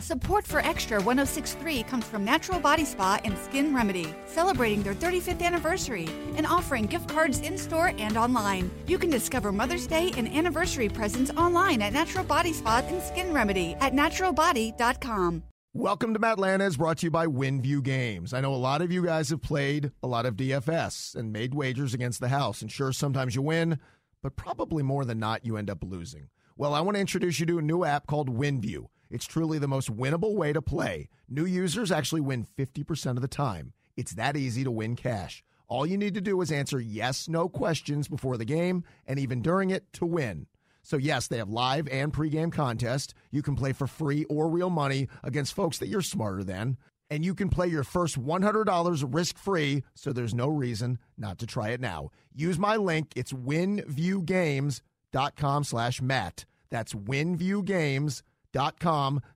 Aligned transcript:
Support 0.00 0.46
for 0.46 0.60
Extra 0.60 0.96
1063 0.96 1.82
comes 1.82 2.06
from 2.06 2.24
Natural 2.24 2.58
Body 2.58 2.86
Spa 2.86 3.20
and 3.22 3.36
Skin 3.36 3.74
Remedy, 3.74 4.14
celebrating 4.24 4.82
their 4.82 4.94
35th 4.94 5.42
anniversary 5.42 6.08
and 6.36 6.46
offering 6.46 6.86
gift 6.86 7.06
cards 7.06 7.40
in 7.40 7.58
store 7.58 7.92
and 7.98 8.16
online. 8.16 8.70
You 8.86 8.96
can 8.96 9.10
discover 9.10 9.52
Mother's 9.52 9.86
Day 9.86 10.10
and 10.16 10.26
anniversary 10.26 10.88
presents 10.88 11.30
online 11.32 11.82
at 11.82 11.92
Natural 11.92 12.24
Body 12.24 12.54
Spa 12.54 12.82
and 12.88 13.02
Skin 13.02 13.34
Remedy 13.34 13.76
at 13.80 13.92
naturalbody.com. 13.92 15.42
Welcome 15.74 16.14
to 16.14 16.20
Matlanta 16.20 16.66
is 16.66 16.78
brought 16.78 16.98
to 16.98 17.06
you 17.06 17.10
by 17.10 17.26
WinView 17.26 17.82
Games. 17.82 18.32
I 18.32 18.40
know 18.40 18.54
a 18.54 18.56
lot 18.56 18.80
of 18.80 18.90
you 18.90 19.04
guys 19.04 19.28
have 19.28 19.42
played 19.42 19.92
a 20.02 20.06
lot 20.06 20.24
of 20.24 20.34
DFS 20.34 21.14
and 21.14 21.30
made 21.30 21.54
wagers 21.54 21.92
against 21.92 22.20
the 22.20 22.28
house. 22.28 22.62
And 22.62 22.72
sure, 22.72 22.92
sometimes 22.92 23.34
you 23.34 23.42
win, 23.42 23.78
but 24.22 24.34
probably 24.34 24.82
more 24.82 25.04
than 25.04 25.18
not, 25.18 25.44
you 25.44 25.58
end 25.58 25.68
up 25.68 25.84
losing. 25.84 26.30
Well, 26.56 26.72
I 26.72 26.80
want 26.80 26.94
to 26.96 27.00
introduce 27.02 27.38
you 27.38 27.44
to 27.46 27.58
a 27.58 27.62
new 27.62 27.84
app 27.84 28.06
called 28.06 28.34
WinView. 28.34 28.86
It's 29.10 29.26
truly 29.26 29.58
the 29.58 29.66
most 29.66 29.90
winnable 29.94 30.36
way 30.36 30.52
to 30.52 30.62
play. 30.62 31.08
New 31.28 31.44
users 31.44 31.90
actually 31.90 32.20
win 32.20 32.46
50% 32.56 33.16
of 33.16 33.22
the 33.22 33.28
time. 33.28 33.72
It's 33.96 34.12
that 34.12 34.36
easy 34.36 34.62
to 34.62 34.70
win 34.70 34.94
cash. 34.94 35.42
All 35.66 35.84
you 35.84 35.98
need 35.98 36.14
to 36.14 36.20
do 36.20 36.40
is 36.40 36.52
answer 36.52 36.80
yes, 36.80 37.28
no 37.28 37.48
questions 37.48 38.06
before 38.06 38.36
the 38.36 38.44
game 38.44 38.84
and 39.06 39.18
even 39.18 39.42
during 39.42 39.70
it 39.70 39.92
to 39.94 40.06
win. 40.06 40.46
So, 40.82 40.96
yes, 40.96 41.26
they 41.26 41.38
have 41.38 41.50
live 41.50 41.88
and 41.88 42.12
pregame 42.12 42.52
contests. 42.52 43.12
You 43.30 43.42
can 43.42 43.56
play 43.56 43.72
for 43.72 43.88
free 43.88 44.24
or 44.24 44.48
real 44.48 44.70
money 44.70 45.08
against 45.22 45.54
folks 45.54 45.78
that 45.78 45.88
you're 45.88 46.02
smarter 46.02 46.44
than. 46.44 46.76
And 47.10 47.24
you 47.24 47.34
can 47.34 47.48
play 47.48 47.66
your 47.66 47.84
first 47.84 48.20
$100 48.20 49.14
risk 49.14 49.36
free, 49.36 49.82
so 49.94 50.12
there's 50.12 50.34
no 50.34 50.48
reason 50.48 50.98
not 51.18 51.38
to 51.38 51.46
try 51.46 51.70
it 51.70 51.80
now. 51.80 52.10
Use 52.32 52.58
my 52.58 52.76
link. 52.76 53.12
It's 53.16 53.32
winviewgames.com 53.32 55.64
slash 55.64 56.00
Matt. 56.00 56.44
That's 56.70 56.94
winviewgames.com 56.94 58.22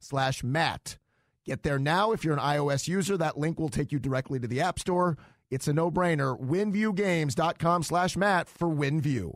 slash 0.00 0.42
Matt. 0.44 0.98
Get 1.44 1.62
there 1.62 1.78
now. 1.78 2.12
If 2.12 2.24
you're 2.24 2.34
an 2.34 2.40
iOS 2.40 2.88
user, 2.88 3.16
that 3.18 3.38
link 3.38 3.58
will 3.60 3.68
take 3.68 3.92
you 3.92 3.98
directly 3.98 4.38
to 4.40 4.48
the 4.48 4.60
App 4.60 4.78
Store. 4.78 5.18
It's 5.50 5.68
a 5.68 5.72
no 5.72 5.90
brainer. 5.90 6.40
Winviewgames.com 6.40 7.82
slash 7.82 8.16
Matt 8.16 8.48
for 8.48 8.68
WinView. 8.68 9.34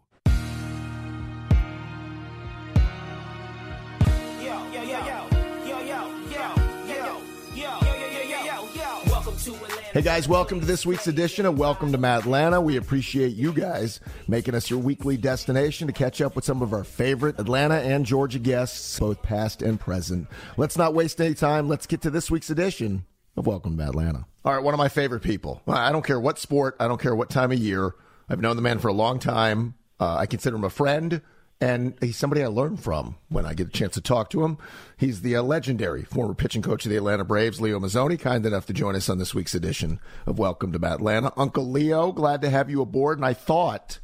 Hey 9.92 10.03
guys, 10.03 10.28
welcome 10.28 10.61
to 10.61 10.67
this 10.67 10.84
week's 10.84 11.06
edition 11.06 11.47
of 11.47 11.58
Welcome 11.58 11.92
to 11.92 12.06
Atlanta. 12.06 12.61
We 12.61 12.77
appreciate 12.77 13.34
you 13.34 13.53
guys 13.55 14.00
making 14.28 14.55
us 14.55 14.69
your 14.69 14.78
weekly 14.78 15.17
destination 15.17 15.86
to 15.86 15.95
catch 15.95 16.20
up 16.20 16.36
with 16.36 16.45
some 16.45 16.61
of 16.61 16.75
our 16.75 16.84
favorite 16.84 17.39
Atlanta 17.39 17.77
and 17.77 18.05
Georgia 18.05 18.39
guests, 18.39 18.98
both 18.98 19.22
past 19.22 19.62
and 19.62 19.80
present. 19.80 20.28
Let's 20.58 20.77
not 20.77 20.92
waste 20.92 21.20
any 21.22 21.34
time. 21.34 21.69
Let's 21.69 21.86
get 21.86 22.03
to 22.03 22.11
this 22.11 22.30
week's 22.30 22.50
edition 22.50 23.06
of 23.34 23.47
Welcome 23.47 23.78
to 23.78 23.84
Atlanta. 23.84 24.27
All 24.45 24.55
right, 24.55 24.62
one 24.62 24.75
of 24.75 24.78
my 24.78 24.91
favorite 24.91 25.22
people. 25.22 25.62
I 25.67 25.91
don't 25.91 26.05
care 26.05 26.20
what 26.20 26.39
sport, 26.39 26.77
I 26.78 26.86
don't 26.86 27.00
care 27.00 27.17
what 27.17 27.30
time 27.30 27.50
of 27.50 27.58
year. 27.58 27.95
I've 28.28 28.41
known 28.41 28.56
the 28.56 28.62
man 28.62 28.80
for 28.80 28.89
a 28.89 28.92
long 28.92 29.19
time. 29.19 29.75
Uh, 29.98 30.17
I 30.17 30.27
consider 30.27 30.56
him 30.56 30.64
a 30.64 30.70
friend 30.70 31.23
and 31.61 31.95
he's 32.01 32.17
somebody 32.17 32.42
I 32.42 32.47
learn 32.47 32.77
from 32.77 33.17
when 33.28 33.45
I 33.45 33.55
get 33.55 33.69
a 33.69 33.70
chance 33.70 33.95
to 33.95 34.01
talk 34.01 34.31
to 34.31 34.45
him. 34.45 34.59
He's 34.97 35.23
the 35.23 35.37
uh, 35.37 35.42
legendary 35.42 36.05
former 36.05 36.34
pitching 36.34 36.62
coach 36.62 36.87
of 36.87 36.91
the 36.91 36.97
Atlanta 36.97 37.25
Braves, 37.25 37.61
Leo 37.61 37.81
Mazzone, 37.81 38.19
kind 38.19 38.47
enough 38.47 38.67
to 38.67 38.73
join 38.73 38.95
us 38.95 39.09
on 39.09 39.19
this 39.19 39.34
week's 39.34 39.55
edition 39.55 39.98
of 40.27 40.39
Welcome 40.39 40.73
to 40.73 40.86
Atlanta. 40.86 41.33
Uncle 41.36 41.69
Leo, 41.69 42.12
glad 42.12 42.42
to 42.42 42.51
have 42.51 42.70
you 42.70 42.81
aboard. 42.81 43.19
And 43.19 43.27
I 43.27 43.34
thought 43.34 43.98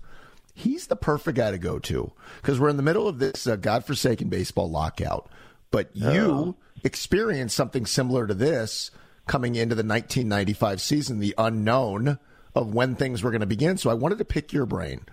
he's 0.52 0.88
the 0.88 0.96
perfect 0.96 1.36
guy 1.36 1.52
to 1.52 1.58
go 1.58 1.78
to 1.80 2.12
because 2.42 2.58
we're 2.58 2.70
in 2.70 2.76
the 2.76 2.82
middle 2.82 3.06
of 3.06 3.18
this 3.18 3.46
uh, 3.46 3.56
godforsaken 3.56 4.28
baseball 4.28 4.68
lockout. 4.68 5.30
But 5.70 5.90
you 5.94 6.56
experienced 6.82 7.56
something 7.56 7.86
similar 7.86 8.26
to 8.26 8.34
this 8.34 8.90
coming 9.26 9.54
into 9.54 9.74
the 9.74 9.80
1995 9.80 10.80
season, 10.80 11.18
the 11.18 11.34
unknown 11.38 12.18
of 12.54 12.74
when 12.74 12.94
things 12.94 13.22
were 13.22 13.30
going 13.30 13.40
to 13.40 13.46
begin. 13.46 13.76
So 13.76 13.90
I 13.90 13.94
wanted 13.94 14.18
to 14.18 14.24
pick 14.24 14.52
your 14.52 14.66
brain. 14.66 15.04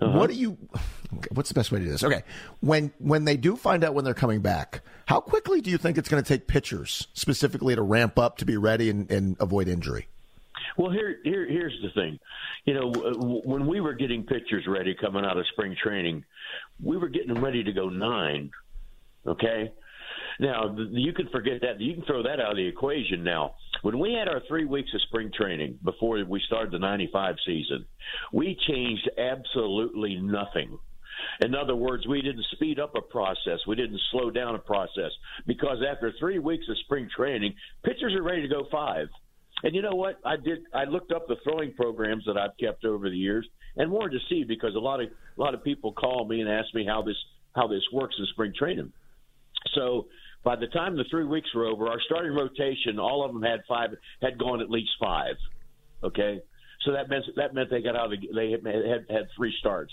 Uh-huh. 0.00 0.18
What 0.18 0.30
do 0.30 0.36
you? 0.36 0.56
What's 1.32 1.48
the 1.48 1.54
best 1.54 1.72
way 1.72 1.80
to 1.80 1.84
do 1.84 1.90
this? 1.90 2.04
Okay, 2.04 2.22
when 2.60 2.92
when 2.98 3.24
they 3.24 3.36
do 3.36 3.56
find 3.56 3.82
out 3.82 3.94
when 3.94 4.04
they're 4.04 4.14
coming 4.14 4.40
back, 4.40 4.82
how 5.06 5.20
quickly 5.20 5.60
do 5.60 5.70
you 5.70 5.78
think 5.78 5.98
it's 5.98 6.08
going 6.08 6.22
to 6.22 6.28
take 6.28 6.46
pitchers 6.46 7.08
specifically 7.14 7.74
to 7.74 7.82
ramp 7.82 8.18
up 8.18 8.38
to 8.38 8.44
be 8.44 8.56
ready 8.56 8.90
and, 8.90 9.10
and 9.10 9.36
avoid 9.40 9.68
injury? 9.68 10.06
Well, 10.76 10.92
here, 10.92 11.18
here, 11.24 11.46
here's 11.48 11.76
the 11.82 11.90
thing. 11.90 12.20
You 12.64 12.74
know, 12.74 12.92
when 13.44 13.66
we 13.66 13.80
were 13.80 13.94
getting 13.94 14.22
pitchers 14.22 14.64
ready 14.68 14.94
coming 14.94 15.24
out 15.24 15.36
of 15.36 15.46
spring 15.48 15.74
training, 15.82 16.24
we 16.80 16.96
were 16.96 17.08
getting 17.08 17.32
them 17.34 17.44
ready 17.44 17.64
to 17.64 17.72
go 17.72 17.88
nine. 17.88 18.50
Okay, 19.26 19.72
now, 20.40 20.76
you 20.90 21.12
can 21.12 21.28
forget 21.30 21.60
that. 21.62 21.80
You 21.80 21.94
can 21.94 22.04
throw 22.04 22.22
that 22.22 22.40
out 22.40 22.52
of 22.52 22.56
the 22.56 22.66
equation 22.66 23.24
now. 23.24 23.54
When 23.82 23.98
we 23.98 24.12
had 24.12 24.28
our 24.28 24.40
three 24.46 24.64
weeks 24.64 24.90
of 24.94 25.02
spring 25.02 25.30
training 25.34 25.78
before 25.82 26.22
we 26.24 26.40
started 26.46 26.72
the 26.72 26.78
95 26.78 27.36
season, 27.44 27.84
we 28.32 28.56
changed 28.68 29.10
absolutely 29.18 30.16
nothing. 30.16 30.78
In 31.40 31.54
other 31.56 31.74
words, 31.74 32.06
we 32.06 32.22
didn't 32.22 32.46
speed 32.52 32.78
up 32.78 32.94
a 32.94 33.00
process. 33.00 33.58
We 33.66 33.74
didn't 33.74 34.00
slow 34.12 34.30
down 34.30 34.54
a 34.54 34.60
process 34.60 35.10
because 35.46 35.78
after 35.88 36.12
three 36.20 36.38
weeks 36.38 36.66
of 36.68 36.78
spring 36.78 37.08
training, 37.14 37.54
pitchers 37.84 38.14
are 38.14 38.22
ready 38.22 38.42
to 38.42 38.48
go 38.48 38.66
five. 38.70 39.08
And 39.64 39.74
you 39.74 39.82
know 39.82 39.94
what? 39.94 40.20
I 40.24 40.36
did. 40.36 40.60
I 40.72 40.84
looked 40.84 41.10
up 41.10 41.26
the 41.26 41.36
throwing 41.42 41.72
programs 41.72 42.24
that 42.26 42.36
I've 42.36 42.56
kept 42.60 42.84
over 42.84 43.10
the 43.10 43.16
years 43.16 43.48
and 43.76 43.90
wanted 43.90 44.12
to 44.12 44.24
see 44.28 44.44
because 44.44 44.76
a 44.76 44.78
lot 44.78 45.00
of 45.00 45.08
a 45.08 45.40
lot 45.40 45.54
of 45.54 45.64
people 45.64 45.92
call 45.92 46.26
me 46.28 46.40
and 46.40 46.48
ask 46.48 46.72
me 46.74 46.86
how 46.86 47.02
this 47.02 47.16
how 47.56 47.66
this 47.66 47.82
works 47.92 48.14
in 48.20 48.26
spring 48.26 48.52
training. 48.56 48.92
So 49.74 50.06
by 50.44 50.56
the 50.56 50.66
time 50.68 50.96
the 50.96 51.04
three 51.10 51.24
weeks 51.24 51.48
were 51.54 51.66
over, 51.66 51.88
our 51.88 52.00
starting 52.06 52.32
rotation, 52.32 52.98
all 52.98 53.24
of 53.24 53.32
them 53.32 53.42
had 53.42 53.60
five, 53.68 53.90
had 54.22 54.38
gone 54.38 54.60
at 54.60 54.70
least 54.70 54.90
five. 55.00 55.34
Okay, 56.02 56.40
so 56.84 56.92
that 56.92 57.08
meant 57.08 57.24
that 57.36 57.54
meant 57.54 57.70
they 57.70 57.82
got 57.82 57.96
out 57.96 58.12
of 58.12 58.20
the, 58.20 58.28
they 58.34 58.50
had 58.52 59.06
had 59.10 59.28
three 59.36 59.54
starts. 59.58 59.92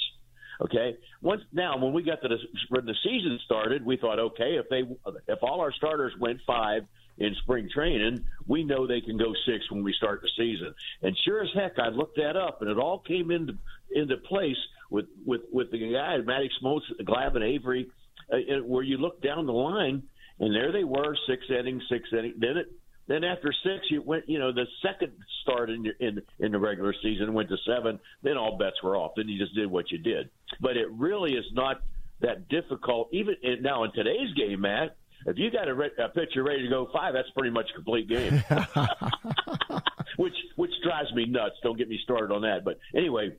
Okay, 0.61 0.95
once 1.21 1.41
now 1.51 1.77
when 1.77 1.93
we 1.93 2.03
got 2.03 2.21
the 2.21 2.37
when 2.69 2.85
the 2.85 2.95
season 3.03 3.39
started, 3.45 3.85
we 3.85 3.97
thought, 3.97 4.19
okay, 4.19 4.57
if 4.57 4.69
they 4.69 4.83
if 5.27 5.39
all 5.41 5.61
our 5.61 5.73
starters 5.73 6.13
went 6.19 6.39
five 6.45 6.83
in 7.17 7.35
spring 7.43 7.69
training, 7.73 8.25
we 8.47 8.63
know 8.63 8.85
they 8.85 9.01
can 9.01 9.17
go 9.17 9.33
six 9.45 9.69
when 9.71 9.83
we 9.83 9.93
start 9.93 10.21
the 10.21 10.29
season. 10.37 10.73
And 11.01 11.17
sure 11.25 11.43
as 11.43 11.49
heck, 11.53 11.79
I 11.79 11.89
looked 11.89 12.17
that 12.17 12.35
up, 12.35 12.61
and 12.61 12.69
it 12.69 12.77
all 12.77 12.99
came 12.99 13.31
into 13.31 13.53
into 13.91 14.17
place 14.17 14.57
with 14.89 15.05
with 15.25 15.41
with 15.51 15.71
the 15.71 15.91
guy 15.91 16.17
Matty 16.19 16.49
Smoltz, 16.61 16.83
Glavine 17.01 17.43
Avery, 17.43 17.89
uh, 18.31 18.37
where 18.63 18.83
you 18.83 18.97
look 18.97 19.21
down 19.21 19.45
the 19.45 19.53
line 19.53 20.03
and 20.39 20.53
there 20.53 20.71
they 20.71 20.83
were, 20.83 21.15
six 21.27 21.43
innings, 21.49 21.83
six 21.89 22.09
innings. 22.11 22.35
Then 22.37 22.57
it, 22.57 22.67
then 23.07 23.23
after 23.23 23.53
six, 23.63 23.85
you 23.89 24.01
went. 24.01 24.27
You 24.27 24.39
know, 24.39 24.51
the 24.51 24.65
second 24.81 25.13
start 25.43 25.69
in 25.69 25.85
in 25.99 26.21
in 26.39 26.51
the 26.51 26.59
regular 26.59 26.93
season 27.01 27.33
went 27.33 27.49
to 27.49 27.57
seven. 27.65 27.99
Then 28.23 28.37
all 28.37 28.57
bets 28.57 28.81
were 28.83 28.97
off. 28.97 29.11
Then 29.15 29.29
you 29.29 29.39
just 29.39 29.55
did 29.55 29.69
what 29.69 29.91
you 29.91 29.97
did. 29.97 30.29
But 30.59 30.77
it 30.77 30.87
really 30.91 31.33
is 31.33 31.45
not 31.53 31.81
that 32.21 32.49
difficult. 32.49 33.09
Even 33.11 33.35
in, 33.43 33.61
now 33.61 33.83
in 33.83 33.91
today's 33.93 34.33
game, 34.35 34.61
Matt, 34.61 34.97
if 35.25 35.37
you 35.37 35.51
got 35.51 35.67
a, 35.67 35.73
re- 35.73 35.91
a 36.03 36.09
pitcher 36.09 36.43
ready 36.43 36.63
to 36.63 36.69
go 36.69 36.89
five, 36.91 37.13
that's 37.13 37.29
pretty 37.31 37.51
much 37.51 37.67
a 37.71 37.75
complete 37.75 38.09
game. 38.09 38.43
which 40.17 40.35
which 40.55 40.71
drives 40.83 41.13
me 41.13 41.25
nuts. 41.25 41.55
Don't 41.63 41.77
get 41.77 41.87
me 41.87 41.99
started 42.03 42.33
on 42.33 42.41
that. 42.41 42.65
But 42.65 42.79
anyway, 42.95 43.35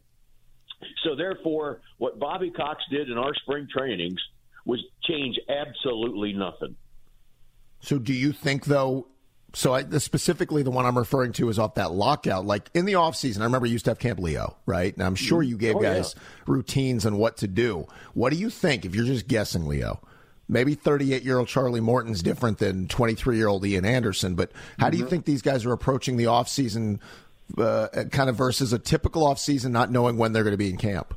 so 1.05 1.17
therefore, 1.17 1.81
what 1.99 2.19
Bobby 2.19 2.51
Cox 2.51 2.83
did 2.91 3.11
in 3.11 3.19
our 3.19 3.35
spring 3.35 3.67
trainings 3.71 4.21
was 4.65 4.83
change 5.05 5.39
absolutely 5.49 6.33
nothing. 6.33 6.77
So, 7.81 7.99
do 7.99 8.13
you 8.13 8.33
think 8.33 8.65
though? 8.65 9.07
So, 9.55 9.75
I, 9.75 9.85
specifically, 9.99 10.63
the 10.63 10.71
one 10.71 10.85
I'm 10.85 10.99
referring 10.99 11.33
to 11.35 11.49
is 11.49 11.59
off 11.59 11.75
that 11.75 11.93
lockout. 11.93 12.45
Like 12.45 12.71
in 12.75 12.85
the 12.85 12.97
off 12.97 13.17
season, 13.17 13.43
I 13.43 13.47
remember 13.47 13.67
you 13.67 13.73
used 13.73 13.87
to 13.87 13.93
have 13.93 13.99
Camp 13.99 14.19
Leo, 14.19 14.57
right? 14.67 14.93
And 14.93 15.03
I'm 15.03 15.15
sure 15.15 15.43
you 15.43 15.57
gave 15.57 15.77
oh, 15.77 15.81
guys 15.81 16.15
yeah. 16.15 16.23
routines 16.47 17.07
on 17.07 17.17
what 17.17 17.39
to 17.39 17.49
do. 17.49 17.87
What 18.13 18.33
do 18.33 18.39
you 18.39 18.51
think, 18.51 18.85
if 18.85 18.95
you're 18.95 19.07
just 19.07 19.29
guessing, 19.29 19.67
Leo? 19.67 20.01
Maybe 20.49 20.75
38 20.75 21.23
year 21.23 21.39
old 21.39 21.49
Charlie 21.49 21.81
Morton's 21.81 22.23
different 22.23 22.59
than 22.59 22.87
23 22.87 23.37
year 23.37 23.49
old 23.49 23.65
Ian 23.65 23.85
Anderson, 23.85 24.35
but 24.35 24.53
how 24.79 24.87
mm-hmm. 24.87 24.91
do 24.93 24.99
you 24.99 25.05
mm-hmm. 25.05 25.11
think 25.11 25.25
these 25.25 25.43
guys 25.43 25.65
are 25.65 25.73
approaching 25.73 26.17
the 26.17 26.25
offseason 26.25 27.01
uh, 27.59 27.89
kind 28.11 28.29
of 28.29 28.37
versus 28.37 28.73
a 28.73 28.79
typical 28.79 29.27
off 29.27 29.39
season, 29.39 29.73
not 29.73 29.91
knowing 29.91 30.19
when 30.19 30.33
they're 30.33 30.45
going 30.45 30.53
to 30.53 30.59
be 30.59 30.71
in 30.71 30.77
camp? 30.77 31.15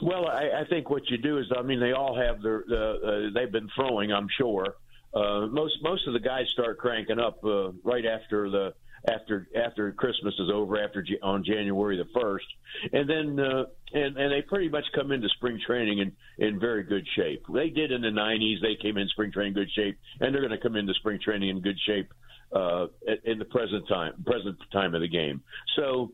Well, 0.00 0.26
I, 0.26 0.60
I 0.60 0.64
think 0.64 0.90
what 0.90 1.08
you 1.10 1.18
do 1.18 1.38
is, 1.38 1.46
I 1.56 1.62
mean, 1.62 1.80
they 1.80 1.92
all 1.92 2.16
have 2.16 2.42
their, 2.42 2.64
uh, 2.70 3.30
they've 3.34 3.52
been 3.52 3.68
throwing, 3.74 4.12
I'm 4.12 4.28
sure 4.36 4.74
uh, 5.16 5.46
most 5.46 5.78
most 5.82 6.06
of 6.06 6.12
the 6.12 6.20
guys 6.20 6.44
start 6.52 6.78
cranking 6.78 7.18
up 7.18 7.42
uh, 7.42 7.70
right 7.82 8.04
after 8.04 8.50
the 8.50 8.74
after 9.08 9.48
after 9.56 9.92
Christmas 9.92 10.34
is 10.38 10.50
over, 10.52 10.82
after 10.82 11.04
on 11.22 11.42
January 11.42 11.96
the 11.96 12.08
first, 12.20 12.46
and 12.92 13.08
then 13.08 13.40
uh, 13.40 13.64
and 13.94 14.16
and 14.18 14.32
they 14.32 14.42
pretty 14.42 14.68
much 14.68 14.84
come 14.94 15.12
into 15.12 15.28
spring 15.30 15.58
training 15.64 16.00
in 16.00 16.12
in 16.38 16.60
very 16.60 16.82
good 16.82 17.06
shape. 17.16 17.44
They 17.48 17.70
did 17.70 17.92
in 17.92 18.02
the 18.02 18.08
'90s; 18.08 18.60
they 18.60 18.76
came 18.76 18.98
in 18.98 19.08
spring 19.08 19.32
training 19.32 19.54
good 19.54 19.70
shape, 19.70 19.98
and 20.20 20.34
they're 20.34 20.42
going 20.42 20.58
to 20.58 20.62
come 20.62 20.76
into 20.76 20.92
spring 20.94 21.18
training 21.22 21.48
in 21.48 21.60
good 21.60 21.78
shape 21.86 22.12
uh, 22.52 22.88
in 23.24 23.38
the 23.38 23.46
present 23.46 23.88
time 23.88 24.22
present 24.24 24.58
time 24.70 24.94
of 24.94 25.00
the 25.00 25.08
game. 25.08 25.42
So, 25.76 26.12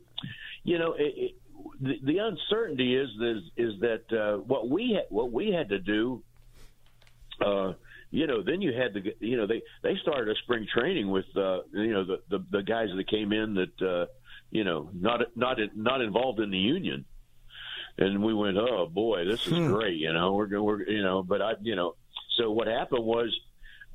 you 0.62 0.78
know. 0.78 0.94
It, 0.94 1.14
it, 1.16 1.32
the, 1.81 1.94
the 2.02 2.19
uncertainty 2.19 2.96
is 2.96 3.08
is, 3.20 3.43
is 3.56 3.81
that 3.82 4.12
uh, 4.12 4.38
what 4.38 4.69
we 4.69 4.94
ha- 4.99 5.06
what 5.10 5.31
we 5.31 5.52
had 5.52 5.69
to 5.69 5.78
do 5.78 6.22
uh, 7.40 7.75
you 8.12 8.26
know, 8.26 8.43
then 8.43 8.61
you 8.61 8.75
had 8.75 8.93
the, 8.93 9.17
you 9.20 9.38
know, 9.38 9.47
they 9.47 9.62
they 9.82 9.97
started 10.03 10.29
a 10.29 10.38
spring 10.43 10.67
training 10.73 11.11
with, 11.11 11.25
uh, 11.35 11.62
you 11.73 11.93
know, 11.93 12.05
the, 12.05 12.20
the 12.29 12.44
the 12.50 12.62
guys 12.62 12.88
that 12.94 13.09
came 13.09 13.32
in 13.32 13.55
that, 13.55 13.82
uh, 13.82 14.06
you 14.50 14.64
know, 14.64 14.91
not 14.93 15.23
not 15.35 15.59
not 15.75 16.03
involved 16.03 16.38
in 16.38 16.50
the 16.50 16.59
union, 16.59 17.06
and 17.97 18.23
we 18.23 18.35
went, 18.35 18.59
oh 18.59 18.87
boy, 18.87 19.25
this 19.25 19.47
is 19.47 19.56
hmm. 19.56 19.73
great, 19.73 19.97
you 19.97 20.12
know, 20.12 20.35
we're 20.35 20.61
we're 20.61 20.82
you 20.82 21.03
know, 21.03 21.23
but 21.23 21.41
I, 21.41 21.53
you 21.62 21.75
know, 21.75 21.94
so 22.37 22.53
what 22.53 22.67
happened 22.69 23.03
was, 23.03 23.35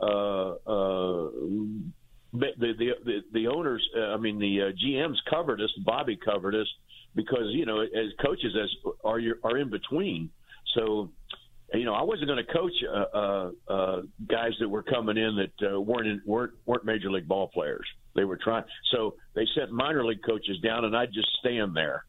uh, 0.01 0.51
uh, 0.65 1.29
the 2.33 2.53
the 2.57 2.91
the, 3.05 3.19
the 3.31 3.47
owners, 3.47 3.87
uh, 3.95 4.15
I 4.15 4.17
mean, 4.17 4.39
the 4.39 4.61
uh, 4.61 4.71
GMs 4.71 5.17
covered 5.29 5.61
us, 5.61 5.71
Bobby 5.85 6.17
covered 6.17 6.55
us 6.55 6.67
because 7.13 7.51
you 7.51 7.67
know, 7.67 7.81
as 7.81 8.11
coaches, 8.19 8.55
as 8.59 8.69
are 9.03 9.19
you 9.19 9.35
are 9.43 9.57
in 9.59 9.69
between, 9.69 10.31
so 10.73 11.11
you 11.73 11.83
know, 11.83 11.93
I 11.93 12.03
wasn't 12.03 12.27
going 12.27 12.43
to 12.45 12.53
coach 12.53 12.71
uh, 12.89 13.17
uh, 13.17 13.51
uh, 13.67 14.01
guys 14.29 14.51
that 14.59 14.69
were 14.69 14.83
coming 14.83 15.17
in 15.17 15.35
that 15.35 15.73
uh, 15.73 15.81
weren't 15.81 16.07
in, 16.07 16.21
weren't 16.25 16.53
weren't 16.65 16.85
major 16.85 17.11
league 17.11 17.27
ball 17.27 17.49
players. 17.49 17.85
They 18.15 18.23
were 18.23 18.39
trying, 18.41 18.63
so 18.91 19.15
they 19.35 19.45
sent 19.55 19.71
minor 19.71 20.05
league 20.05 20.23
coaches 20.25 20.57
down, 20.63 20.85
and 20.85 20.95
I'd 20.95 21.13
just 21.13 21.27
stand 21.39 21.75
there. 21.75 22.05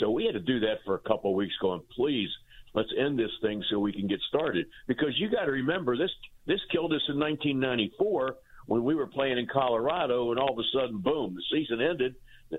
So 0.00 0.10
we 0.10 0.24
had 0.24 0.34
to 0.34 0.40
do 0.40 0.60
that 0.60 0.78
for 0.84 0.96
a 0.96 0.98
couple 0.98 1.30
of 1.30 1.36
weeks, 1.36 1.54
going, 1.60 1.82
please, 1.94 2.28
let's 2.74 2.92
end 2.98 3.18
this 3.18 3.30
thing 3.42 3.62
so 3.70 3.78
we 3.78 3.92
can 3.92 4.08
get 4.08 4.20
started. 4.28 4.66
Because 4.88 5.18
you 5.18 5.30
got 5.30 5.44
to 5.44 5.52
remember 5.52 5.96
this 5.96 6.10
this 6.46 6.60
killed 6.72 6.92
us 6.92 7.02
in 7.08 7.18
1994 7.18 8.36
when 8.66 8.82
we 8.82 8.94
were 8.94 9.06
playing 9.06 9.38
in 9.38 9.46
Colorado, 9.46 10.32
and 10.32 10.40
all 10.40 10.52
of 10.52 10.58
a 10.58 10.68
sudden, 10.72 10.98
boom, 10.98 11.34
the 11.34 11.56
season 11.56 11.80
ended 11.80 12.16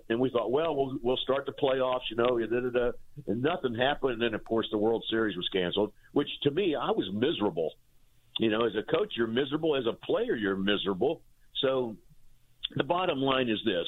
and 0.09 0.19
we 0.19 0.29
thought, 0.29 0.51
well, 0.51 0.75
we'll 0.75 0.97
we'll 1.01 1.17
start 1.17 1.45
the 1.45 1.51
playoffs, 1.51 2.09
you 2.09 2.15
know, 2.15 2.37
and 3.27 3.41
nothing 3.41 3.75
happened. 3.75 4.13
And 4.13 4.21
then, 4.21 4.33
of 4.33 4.43
course, 4.45 4.67
the 4.71 4.77
World 4.77 5.03
Series 5.09 5.35
was 5.35 5.47
canceled, 5.49 5.93
which 6.13 6.29
to 6.43 6.51
me, 6.51 6.75
I 6.75 6.91
was 6.91 7.09
miserable. 7.13 7.71
You 8.39 8.49
know, 8.49 8.65
as 8.65 8.73
a 8.75 8.83
coach, 8.83 9.13
you're 9.17 9.27
miserable. 9.27 9.75
As 9.75 9.85
a 9.85 9.93
player, 9.93 10.35
you're 10.35 10.55
miserable. 10.55 11.21
So, 11.61 11.95
the 12.75 12.83
bottom 12.83 13.19
line 13.19 13.49
is 13.49 13.59
this: 13.65 13.87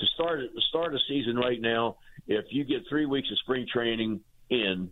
to 0.00 0.06
start 0.14 0.40
start 0.68 0.94
a 0.94 0.98
season 1.08 1.36
right 1.36 1.60
now, 1.60 1.96
if 2.26 2.46
you 2.50 2.64
get 2.64 2.82
three 2.88 3.06
weeks 3.06 3.30
of 3.30 3.38
spring 3.38 3.66
training 3.72 4.20
in, 4.50 4.90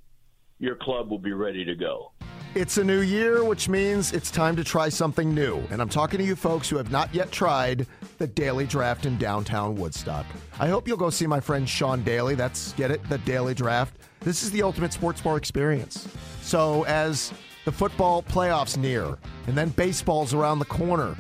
your 0.58 0.76
club 0.76 1.11
will 1.11 1.19
be 1.19 1.32
ready 1.32 1.65
to 1.65 1.75
go. 1.75 2.12
It's 2.55 2.77
a 2.77 2.85
new 2.85 3.01
year, 3.01 3.45
which 3.45 3.71
means 3.71 4.13
it's 4.13 4.31
time 4.31 4.57
to 4.57 4.65
try 4.65 4.91
something 4.91 5.35
new. 5.35 5.63
And 5.71 5.81
I'm 5.81 5.89
talking 5.89 6.19
to 6.19 6.25
you 6.25 6.37
folks 6.37 6.69
who 6.69 6.77
have 6.77 6.91
not 6.91 7.13
yet 7.15 7.33
tried 7.33 7.87
the 8.19 8.27
Daily 8.27 8.67
Draft 8.67 9.07
in 9.07 9.17
downtown 9.17 9.75
Woodstock. 9.75 10.27
I 10.61 10.69
hope 10.69 10.87
you'll 10.87 10.99
go 10.99 11.09
see 11.09 11.27
my 11.27 11.41
friend 11.41 11.67
Sean 11.67 12.03
Daly. 12.03 12.35
That's, 12.35 12.75
get 12.75 12.91
it, 12.91 13.03
the 13.09 13.17
Daily 13.17 13.55
Draft. 13.55 13.97
This 14.21 14.43
is 14.43 14.51
the 14.51 14.63
ultimate 14.63 14.93
sports 14.93 15.23
bar 15.23 15.39
experience. 15.39 16.07
So, 16.43 16.85
as 16.85 17.33
the 17.65 17.73
football 17.73 18.23
playoffs 18.23 18.77
near, 18.77 19.17
and 19.47 19.57
then 19.57 19.71
baseball's 19.71 20.35
around 20.35 20.59
the 20.59 20.67
corner, 20.67 21.17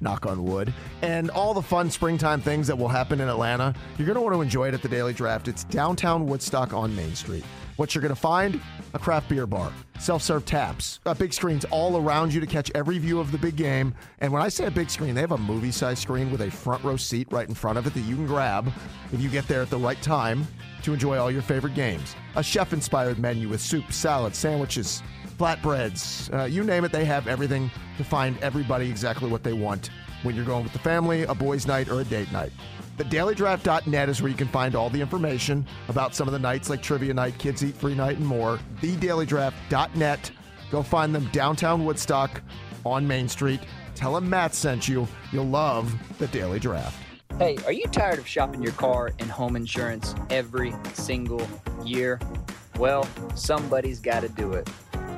knock 0.00 0.26
on 0.26 0.44
wood, 0.44 0.72
and 1.02 1.30
all 1.30 1.54
the 1.54 1.62
fun 1.62 1.90
springtime 1.90 2.40
things 2.40 2.66
that 2.66 2.76
will 2.76 2.88
happen 2.88 3.20
in 3.20 3.28
Atlanta, 3.28 3.74
you're 3.98 4.06
going 4.06 4.16
to 4.16 4.20
want 4.20 4.34
to 4.34 4.40
enjoy 4.40 4.68
it 4.68 4.74
at 4.74 4.82
the 4.82 4.88
Daily 4.88 5.12
Draft. 5.12 5.48
It's 5.48 5.64
downtown 5.64 6.26
Woodstock 6.26 6.72
on 6.72 6.94
Main 6.94 7.14
Street. 7.14 7.44
What 7.76 7.94
you're 7.94 8.02
going 8.02 8.14
to 8.14 8.20
find 8.20 8.60
a 8.92 8.98
craft 9.00 9.28
beer 9.28 9.46
bar, 9.46 9.72
self 9.98 10.22
serve 10.22 10.44
taps, 10.44 11.00
uh, 11.06 11.14
big 11.14 11.32
screens 11.32 11.64
all 11.66 11.96
around 11.96 12.32
you 12.32 12.40
to 12.40 12.46
catch 12.46 12.70
every 12.72 12.98
view 12.98 13.18
of 13.18 13.32
the 13.32 13.38
big 13.38 13.56
game. 13.56 13.94
And 14.20 14.32
when 14.32 14.42
I 14.42 14.48
say 14.48 14.66
a 14.66 14.70
big 14.70 14.90
screen, 14.90 15.14
they 15.14 15.20
have 15.20 15.32
a 15.32 15.38
movie 15.38 15.72
size 15.72 15.98
screen 15.98 16.30
with 16.30 16.42
a 16.42 16.50
front 16.50 16.84
row 16.84 16.96
seat 16.96 17.26
right 17.32 17.48
in 17.48 17.54
front 17.54 17.78
of 17.78 17.86
it 17.86 17.94
that 17.94 18.00
you 18.00 18.14
can 18.14 18.26
grab 18.26 18.72
if 19.12 19.20
you 19.20 19.28
get 19.28 19.48
there 19.48 19.60
at 19.60 19.70
the 19.70 19.76
right 19.78 20.00
time 20.02 20.46
to 20.82 20.92
enjoy 20.92 21.18
all 21.18 21.30
your 21.30 21.42
favorite 21.42 21.74
games. 21.74 22.14
A 22.36 22.42
chef 22.42 22.72
inspired 22.72 23.18
menu 23.18 23.48
with 23.48 23.60
soup, 23.60 23.90
salad, 23.92 24.36
sandwiches, 24.36 25.02
flatbreads, 25.38 26.32
uh, 26.32 26.44
you 26.44 26.64
name 26.64 26.84
it, 26.84 26.92
they 26.92 27.04
have 27.04 27.28
everything 27.28 27.70
to 27.96 28.04
find 28.04 28.38
everybody 28.38 28.88
exactly 28.88 29.28
what 29.28 29.42
they 29.42 29.52
want 29.52 29.90
when 30.22 30.34
you're 30.34 30.44
going 30.44 30.64
with 30.64 30.72
the 30.72 30.78
family, 30.78 31.22
a 31.24 31.34
boys' 31.34 31.66
night, 31.66 31.88
or 31.88 32.00
a 32.00 32.04
date 32.04 32.30
night. 32.32 32.52
TheDailyDraft.net 32.96 34.08
is 34.08 34.22
where 34.22 34.30
you 34.30 34.36
can 34.36 34.48
find 34.48 34.74
all 34.74 34.88
the 34.88 35.00
information 35.00 35.66
about 35.88 36.14
some 36.14 36.28
of 36.28 36.32
the 36.32 36.38
nights 36.38 36.70
like 36.70 36.80
Trivia 36.80 37.12
Night, 37.12 37.36
Kids 37.38 37.64
Eat 37.64 37.74
Free 37.74 37.94
Night, 37.94 38.18
and 38.18 38.26
more. 38.26 38.58
The 38.80 38.94
TheDailyDraft.net. 38.96 40.30
Go 40.70 40.82
find 40.82 41.14
them 41.14 41.28
downtown 41.32 41.84
Woodstock 41.84 42.40
on 42.84 43.06
Main 43.06 43.28
Street. 43.28 43.60
Tell 43.94 44.14
them 44.14 44.28
Matt 44.28 44.54
sent 44.54 44.88
you. 44.88 45.06
You'll 45.32 45.46
love 45.46 45.94
the 46.18 46.26
Daily 46.28 46.58
Draft. 46.58 46.96
Hey, 47.38 47.56
are 47.66 47.72
you 47.72 47.86
tired 47.88 48.20
of 48.20 48.28
shopping 48.28 48.62
your 48.62 48.72
car 48.72 49.12
and 49.18 49.28
home 49.28 49.56
insurance 49.56 50.14
every 50.30 50.72
single 50.92 51.46
year? 51.84 52.20
Well, 52.78 53.08
somebody's 53.34 54.00
got 54.00 54.20
to 54.20 54.28
do 54.28 54.52
it. 54.52 54.68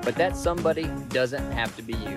But 0.06 0.14
that 0.14 0.37
somebody 0.37 0.88
doesn't 1.08 1.50
have 1.50 1.75
to 1.75 1.82
be 1.82 1.94
you. 1.94 2.17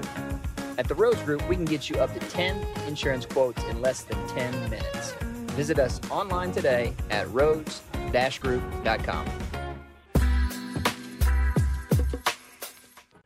At 0.77 0.87
the 0.87 0.93
Rose 0.93 1.17
Group, 1.23 1.49
we 1.49 1.55
can 1.55 1.65
get 1.65 1.89
you 1.89 1.95
up 1.95 2.13
to 2.13 2.19
10 2.19 2.63
insurance 2.87 3.25
quotes 3.25 3.63
in 3.63 3.81
less 3.81 4.03
than 4.03 4.27
10 4.27 4.69
minutes. 4.69 5.13
Visit 5.53 5.79
us 5.79 5.99
online 6.11 6.51
today 6.51 6.93
at 7.09 7.27
rose-group.com. 7.31 9.25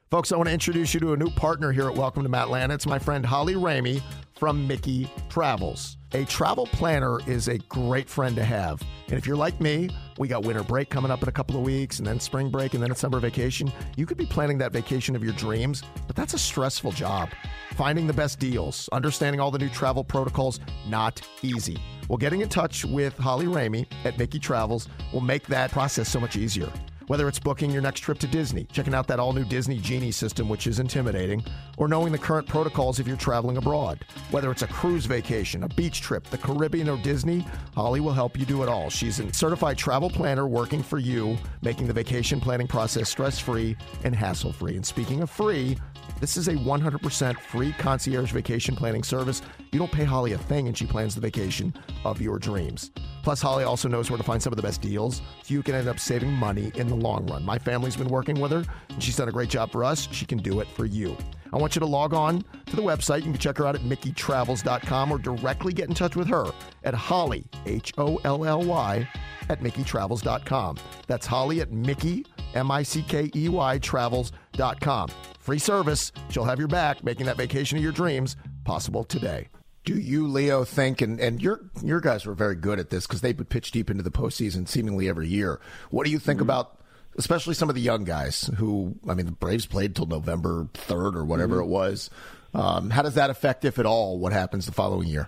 Folks, 0.09 0.31
I 0.31 0.37
want 0.37 0.47
to 0.47 0.53
introduce 0.53 0.93
you 0.93 1.01
to 1.01 1.11
a 1.11 1.17
new 1.17 1.29
partner 1.31 1.73
here 1.73 1.89
at 1.89 1.95
Welcome 1.95 2.23
to 2.23 2.29
Matlanta. 2.29 2.73
It's 2.73 2.87
my 2.87 2.99
friend 2.99 3.25
Holly 3.25 3.55
Ramey 3.55 4.01
from 4.35 4.65
Mickey 4.65 5.11
Travels. 5.27 5.97
A 6.13 6.23
travel 6.23 6.67
planner 6.67 7.19
is 7.29 7.49
a 7.49 7.57
great 7.57 8.07
friend 8.07 8.33
to 8.37 8.45
have. 8.45 8.81
And 9.07 9.17
if 9.17 9.27
you're 9.27 9.35
like 9.35 9.59
me, 9.59 9.89
we 10.17 10.27
got 10.27 10.43
winter 10.43 10.63
break 10.63 10.89
coming 10.89 11.11
up 11.11 11.21
in 11.23 11.29
a 11.29 11.31
couple 11.31 11.55
of 11.55 11.63
weeks, 11.63 11.99
and 11.99 12.07
then 12.07 12.19
spring 12.19 12.49
break, 12.49 12.73
and 12.73 12.83
then 12.83 12.91
a 12.91 12.95
summer 12.95 13.19
vacation. 13.19 13.71
You 13.95 14.05
could 14.05 14.17
be 14.17 14.25
planning 14.25 14.57
that 14.59 14.71
vacation 14.71 15.15
of 15.15 15.23
your 15.23 15.33
dreams, 15.33 15.83
but 16.07 16.15
that's 16.15 16.33
a 16.33 16.39
stressful 16.39 16.91
job. 16.91 17.29
Finding 17.75 18.07
the 18.07 18.13
best 18.13 18.39
deals, 18.39 18.87
understanding 18.91 19.39
all 19.39 19.51
the 19.51 19.59
new 19.59 19.69
travel 19.69 20.03
protocols, 20.03 20.59
not 20.87 21.21
easy. 21.41 21.77
Well, 22.07 22.17
getting 22.17 22.41
in 22.41 22.49
touch 22.49 22.85
with 22.85 23.17
Holly 23.17 23.45
Ramey 23.45 23.87
at 24.03 24.17
Mickey 24.17 24.39
Travels 24.39 24.87
will 25.11 25.21
make 25.21 25.47
that 25.47 25.71
process 25.71 26.09
so 26.09 26.19
much 26.19 26.35
easier. 26.35 26.71
Whether 27.07 27.27
it's 27.27 27.39
booking 27.39 27.69
your 27.71 27.81
next 27.81 27.99
trip 27.99 28.17
to 28.19 28.27
Disney, 28.27 28.65
checking 28.71 28.93
out 28.93 29.07
that 29.07 29.19
all 29.19 29.33
new 29.33 29.43
Disney 29.43 29.77
Genie 29.77 30.11
system, 30.11 30.47
which 30.47 30.67
is 30.67 30.79
intimidating, 30.79 31.43
or 31.77 31.87
knowing 31.87 32.11
the 32.11 32.17
current 32.17 32.47
protocols 32.47 32.99
if 32.99 33.07
you're 33.07 33.17
traveling 33.17 33.57
abroad. 33.57 34.05
Whether 34.31 34.51
it's 34.51 34.61
a 34.61 34.67
cruise 34.67 35.05
vacation, 35.05 35.63
a 35.63 35.69
beach 35.69 36.01
trip, 36.01 36.23
the 36.25 36.37
Caribbean, 36.37 36.87
or 36.87 36.97
Disney, 36.97 37.45
Holly 37.75 37.99
will 37.99 38.13
help 38.13 38.39
you 38.39 38.45
do 38.45 38.63
it 38.63 38.69
all. 38.69 38.89
She's 38.89 39.19
a 39.19 39.33
certified 39.33 39.77
travel 39.77 40.09
planner 40.09 40.47
working 40.47 40.81
for 40.81 40.97
you, 40.97 41.37
making 41.61 41.87
the 41.87 41.93
vacation 41.93 42.39
planning 42.39 42.67
process 42.67 43.09
stress 43.09 43.37
free 43.37 43.75
and 44.03 44.15
hassle 44.15 44.53
free. 44.53 44.75
And 44.75 44.85
speaking 44.85 45.21
of 45.21 45.29
free, 45.29 45.77
this 46.21 46.37
is 46.37 46.47
a 46.47 46.53
100% 46.53 47.39
free 47.39 47.73
concierge 47.73 48.31
vacation 48.31 48.75
planning 48.75 49.03
service. 49.03 49.41
You 49.71 49.79
don't 49.79 49.91
pay 49.91 50.05
Holly 50.05 50.33
a 50.33 50.37
thing, 50.37 50.67
and 50.67 50.77
she 50.77 50.85
plans 50.85 51.15
the 51.15 51.21
vacation 51.21 51.73
of 52.05 52.21
your 52.21 52.39
dreams. 52.39 52.91
Plus, 53.23 53.41
Holly 53.41 53.63
also 53.63 53.87
knows 53.87 54.11
where 54.11 54.17
to 54.17 54.23
find 54.23 54.43
some 54.43 54.51
of 54.51 54.57
the 54.57 54.63
best 54.63 54.81
deals, 54.81 55.21
so 55.43 55.53
you 55.53 55.63
can 55.63 55.75
end 55.75 55.87
up 55.87 55.97
saving 55.97 56.31
money 56.31 56.71
in 56.75 56.87
the 56.87 56.95
long 56.95 57.25
run. 57.27 57.43
My 57.43 57.57
family's 57.57 57.95
been 57.95 58.09
working 58.09 58.39
with 58.39 58.51
her, 58.51 58.65
and 58.89 59.01
she's 59.01 59.15
done 59.15 59.29
a 59.29 59.31
great 59.31 59.49
job 59.49 59.71
for 59.71 59.83
us. 59.83 60.09
She 60.11 60.25
can 60.25 60.39
do 60.39 60.59
it 60.59 60.67
for 60.67 60.85
you. 60.85 61.15
I 61.53 61.57
want 61.57 61.75
you 61.75 61.79
to 61.79 61.85
log 61.85 62.13
on 62.13 62.43
to 62.65 62.75
the 62.75 62.81
website. 62.81 63.19
You 63.19 63.31
can 63.31 63.37
check 63.37 63.57
her 63.59 63.65
out 63.65 63.75
at 63.75 63.81
MickeyTravels.com 63.81 65.11
or 65.11 65.17
directly 65.19 65.71
get 65.71 65.87
in 65.87 65.95
touch 65.95 66.15
with 66.15 66.27
her 66.27 66.51
at 66.83 66.93
Holly, 66.93 67.45
H 67.65 67.93
O 67.97 68.19
L 68.25 68.43
L 68.43 68.61
Y, 68.63 69.07
at 69.49 69.61
MickeyTravels.com. 69.61 70.77
That's 71.07 71.25
Holly 71.25 71.61
at 71.61 71.71
Mickey, 71.71 72.25
M 72.55 72.71
I 72.71 72.83
C 72.83 73.03
K 73.03 73.31
E 73.35 73.47
Y, 73.47 73.77
travels.com. 73.77 75.09
Free 75.39 75.59
service. 75.59 76.11
She'll 76.29 76.45
have 76.45 76.59
your 76.59 76.67
back, 76.67 77.03
making 77.03 77.27
that 77.27 77.37
vacation 77.37 77.77
of 77.77 77.83
your 77.83 77.93
dreams 77.93 78.35
possible 78.65 79.03
today. 79.03 79.47
Do 79.85 79.99
you, 79.99 80.27
Leo, 80.27 80.63
think 80.63 81.01
and, 81.01 81.19
and 81.19 81.41
your 81.41 81.59
your 81.81 81.99
guys 81.99 82.25
were 82.25 82.33
very 82.33 82.55
good 82.55 82.79
at 82.79 82.89
this 82.89 83.05
because 83.05 83.21
they 83.21 83.33
would 83.33 83.49
pitch 83.49 83.71
deep 83.71 83.89
into 83.89 84.03
the 84.03 84.11
postseason 84.11 84.67
seemingly 84.67 85.09
every 85.09 85.27
year. 85.27 85.59
What 85.89 86.05
do 86.05 86.11
you 86.11 86.19
think 86.19 86.37
mm-hmm. 86.37 86.49
about 86.49 86.79
especially 87.17 87.53
some 87.53 87.69
of 87.69 87.75
the 87.75 87.81
young 87.81 88.03
guys 88.03 88.49
who 88.57 88.95
I 89.07 89.13
mean 89.13 89.25
the 89.25 89.31
Braves 89.31 89.65
played 89.65 89.95
till 89.95 90.05
November 90.05 90.67
third 90.73 91.15
or 91.15 91.25
whatever 91.25 91.55
mm-hmm. 91.55 91.65
it 91.65 91.67
was. 91.67 92.09
Um, 92.53 92.91
how 92.91 93.01
does 93.01 93.15
that 93.15 93.31
affect, 93.31 93.65
if 93.65 93.79
at 93.79 93.85
all, 93.85 94.19
what 94.19 94.31
happens 94.31 94.67
the 94.67 94.71
following 94.71 95.07
year? 95.07 95.27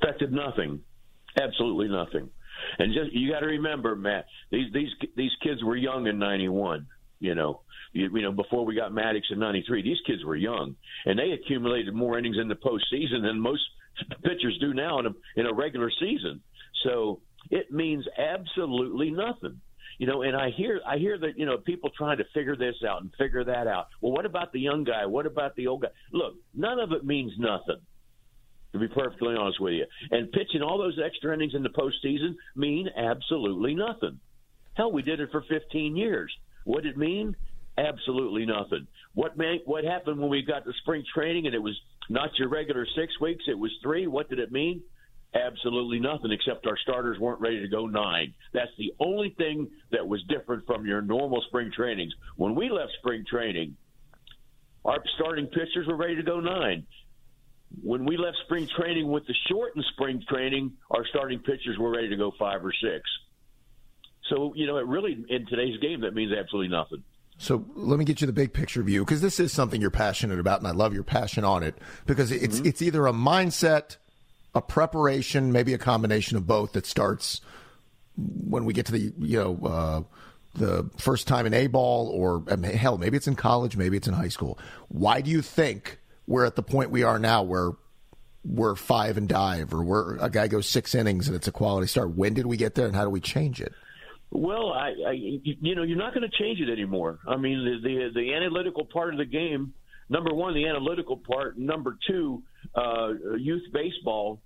Affected 0.00 0.32
nothing, 0.32 0.80
absolutely 1.38 1.88
nothing. 1.88 2.30
And 2.78 2.94
just 2.94 3.12
you 3.12 3.30
got 3.30 3.40
to 3.40 3.46
remember, 3.46 3.94
Matt, 3.96 4.26
these 4.50 4.72
these 4.72 4.90
these 5.16 5.32
kids 5.42 5.62
were 5.62 5.76
young 5.76 6.06
in 6.06 6.18
'91. 6.18 6.86
You 7.20 7.34
know, 7.34 7.60
you, 7.92 8.10
you 8.14 8.22
know 8.22 8.32
before 8.32 8.64
we 8.64 8.74
got 8.74 8.92
Maddux 8.92 9.22
in 9.30 9.38
'93, 9.38 9.82
these 9.82 10.00
kids 10.06 10.24
were 10.24 10.36
young, 10.36 10.76
and 11.04 11.18
they 11.18 11.32
accumulated 11.32 11.94
more 11.94 12.18
innings 12.18 12.36
in 12.40 12.48
the 12.48 12.54
postseason 12.54 13.22
than 13.22 13.40
most 13.40 13.62
pitchers 14.22 14.58
do 14.60 14.74
now 14.74 14.98
in 15.00 15.06
a 15.06 15.10
in 15.36 15.46
a 15.46 15.52
regular 15.52 15.90
season. 15.98 16.40
So 16.84 17.20
it 17.50 17.70
means 17.70 18.06
absolutely 18.16 19.10
nothing 19.10 19.60
you 19.98 20.06
know, 20.06 20.22
and 20.22 20.36
I 20.36 20.50
hear 20.50 20.80
I 20.86 20.96
hear 20.96 21.18
that 21.18 21.36
you 21.36 21.44
know 21.44 21.58
people 21.58 21.90
trying 21.90 22.18
to 22.18 22.24
figure 22.32 22.56
this 22.56 22.76
out 22.88 23.02
and 23.02 23.12
figure 23.18 23.44
that 23.44 23.66
out. 23.66 23.88
Well, 24.00 24.12
what 24.12 24.24
about 24.24 24.52
the 24.52 24.60
young 24.60 24.84
guy? 24.84 25.06
What 25.06 25.26
about 25.26 25.56
the 25.56 25.66
old 25.66 25.82
guy? 25.82 25.88
Look, 26.12 26.34
none 26.54 26.78
of 26.78 26.92
it 26.92 27.04
means 27.04 27.32
nothing. 27.36 27.80
To 28.72 28.78
be 28.78 28.86
perfectly 28.86 29.34
honest 29.34 29.60
with 29.60 29.72
you, 29.72 29.86
and 30.10 30.30
pitching 30.30 30.62
all 30.62 30.78
those 30.78 31.00
extra 31.04 31.34
innings 31.34 31.54
in 31.54 31.62
the 31.62 31.70
postseason 31.70 32.36
mean 32.54 32.88
absolutely 32.96 33.74
nothing. 33.74 34.20
Hell, 34.74 34.92
we 34.92 35.02
did 35.02 35.20
it 35.20 35.30
for 35.32 35.42
15 35.48 35.96
years. 35.96 36.30
What 36.64 36.84
did 36.84 36.92
it 36.92 36.98
mean? 36.98 37.34
Absolutely 37.78 38.44
nothing. 38.44 38.88
What 39.14 39.38
man, 39.38 39.60
what 39.64 39.84
happened 39.84 40.18
when 40.18 40.30
we 40.30 40.42
got 40.42 40.64
to 40.64 40.72
spring 40.82 41.04
training 41.14 41.46
and 41.46 41.54
it 41.54 41.62
was 41.62 41.80
not 42.10 42.30
your 42.36 42.48
regular 42.48 42.86
six 42.96 43.20
weeks? 43.20 43.44
It 43.46 43.58
was 43.58 43.70
three. 43.82 44.08
What 44.08 44.28
did 44.28 44.40
it 44.40 44.50
mean? 44.50 44.82
Absolutely 45.34 46.00
nothing, 46.00 46.32
except 46.32 46.66
our 46.66 46.76
starters 46.78 47.18
weren't 47.20 47.40
ready 47.40 47.60
to 47.60 47.68
go 47.68 47.86
nine. 47.86 48.34
That's 48.52 48.70
the 48.78 48.92
only 48.98 49.34
thing 49.38 49.68
that 49.92 50.08
was 50.08 50.22
different 50.24 50.66
from 50.66 50.86
your 50.86 51.02
normal 51.02 51.42
spring 51.48 51.70
trainings. 51.74 52.12
When 52.36 52.54
we 52.54 52.68
left 52.68 52.92
spring 52.98 53.24
training, 53.30 53.76
our 54.84 54.98
starting 55.16 55.46
pitchers 55.46 55.86
were 55.86 55.96
ready 55.96 56.16
to 56.16 56.22
go 56.22 56.40
nine. 56.40 56.86
When 57.82 58.06
we 58.06 58.16
left 58.16 58.38
spring 58.46 58.66
training 58.74 59.06
with 59.08 59.26
the 59.26 59.34
shortened 59.48 59.84
spring 59.92 60.24
training, 60.28 60.72
our 60.90 61.06
starting 61.06 61.40
pitchers 61.40 61.78
were 61.78 61.90
ready 61.90 62.08
to 62.08 62.16
go 62.16 62.32
five 62.38 62.64
or 62.64 62.72
six. 62.72 63.02
So, 64.30 64.54
you 64.56 64.66
know, 64.66 64.78
it 64.78 64.86
really, 64.86 65.24
in 65.28 65.46
today's 65.46 65.78
game, 65.80 66.00
that 66.00 66.14
means 66.14 66.32
absolutely 66.32 66.74
nothing. 66.74 67.04
So 67.38 67.64
let 67.76 67.98
me 67.98 68.04
get 68.04 68.20
you 68.20 68.26
the 68.26 68.32
big 68.32 68.52
picture 68.52 68.82
view 68.82 69.04
because 69.04 69.20
this 69.20 69.38
is 69.38 69.52
something 69.52 69.80
you're 69.80 69.90
passionate 69.90 70.40
about, 70.40 70.58
and 70.58 70.66
I 70.66 70.72
love 70.72 70.92
your 70.92 71.04
passion 71.04 71.44
on 71.44 71.62
it 71.62 71.76
because 72.04 72.32
it's 72.32 72.56
mm-hmm. 72.56 72.66
it's 72.66 72.82
either 72.82 73.06
a 73.06 73.12
mindset, 73.12 73.96
a 74.56 74.60
preparation, 74.60 75.52
maybe 75.52 75.72
a 75.72 75.78
combination 75.78 76.36
of 76.36 76.46
both 76.48 76.72
that 76.72 76.84
starts 76.84 77.40
when 78.16 78.64
we 78.64 78.74
get 78.74 78.86
to 78.86 78.92
the 78.92 79.12
you 79.20 79.38
know 79.38 79.58
uh, 79.64 80.02
the 80.56 80.90
first 80.98 81.28
time 81.28 81.46
in 81.46 81.54
a 81.54 81.68
ball 81.68 82.08
or 82.08 82.42
hell 82.64 82.98
maybe 82.98 83.16
it's 83.16 83.28
in 83.28 83.36
college, 83.36 83.76
maybe 83.76 83.96
it's 83.96 84.08
in 84.08 84.14
high 84.14 84.28
school. 84.28 84.58
Why 84.88 85.20
do 85.20 85.30
you 85.30 85.40
think 85.40 86.00
we're 86.26 86.44
at 86.44 86.56
the 86.56 86.62
point 86.64 86.90
we 86.90 87.04
are 87.04 87.20
now 87.20 87.44
where 87.44 87.70
we're 88.44 88.74
five 88.74 89.16
and 89.16 89.28
dive 89.28 89.72
or 89.72 89.84
where 89.84 90.16
a 90.16 90.28
guy 90.28 90.48
goes 90.48 90.66
six 90.66 90.94
innings 90.94 91.28
and 91.28 91.36
it's 91.36 91.46
a 91.46 91.52
quality 91.52 91.86
start? 91.86 92.16
When 92.16 92.34
did 92.34 92.46
we 92.46 92.56
get 92.56 92.74
there, 92.74 92.86
and 92.86 92.96
how 92.96 93.04
do 93.04 93.10
we 93.10 93.20
change 93.20 93.60
it? 93.60 93.72
Well, 94.30 94.72
I, 94.72 94.92
I 95.06 95.12
you 95.12 95.74
know, 95.74 95.82
you're 95.82 95.96
not 95.96 96.14
going 96.14 96.28
to 96.28 96.36
change 96.38 96.60
it 96.60 96.70
anymore. 96.70 97.18
I 97.26 97.36
mean, 97.36 97.64
the, 97.64 97.88
the 97.88 98.20
the 98.20 98.34
analytical 98.34 98.84
part 98.84 99.14
of 99.14 99.18
the 99.18 99.24
game. 99.24 99.72
Number 100.10 100.34
one, 100.34 100.54
the 100.54 100.66
analytical 100.66 101.18
part. 101.18 101.58
Number 101.58 101.96
two, 102.06 102.42
uh, 102.74 103.12
youth 103.38 103.64
baseball 103.72 104.40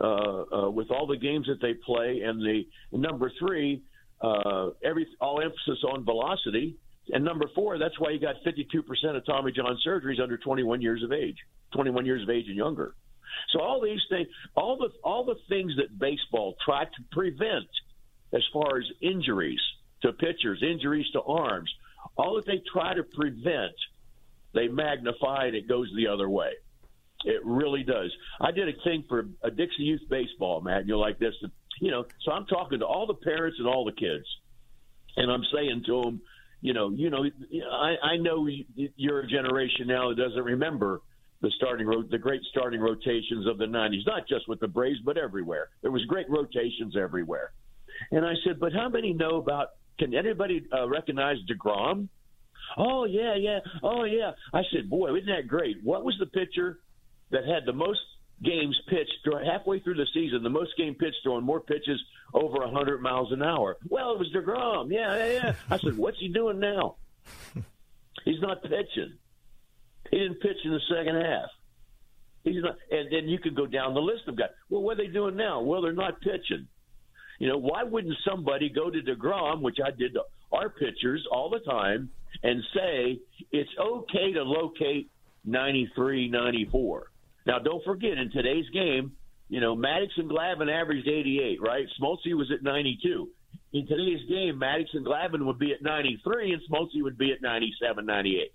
uh, 0.00 0.06
uh, 0.06 0.70
with 0.70 0.90
all 0.90 1.06
the 1.06 1.16
games 1.16 1.46
that 1.46 1.60
they 1.60 1.74
play, 1.74 2.22
and 2.24 2.40
the 2.40 2.64
number 2.92 3.30
three, 3.38 3.82
uh, 4.20 4.70
every 4.84 5.06
all 5.20 5.40
emphasis 5.40 5.84
on 5.92 6.04
velocity. 6.04 6.76
And 7.10 7.24
number 7.24 7.46
four, 7.54 7.78
that's 7.78 7.98
why 7.98 8.10
you 8.10 8.20
got 8.20 8.36
52% 8.46 9.16
of 9.16 9.24
Tommy 9.24 9.50
John 9.52 9.78
surgeries 9.86 10.20
under 10.20 10.36
21 10.36 10.82
years 10.82 11.02
of 11.02 11.10
age, 11.10 11.36
21 11.72 12.04
years 12.04 12.22
of 12.22 12.28
age 12.28 12.44
and 12.48 12.56
younger. 12.56 12.94
So 13.52 13.60
all 13.60 13.80
these 13.80 14.00
things, 14.10 14.28
all 14.54 14.76
the 14.76 14.90
all 15.02 15.24
the 15.24 15.36
things 15.48 15.72
that 15.76 15.98
baseball 15.98 16.56
tried 16.64 16.86
to 16.96 17.02
prevent 17.12 17.68
as 18.34 18.42
far 18.52 18.78
as 18.78 18.84
injuries 19.00 19.60
to 20.02 20.12
pitchers, 20.12 20.62
injuries 20.62 21.06
to 21.12 21.22
arms, 21.22 21.70
all 22.16 22.36
that 22.36 22.46
they 22.46 22.62
try 22.72 22.94
to 22.94 23.02
prevent, 23.02 23.74
they 24.54 24.68
magnify 24.68 25.46
and 25.46 25.56
it 25.56 25.68
goes 25.68 25.90
the 25.96 26.06
other 26.06 26.28
way. 26.28 26.52
It 27.24 27.44
really 27.44 27.82
does. 27.82 28.12
I 28.40 28.52
did 28.52 28.68
a 28.68 28.72
thing 28.84 29.04
for 29.08 29.26
a 29.42 29.50
Dixie 29.50 29.82
Youth 29.82 30.02
Baseball, 30.08 30.60
Matt, 30.60 30.80
and 30.80 30.88
you're 30.88 30.98
like 30.98 31.18
this. 31.18 31.34
You 31.80 31.90
know, 31.90 32.04
so 32.24 32.32
I'm 32.32 32.46
talking 32.46 32.78
to 32.78 32.86
all 32.86 33.06
the 33.06 33.14
parents 33.14 33.58
and 33.58 33.66
all 33.66 33.84
the 33.84 33.92
kids, 33.92 34.24
and 35.16 35.30
I'm 35.30 35.42
saying 35.52 35.82
to 35.86 36.02
them, 36.02 36.20
you 36.60 36.74
know, 36.74 36.90
you 36.90 37.10
know, 37.10 37.24
I, 37.72 37.94
I 38.02 38.16
know 38.16 38.48
you're 38.74 39.20
a 39.20 39.26
generation 39.26 39.86
now 39.86 40.08
that 40.08 40.16
doesn't 40.16 40.42
remember 40.42 41.02
the 41.40 41.50
starting 41.56 41.88
the 42.10 42.18
great 42.18 42.42
starting 42.50 42.80
rotations 42.80 43.46
of 43.46 43.58
the 43.58 43.64
90s, 43.64 44.06
not 44.06 44.26
just 44.28 44.48
with 44.48 44.58
the 44.60 44.66
Braves, 44.66 44.98
but 45.04 45.16
everywhere. 45.16 45.68
There 45.82 45.92
was 45.92 46.04
great 46.06 46.28
rotations 46.28 46.96
everywhere. 46.96 47.52
And 48.10 48.24
I 48.24 48.34
said, 48.44 48.60
but 48.60 48.72
how 48.72 48.88
many 48.88 49.12
know 49.12 49.36
about? 49.36 49.68
Can 49.98 50.14
anybody 50.14 50.64
uh, 50.72 50.88
recognize 50.88 51.36
Degrom? 51.50 52.08
Oh 52.76 53.04
yeah, 53.04 53.34
yeah. 53.34 53.60
Oh 53.82 54.04
yeah. 54.04 54.32
I 54.52 54.62
said, 54.72 54.88
boy, 54.88 55.14
isn't 55.14 55.26
that 55.26 55.48
great? 55.48 55.78
What 55.82 56.04
was 56.04 56.16
the 56.18 56.26
pitcher 56.26 56.78
that 57.30 57.44
had 57.44 57.64
the 57.66 57.72
most 57.72 58.00
games 58.42 58.78
pitched 58.88 59.26
halfway 59.44 59.80
through 59.80 59.94
the 59.94 60.06
season? 60.14 60.42
The 60.42 60.50
most 60.50 60.76
game 60.76 60.94
pitched 60.94 61.18
throwing 61.22 61.44
more 61.44 61.60
pitches 61.60 62.00
over 62.34 62.62
a 62.62 62.68
100 62.68 63.00
miles 63.00 63.32
an 63.32 63.42
hour. 63.42 63.76
Well, 63.88 64.12
it 64.12 64.18
was 64.18 64.32
Degrom. 64.32 64.92
Yeah, 64.92 65.16
yeah, 65.16 65.32
yeah. 65.32 65.54
I 65.70 65.78
said, 65.78 65.96
what's 65.96 66.18
he 66.18 66.28
doing 66.28 66.60
now? 66.60 66.96
He's 68.24 68.40
not 68.40 68.62
pitching. 68.62 69.14
He 70.10 70.18
didn't 70.18 70.40
pitch 70.40 70.58
in 70.64 70.72
the 70.72 70.80
second 70.88 71.16
half. 71.16 71.50
He's 72.44 72.62
not, 72.62 72.76
and 72.90 73.10
then 73.12 73.28
you 73.28 73.38
could 73.38 73.54
go 73.54 73.66
down 73.66 73.94
the 73.94 74.00
list 74.00 74.22
of 74.26 74.36
guys. 74.36 74.50
Well, 74.70 74.82
what 74.82 74.98
are 74.98 75.04
they 75.04 75.12
doing 75.12 75.36
now? 75.36 75.60
Well, 75.60 75.82
they're 75.82 75.92
not 75.92 76.20
pitching. 76.20 76.68
You 77.38 77.48
know, 77.48 77.58
why 77.58 77.84
wouldn't 77.84 78.16
somebody 78.28 78.68
go 78.68 78.90
to 78.90 79.00
DeGrom, 79.00 79.60
which 79.60 79.78
I 79.84 79.90
did 79.90 80.14
to 80.14 80.22
our 80.52 80.68
pitchers 80.70 81.24
all 81.30 81.50
the 81.50 81.60
time, 81.60 82.10
and 82.42 82.62
say 82.74 83.20
it's 83.52 83.70
okay 83.80 84.32
to 84.32 84.42
locate 84.42 85.10
93, 85.44 86.28
94? 86.28 87.10
Now, 87.46 87.58
don't 87.58 87.84
forget, 87.84 88.18
in 88.18 88.30
today's 88.30 88.68
game, 88.70 89.12
you 89.48 89.60
know, 89.60 89.76
Maddux 89.76 90.08
and 90.16 90.30
Glavine 90.30 90.70
averaged 90.70 91.08
88, 91.08 91.62
right? 91.62 91.86
Smoltz 92.00 92.26
was 92.34 92.50
at 92.52 92.62
92. 92.62 93.28
In 93.72 93.86
today's 93.86 94.28
game, 94.28 94.60
Maddux 94.60 94.86
and 94.92 95.06
Glavine 95.06 95.46
would 95.46 95.58
be 95.58 95.72
at 95.72 95.82
93, 95.82 96.52
and 96.52 96.62
Smoltz 96.70 96.90
would 96.96 97.16
be 97.16 97.32
at 97.32 97.40
97, 97.40 98.04
98 98.04 98.52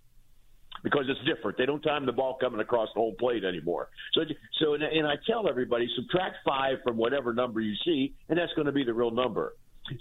because 0.83 1.05
it's 1.07 1.19
different. 1.25 1.57
They 1.57 1.65
don't 1.65 1.81
time 1.81 2.05
the 2.05 2.11
ball 2.11 2.37
coming 2.39 2.59
across 2.59 2.89
the 2.93 2.99
whole 2.99 3.13
plate 3.13 3.43
anymore. 3.43 3.89
So, 4.13 4.21
so 4.61 4.73
and, 4.73 5.07
I 5.07 5.15
tell 5.25 5.47
everybody 5.47 5.87
subtract 5.95 6.37
five 6.45 6.77
from 6.83 6.97
whatever 6.97 7.33
number 7.33 7.61
you 7.61 7.73
see, 7.85 8.13
and 8.29 8.37
that's 8.37 8.53
going 8.53 8.67
to 8.67 8.71
be 8.71 8.83
the 8.83 8.93
real 8.93 9.11
number. 9.11 9.55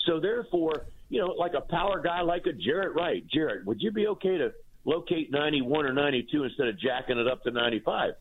So 0.07 0.21
therefore, 0.21 0.87
you 1.09 1.21
know, 1.21 1.29
like 1.29 1.55
a 1.55 1.61
power 1.61 2.01
guy 2.01 2.21
like 2.23 2.47
a 2.47 2.53
Jaret 2.53 2.95
Wright, 2.95 3.25
Jaret, 3.35 3.65
would 3.65 3.81
you 3.81 3.93
be 3.93 4.07
okay 4.09 4.39
to 4.39 4.53
locate 4.85 5.31
91 5.31 5.87
or 5.87 5.93
92 5.93 6.45
instead 6.45 6.69
of 6.69 6.79
jacking 6.79 7.19
it 7.19 7.29
up 7.29 7.43
to 7.45 7.51
95? 7.51 8.15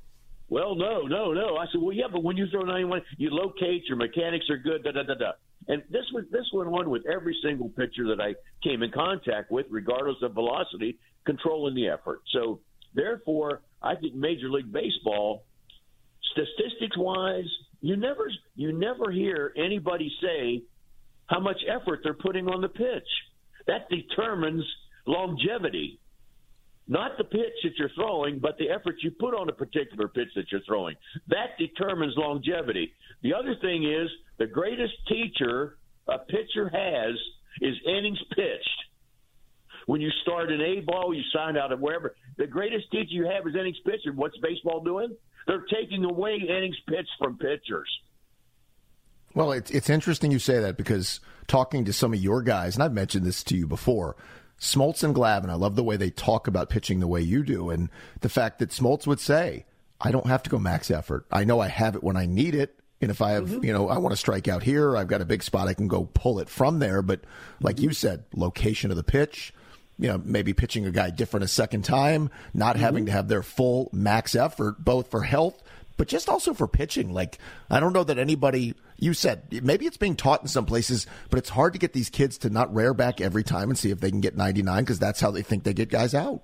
Well, 0.49 0.75
no, 0.75 1.03
no, 1.03 1.31
no. 1.31 1.55
I 1.55 1.65
said, 1.71 1.81
well, 1.81 1.93
yeah, 1.93 2.07
but 2.11 2.23
when 2.23 2.35
you 2.35 2.45
throw 2.47 2.61
91, 2.61 3.01
you 3.17 3.29
locate, 3.31 3.83
your 3.87 3.97
mechanics 3.97 4.49
are 4.49 4.57
good, 4.57 4.83
da 4.83 4.91
da 4.91 5.03
da 5.03 5.13
da. 5.13 5.31
And 5.67 5.83
this 5.89 6.05
was 6.13 6.25
this 6.31 6.45
went 6.53 6.69
on 6.69 6.89
with 6.89 7.03
every 7.05 7.37
single 7.43 7.69
pitcher 7.69 8.07
that 8.07 8.19
I 8.19 8.33
came 8.63 8.81
in 8.81 8.91
contact 8.91 9.51
with, 9.51 9.67
regardless 9.69 10.17
of 10.23 10.33
velocity, 10.33 10.97
controlling 11.25 11.75
the 11.75 11.87
effort. 11.87 12.21
So 12.31 12.59
therefore, 12.93 13.61
I 13.81 13.95
think 13.95 14.15
Major 14.15 14.49
League 14.49 14.71
Baseball, 14.71 15.43
statistics 16.31 16.97
wise, 16.97 17.49
you 17.81 17.95
never 17.95 18.31
you 18.55 18.71
never 18.71 19.11
hear 19.11 19.53
anybody 19.57 20.11
say 20.21 20.63
how 21.27 21.39
much 21.39 21.57
effort 21.67 22.01
they're 22.03 22.13
putting 22.13 22.47
on 22.47 22.61
the 22.61 22.69
pitch. 22.69 23.07
That 23.67 23.89
determines 23.89 24.63
longevity. 25.07 25.99
Not 26.87 27.17
the 27.17 27.23
pitch 27.23 27.53
that 27.63 27.77
you're 27.77 27.91
throwing, 27.95 28.39
but 28.39 28.57
the 28.57 28.69
effort 28.69 28.95
you 29.01 29.11
put 29.11 29.33
on 29.33 29.47
a 29.49 29.53
particular 29.53 30.07
pitch 30.07 30.27
that 30.35 30.51
you're 30.51 30.61
throwing. 30.67 30.95
That 31.29 31.57
determines 31.57 32.13
longevity. 32.17 32.91
The 33.21 33.33
other 33.33 33.55
thing 33.61 33.83
is 33.83 34.09
the 34.39 34.47
greatest 34.47 34.93
teacher 35.07 35.77
a 36.07 36.17
pitcher 36.19 36.69
has 36.69 37.15
is 37.61 37.75
innings 37.85 38.21
pitched 38.35 38.80
when 39.85 40.01
you 40.01 40.09
start 40.21 40.51
an 40.51 40.61
A 40.61 40.81
ball, 40.81 41.13
you 41.13 41.21
sign 41.33 41.57
out 41.57 41.71
of 41.71 41.79
wherever. 41.79 42.15
The 42.37 42.47
greatest 42.47 42.91
teacher 42.91 43.11
you 43.11 43.25
have 43.25 43.47
is 43.47 43.55
innings 43.55 43.79
pitcher. 43.85 44.11
What's 44.13 44.37
baseball 44.37 44.83
doing? 44.83 45.15
They're 45.47 45.65
taking 45.71 46.03
away 46.03 46.35
innings 46.35 46.77
pitched 46.87 47.11
from 47.19 47.37
pitchers. 47.37 47.89
Well, 49.33 49.51
it's 49.53 49.71
it's 49.71 49.89
interesting 49.89 50.31
you 50.31 50.39
say 50.39 50.59
that 50.59 50.77
because 50.77 51.19
talking 51.47 51.85
to 51.85 51.93
some 51.93 52.13
of 52.13 52.19
your 52.19 52.41
guys, 52.41 52.75
and 52.75 52.83
I've 52.83 52.93
mentioned 52.93 53.25
this 53.25 53.43
to 53.45 53.55
you 53.55 53.65
before, 53.65 54.15
Smoltz 54.59 55.03
and 55.03 55.15
Glavine, 55.15 55.49
I 55.49 55.55
love 55.55 55.75
the 55.75 55.83
way 55.83 55.97
they 55.97 56.09
talk 56.09 56.47
about 56.47 56.69
pitching 56.69 56.99
the 56.99 57.07
way 57.07 57.21
you 57.21 57.43
do, 57.43 57.69
and 57.69 57.89
the 58.19 58.29
fact 58.29 58.59
that 58.59 58.69
Smoltz 58.69 59.07
would 59.07 59.19
say, 59.19 59.65
"I 60.01 60.11
don't 60.11 60.27
have 60.27 60.43
to 60.43 60.49
go 60.49 60.59
max 60.59 60.91
effort. 60.91 61.25
I 61.31 61.45
know 61.45 61.59
I 61.59 61.69
have 61.69 61.95
it 61.95 62.03
when 62.03 62.17
I 62.17 62.25
need 62.25 62.55
it, 62.55 62.77
and 63.01 63.09
if 63.09 63.21
I 63.21 63.31
have, 63.31 63.49
mm-hmm. 63.49 63.65
you 63.65 63.73
know, 63.73 63.89
I 63.89 63.97
want 63.97 64.13
to 64.13 64.17
strike 64.17 64.47
out 64.47 64.63
here, 64.63 64.95
I've 64.95 65.07
got 65.07 65.21
a 65.21 65.25
big 65.25 65.43
spot, 65.43 65.67
I 65.67 65.73
can 65.73 65.87
go 65.87 66.09
pull 66.13 66.39
it 66.39 66.49
from 66.49 66.79
there. 66.79 67.01
But 67.01 67.21
like 67.59 67.79
you 67.79 67.93
said, 67.93 68.25
location 68.35 68.91
of 68.91 68.97
the 68.97 69.03
pitch, 69.03 69.53
you 69.97 70.07
know, 70.07 70.21
maybe 70.23 70.53
pitching 70.53 70.85
a 70.85 70.91
guy 70.91 71.09
different 71.09 71.43
a 71.43 71.47
second 71.47 71.83
time, 71.83 72.29
not 72.53 72.75
mm-hmm. 72.75 72.83
having 72.83 73.05
to 73.05 73.11
have 73.11 73.27
their 73.27 73.43
full 73.43 73.89
max 73.93 74.35
effort, 74.35 74.83
both 74.83 75.11
for 75.11 75.21
health, 75.21 75.61
but 75.97 76.07
just 76.07 76.29
also 76.29 76.53
for 76.53 76.67
pitching. 76.67 77.13
Like, 77.13 77.37
I 77.69 77.79
don't 77.79 77.93
know 77.93 78.03
that 78.03 78.17
anybody, 78.17 78.73
you 78.97 79.13
said, 79.13 79.63
maybe 79.63 79.85
it's 79.85 79.97
being 79.97 80.15
taught 80.15 80.41
in 80.41 80.47
some 80.47 80.65
places, 80.65 81.05
but 81.29 81.37
it's 81.37 81.49
hard 81.49 81.73
to 81.73 81.79
get 81.79 81.93
these 81.93 82.09
kids 82.09 82.39
to 82.39 82.49
not 82.49 82.73
rear 82.73 82.93
back 82.93 83.21
every 83.21 83.43
time 83.43 83.69
and 83.69 83.77
see 83.77 83.91
if 83.91 83.99
they 83.99 84.09
can 84.09 84.21
get 84.21 84.35
99 84.35 84.83
because 84.83 84.97
that's 84.97 85.19
how 85.19 85.29
they 85.29 85.43
think 85.43 85.63
they 85.63 85.73
get 85.73 85.89
guys 85.89 86.15
out. 86.15 86.41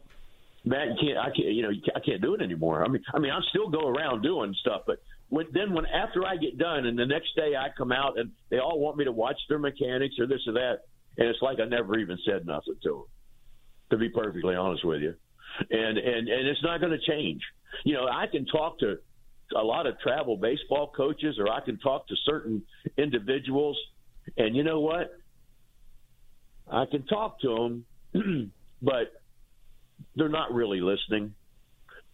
Matt, 0.64 0.90
you 0.90 0.96
can't, 1.02 1.18
I 1.18 1.30
can't, 1.32 1.54
you 1.54 1.64
know, 1.64 1.72
I 1.96 2.00
can't 2.02 2.22
do 2.22 2.36
it 2.36 2.42
anymore. 2.42 2.86
I 2.86 2.90
mean, 2.90 3.02
I 3.14 3.20
mean, 3.20 3.32
I 3.32 3.40
still 3.50 3.70
go 3.70 3.88
around 3.88 4.22
doing 4.22 4.54
stuff, 4.60 4.82
but 4.86 5.02
when, 5.30 5.48
then 5.54 5.74
when 5.74 5.86
after 5.88 6.26
I 6.26 6.36
get 6.36 6.58
done 6.58 6.86
and 6.86 7.00
the 7.00 7.06
next 7.06 7.36
day 7.36 7.56
I 7.58 7.70
come 7.76 7.92
out 7.92 8.20
and 8.20 8.32
they 8.50 8.60
all 8.60 8.80
want 8.80 8.98
me 8.98 9.06
to 9.06 9.12
watch 9.12 9.40
their 9.50 9.60
mechanics 9.60 10.16
or 10.20 10.28
this 10.28 10.42
or 10.46 10.54
that, 10.54 10.82
and 11.18 11.28
it's 11.28 11.42
like 11.42 11.60
I 11.60 11.66
never 11.66 11.98
even 11.98 12.20
said 12.26 12.46
nothing 12.46 12.76
to 12.84 12.90
them 12.90 13.06
to 13.90 13.98
be 13.98 14.10
perfectly 14.10 14.56
honest 14.56 14.86
with 14.86 15.02
you. 15.02 15.16
And 15.70 15.98
and 15.98 16.28
and 16.28 16.48
it's 16.48 16.64
not 16.64 16.80
going 16.80 16.92
to 16.92 17.06
change. 17.06 17.42
You 17.84 17.94
know, 17.94 18.08
I 18.08 18.28
can 18.28 18.46
talk 18.46 18.80
to 18.80 18.98
a 19.56 19.64
lot 19.64 19.88
of 19.88 20.00
travel 20.00 20.38
baseball 20.38 20.92
coaches, 20.96 21.38
or 21.40 21.50
I 21.50 21.62
can 21.62 21.78
talk 21.80 22.08
to 22.08 22.16
certain 22.26 22.64
individuals, 22.98 23.78
and 24.38 24.56
you 24.56 24.64
know 24.64 24.82
what? 24.82 25.18
I 26.70 26.86
can 26.86 27.06
talk 27.06 27.40
to 27.42 27.84
them, 28.14 28.52
but 28.82 29.14
they're 30.16 30.30
not 30.30 30.54
really 30.54 30.82
listening. 30.82 31.34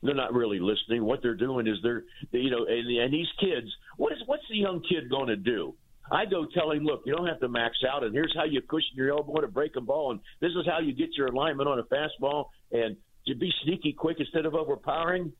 They're 0.03 0.13
not 0.13 0.33
really 0.33 0.59
listening. 0.59 1.05
What 1.05 1.21
they're 1.21 1.33
doing 1.33 1.65
is 1.65 1.77
they're, 1.81 2.03
you 2.31 2.51
know, 2.51 2.65
and, 2.65 2.87
and 2.87 3.13
these 3.13 3.27
kids. 3.39 3.67
What 3.97 4.13
is 4.13 4.19
what's 4.25 4.43
the 4.49 4.57
young 4.57 4.81
kid 4.81 5.09
going 5.09 5.27
to 5.27 5.37
do? 5.37 5.73
I 6.11 6.25
go 6.25 6.45
tell 6.53 6.71
him, 6.71 6.83
look, 6.83 7.03
you 7.05 7.15
don't 7.15 7.27
have 7.27 7.39
to 7.39 7.47
max 7.49 7.77
out, 7.89 8.03
and 8.03 8.13
here's 8.13 8.33
how 8.35 8.43
you 8.43 8.61
cushion 8.61 8.95
your 8.95 9.11
elbow 9.11 9.41
to 9.41 9.47
break 9.47 9.75
a 9.77 9.81
ball, 9.81 10.11
and 10.11 10.19
this 10.41 10.51
is 10.51 10.65
how 10.65 10.79
you 10.79 10.93
get 10.93 11.09
your 11.17 11.27
alignment 11.27 11.69
on 11.69 11.79
a 11.79 11.83
fastball, 11.83 12.47
and 12.71 12.97
to 13.27 13.35
be 13.35 13.51
sneaky 13.63 13.93
quick 13.93 14.17
instead 14.19 14.45
of 14.45 14.53
overpowering. 14.53 15.31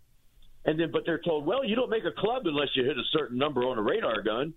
And 0.65 0.79
then, 0.79 0.91
but 0.91 1.03
they're 1.05 1.20
told, 1.20 1.46
well, 1.46 1.65
you 1.65 1.75
don't 1.75 1.89
make 1.89 2.05
a 2.05 2.22
club 2.22 2.43
unless 2.46 2.70
you 2.75 2.86
hit 2.86 2.98
a 2.98 3.03
certain 3.12 3.38
number 3.38 3.62
on 3.62 3.77
a 3.77 3.82
radar 3.82 4.22
gun. 4.22 4.53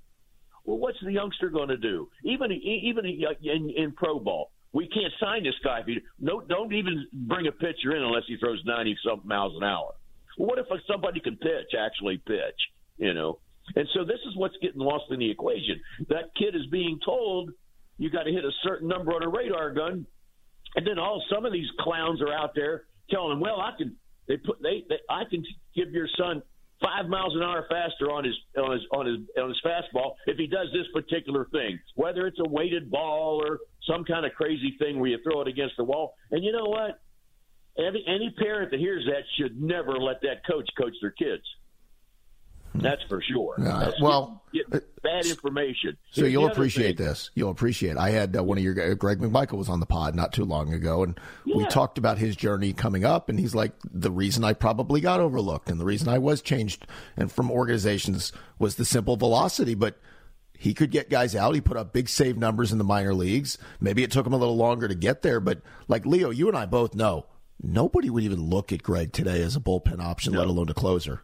Well, 0.65 0.79
what's 0.79 0.99
the 1.05 1.13
youngster 1.13 1.49
going 1.49 1.69
to 1.69 1.77
do? 1.77 2.09
Even 2.25 2.53
even 2.53 3.05
uh, 3.27 3.35
in, 3.43 3.71
in 3.77 3.93
pro 3.93 4.21
ball, 4.21 4.53
we 4.73 4.89
can't 4.89 5.13
sign 5.21 5.43
this 5.43 5.55
guy 5.65 5.81
if 5.81 5.87
he 5.87 5.99
no 6.21 6.41
don't 6.41 6.73
even 6.73 7.07
bring 7.13 7.47
a 7.49 7.53
pitcher 7.53 7.97
in 7.97 8.03
unless 8.03 8.25
he 8.29 8.37
throws 8.37 8.63
ninety 8.65 8.97
something 9.05 9.27
miles 9.27 9.55
an 9.57 9.65
hour. 9.65 9.95
Well, 10.39 10.49
what 10.49 10.59
if 10.59 10.67
somebody 10.89 11.21
can 11.21 11.37
pitch 11.37 11.75
actually 11.79 12.19
pitch? 12.19 12.61
You 12.99 13.15
know, 13.15 13.39
and 13.75 13.88
so 13.94 14.04
this 14.04 14.20
is 14.28 14.37
what's 14.37 14.56
getting 14.62 14.80
lost 14.80 15.04
in 15.11 15.18
the 15.18 15.30
equation. 15.30 15.80
That 16.08 16.35
kid 16.37 16.54
is 16.54 16.66
being 16.70 16.99
told 17.04 17.50
you 17.99 18.11
got 18.11 18.25
to 18.25 18.32
hit 18.32 18.44
a 18.44 18.52
certain 18.62 18.88
number 18.88 19.12
on 19.12 19.23
a 19.23 19.28
radar 19.28 19.73
gun, 19.73 20.06
and 20.76 20.87
then 20.87 20.99
all 20.99 21.23
some 21.32 21.44
of 21.44 21.52
these 21.52 21.68
clowns 21.80 22.20
are 22.20 22.32
out 22.32 22.50
there 22.54 22.85
telling 23.11 23.32
him, 23.32 23.40
well, 23.40 23.61
I 23.61 23.73
can 23.76 23.96
they 24.28 24.37
put 24.37 24.62
they, 24.62 24.85
they 24.88 24.99
I 25.08 25.25
can 25.28 25.44
give 25.75 25.90
your 25.90 26.08
son 26.18 26.42
five 26.82 27.08
miles 27.08 27.35
an 27.35 27.42
hour 27.42 27.64
faster 27.70 28.11
on 28.11 28.25
his 28.25 28.35
on 28.58 28.73
his 28.73 28.82
on 28.92 29.06
his 29.06 29.16
on 29.40 29.49
his 29.49 29.61
fastball 29.64 30.14
if 30.26 30.37
he 30.37 30.46
does 30.46 30.68
this 30.73 30.87
particular 30.92 31.46
thing, 31.52 31.78
whether 31.94 32.26
it's 32.26 32.38
a 32.44 32.49
weighted 32.49 32.90
ball 32.90 33.42
or 33.44 33.58
some 33.88 34.04
kind 34.04 34.26
of 34.26 34.32
crazy 34.32 34.76
thing 34.78 34.99
where 34.99 35.11
you 35.11 35.18
throw 35.23 35.40
it 35.40 35.49
against 35.49 35.76
the 35.76 35.85
wall. 35.85 36.14
And 36.30 36.44
you 36.44 36.52
know 36.52 36.66
what? 36.66 37.00
Any 37.78 38.04
any 38.06 38.35
parent 38.38 38.70
that 38.73 38.80
hears 38.80 39.04
that 39.06 39.23
should 39.38 39.61
never 39.61 39.92
let 39.92 40.20
that 40.23 40.46
coach 40.46 40.68
coach 40.78 40.94
their 41.00 41.12
kids. 41.12 41.44
That's 42.83 43.02
for 43.09 43.23
sure. 43.23 43.56
Uh, 43.59 43.92
well, 44.00 44.42
get, 44.52 44.71
get 44.71 45.02
bad 45.02 45.26
information. 45.26 45.97
So 46.11 46.23
Here's 46.23 46.33
you'll 46.33 46.47
appreciate 46.47 46.97
thing. 46.97 47.06
this. 47.06 47.30
You'll 47.35 47.50
appreciate. 47.50 47.97
I 47.97 48.11
had 48.11 48.37
uh, 48.37 48.42
one 48.42 48.59
of 48.59 48.64
your 48.64 48.92
uh, 48.92 48.95
Greg 48.95 49.18
McMichael 49.18 49.59
was 49.59 49.68
on 49.68 49.80
the 49.80 49.87
pod 49.87 50.14
not 50.14 50.33
too 50.33 50.45
long 50.45 50.73
ago, 50.73 51.02
and 51.02 51.18
yeah. 51.45 51.56
we 51.56 51.66
talked 51.66 51.99
about 51.99 52.18
his 52.18 52.37
journey 52.37 52.73
coming 52.73 53.04
up. 53.04 53.28
And 53.28 53.38
he's 53.38 53.54
like, 53.54 53.73
the 53.85 54.11
reason 54.11 54.45
I 54.45 54.52
probably 54.52 55.00
got 55.00 55.21
overlooked, 55.21 55.71
and 55.71 55.80
the 55.80 55.85
reason 55.85 56.09
I 56.09 56.18
was 56.18 56.42
changed, 56.42 56.87
and 57.16 57.30
from 57.30 57.50
organizations 57.50 58.33
was 58.59 58.76
the 58.76 58.85
simple 58.85 59.16
velocity, 59.16 59.75
but. 59.75 59.99
He 60.59 60.73
could 60.73 60.90
get 60.90 61.11
guys 61.11 61.37
out. 61.37 61.54
He 61.54 61.61
put 61.61 61.76
up 61.76 61.92
big 61.92 62.09
save 62.09 62.38
numbers 62.38 62.73
in 62.73 62.78
the 62.78 62.83
minor 62.83 63.12
leagues. 63.12 63.59
Maybe 63.78 64.02
it 64.02 64.11
took 64.11 64.26
him 64.26 64.33
a 64.33 64.38
little 64.38 64.56
longer 64.56 64.88
to 64.88 64.95
get 64.95 65.21
there, 65.21 65.38
but 65.38 65.61
like 65.87 66.06
Leo, 66.06 66.30
you 66.30 66.49
and 66.49 66.56
I 66.56 66.64
both 66.64 66.95
know 66.95 67.26
nobody 67.62 68.11
would 68.11 68.23
even 68.23 68.49
look 68.49 68.73
at 68.73 68.83
Greg 68.83 69.12
today 69.12 69.42
as 69.42 69.56
a 69.56 69.61
bullpen 69.61 70.00
option, 70.00 70.33
no. 70.33 70.38
let 70.38 70.49
alone 70.49 70.68
a 70.68 70.75
closer. 70.75 71.23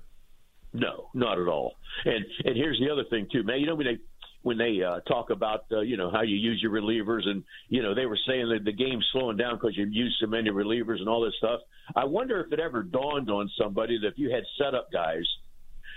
No, 0.72 1.08
not 1.14 1.38
at 1.38 1.48
all. 1.48 1.74
And 2.04 2.24
and 2.44 2.56
here's 2.56 2.78
the 2.78 2.90
other 2.90 3.04
thing 3.10 3.28
too, 3.30 3.42
man. 3.42 3.60
You 3.60 3.66
know 3.66 3.74
when 3.74 3.86
they 3.86 3.98
when 4.42 4.58
they 4.58 4.82
uh, 4.82 5.00
talk 5.00 5.30
about 5.30 5.66
uh, 5.70 5.80
you 5.80 5.96
know 5.96 6.10
how 6.10 6.22
you 6.22 6.36
use 6.36 6.60
your 6.62 6.72
relievers 6.72 7.26
and 7.26 7.44
you 7.68 7.82
know 7.82 7.94
they 7.94 8.06
were 8.06 8.18
saying 8.26 8.48
that 8.48 8.64
the 8.64 8.72
game's 8.72 9.06
slowing 9.12 9.36
down 9.36 9.56
because 9.56 9.76
you 9.76 9.86
use 9.90 10.16
so 10.20 10.26
many 10.26 10.50
relievers 10.50 10.98
and 10.98 11.08
all 11.08 11.22
this 11.22 11.34
stuff. 11.38 11.60
I 11.94 12.04
wonder 12.04 12.40
if 12.40 12.52
it 12.52 12.60
ever 12.60 12.82
dawned 12.82 13.30
on 13.30 13.50
somebody 13.58 13.98
that 14.00 14.08
if 14.08 14.18
you 14.18 14.30
had 14.30 14.44
setup 14.58 14.90
guys 14.92 15.24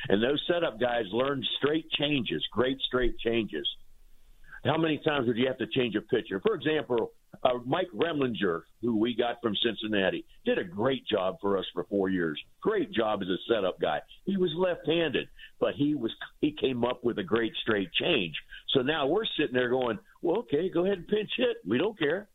and 0.10 0.22
those 0.22 0.41
setup 0.48 0.79
guys 0.79 1.05
learned 1.12 1.46
straight 1.58 1.89
changes, 1.91 2.44
great 2.51 2.79
straight 2.82 3.17
changes. 3.20 3.67
How 4.65 4.77
many 4.77 4.98
times 4.98 5.27
would 5.27 5.38
you 5.38 5.48
have 5.48 5.60
to 5.60 5.67
change 5.67 5.96
a 5.96 6.01
pitcher? 6.01 6.41
For 6.41 6.55
example, 6.55 7.12
uh, 7.44 7.60
Mike 7.65 7.89
Remlinger, 7.94 8.62
who 8.82 8.98
we 8.98 9.15
got 9.15 9.42
from 9.42 9.56
Cincinnati, 9.63 10.25
did 10.46 10.58
a 10.58 10.63
great 10.63 11.06
job 11.08 11.38
for 11.42 11.58
us 11.58 11.65
for 11.74 11.86
four 11.86 12.10
years. 12.10 12.39
Great 12.62 12.92
job 12.92 13.22
as 13.22 13.27
a 13.27 13.38
setup 13.48 13.80
guy. 13.80 14.01
He 14.25 14.38
was 14.38 14.51
left-handed, 14.56 15.27
but 15.60 15.75
he 15.75 15.96
was 15.96 16.12
he 16.42 16.51
came 16.51 16.84
up 16.84 17.04
with 17.04 17.18
a 17.20 17.24
great 17.24 17.54
straight 17.62 17.92
change. 17.94 18.36
So 18.74 18.82
now 18.82 19.08
we're 19.08 19.25
sitting 19.38 19.54
there 19.54 19.69
going, 19.69 20.00
"Well, 20.21 20.39
okay, 20.39 20.69
go 20.69 20.86
ahead 20.86 21.00
and 21.00 21.08
pinch 21.08 21.32
hit. 21.38 21.58
We 21.67 21.78
don't 21.78 21.98
care. 21.98 22.28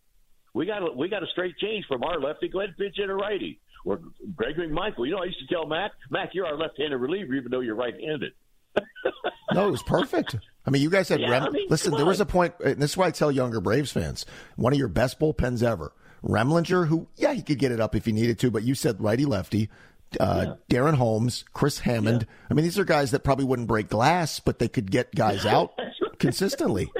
We 0.54 0.66
got 0.66 0.82
a, 0.82 0.92
we 0.92 1.08
got 1.08 1.22
a 1.22 1.28
straight 1.32 1.56
change 1.58 1.86
from 1.86 2.02
our 2.02 2.20
lefty. 2.20 2.48
Go 2.48 2.60
ahead 2.60 2.70
and 2.70 2.78
pinch 2.78 2.96
hit 2.96 3.10
a 3.10 3.14
righty." 3.14 3.60
Or 3.84 3.98
Greg 4.36 4.56
McMichael, 4.56 5.06
you 5.06 5.12
know, 5.12 5.22
I 5.22 5.24
used 5.24 5.38
to 5.38 5.46
tell 5.46 5.64
Mac, 5.64 5.92
Mac, 6.10 6.34
you're 6.34 6.46
our 6.46 6.56
left-handed 6.56 6.98
reliever, 6.98 7.32
even 7.32 7.50
though 7.50 7.60
you're 7.60 7.74
right-handed. 7.74 8.32
no, 9.54 9.68
it 9.68 9.70
was 9.70 9.82
perfect. 9.82 10.36
I 10.66 10.70
mean, 10.70 10.82
you 10.82 10.90
guys 10.90 11.08
had 11.08 11.20
yeah, 11.20 11.30
Rem- 11.30 11.42
I 11.44 11.50
mean, 11.50 11.66
listen. 11.70 11.94
There 11.94 12.06
was 12.06 12.20
a 12.20 12.26
point, 12.26 12.54
and 12.64 12.80
this 12.80 12.92
is 12.92 12.96
why 12.96 13.06
I 13.06 13.10
tell 13.10 13.32
younger 13.32 13.60
Braves 13.60 13.92
fans: 13.92 14.26
one 14.56 14.72
of 14.72 14.78
your 14.78 14.88
best 14.88 15.18
bullpens 15.18 15.62
ever, 15.62 15.92
Remlinger, 16.22 16.86
who 16.86 17.08
yeah, 17.16 17.32
he 17.32 17.42
could 17.42 17.58
get 17.58 17.72
it 17.72 17.80
up 17.80 17.94
if 17.94 18.04
he 18.04 18.12
needed 18.12 18.38
to, 18.40 18.50
but 18.50 18.62
you 18.62 18.74
said 18.74 19.00
righty 19.00 19.24
lefty. 19.24 19.70
Uh, 20.18 20.56
yeah. 20.70 20.76
Darren 20.76 20.94
Holmes, 20.94 21.44
Chris 21.52 21.78
Hammond. 21.78 22.22
Yeah. 22.22 22.46
I 22.50 22.54
mean, 22.54 22.64
these 22.64 22.80
are 22.80 22.84
guys 22.84 23.12
that 23.12 23.22
probably 23.22 23.44
wouldn't 23.44 23.68
break 23.68 23.88
glass, 23.88 24.40
but 24.40 24.58
they 24.58 24.66
could 24.66 24.90
get 24.90 25.14
guys 25.14 25.46
out 25.46 25.72
consistently 26.18 26.90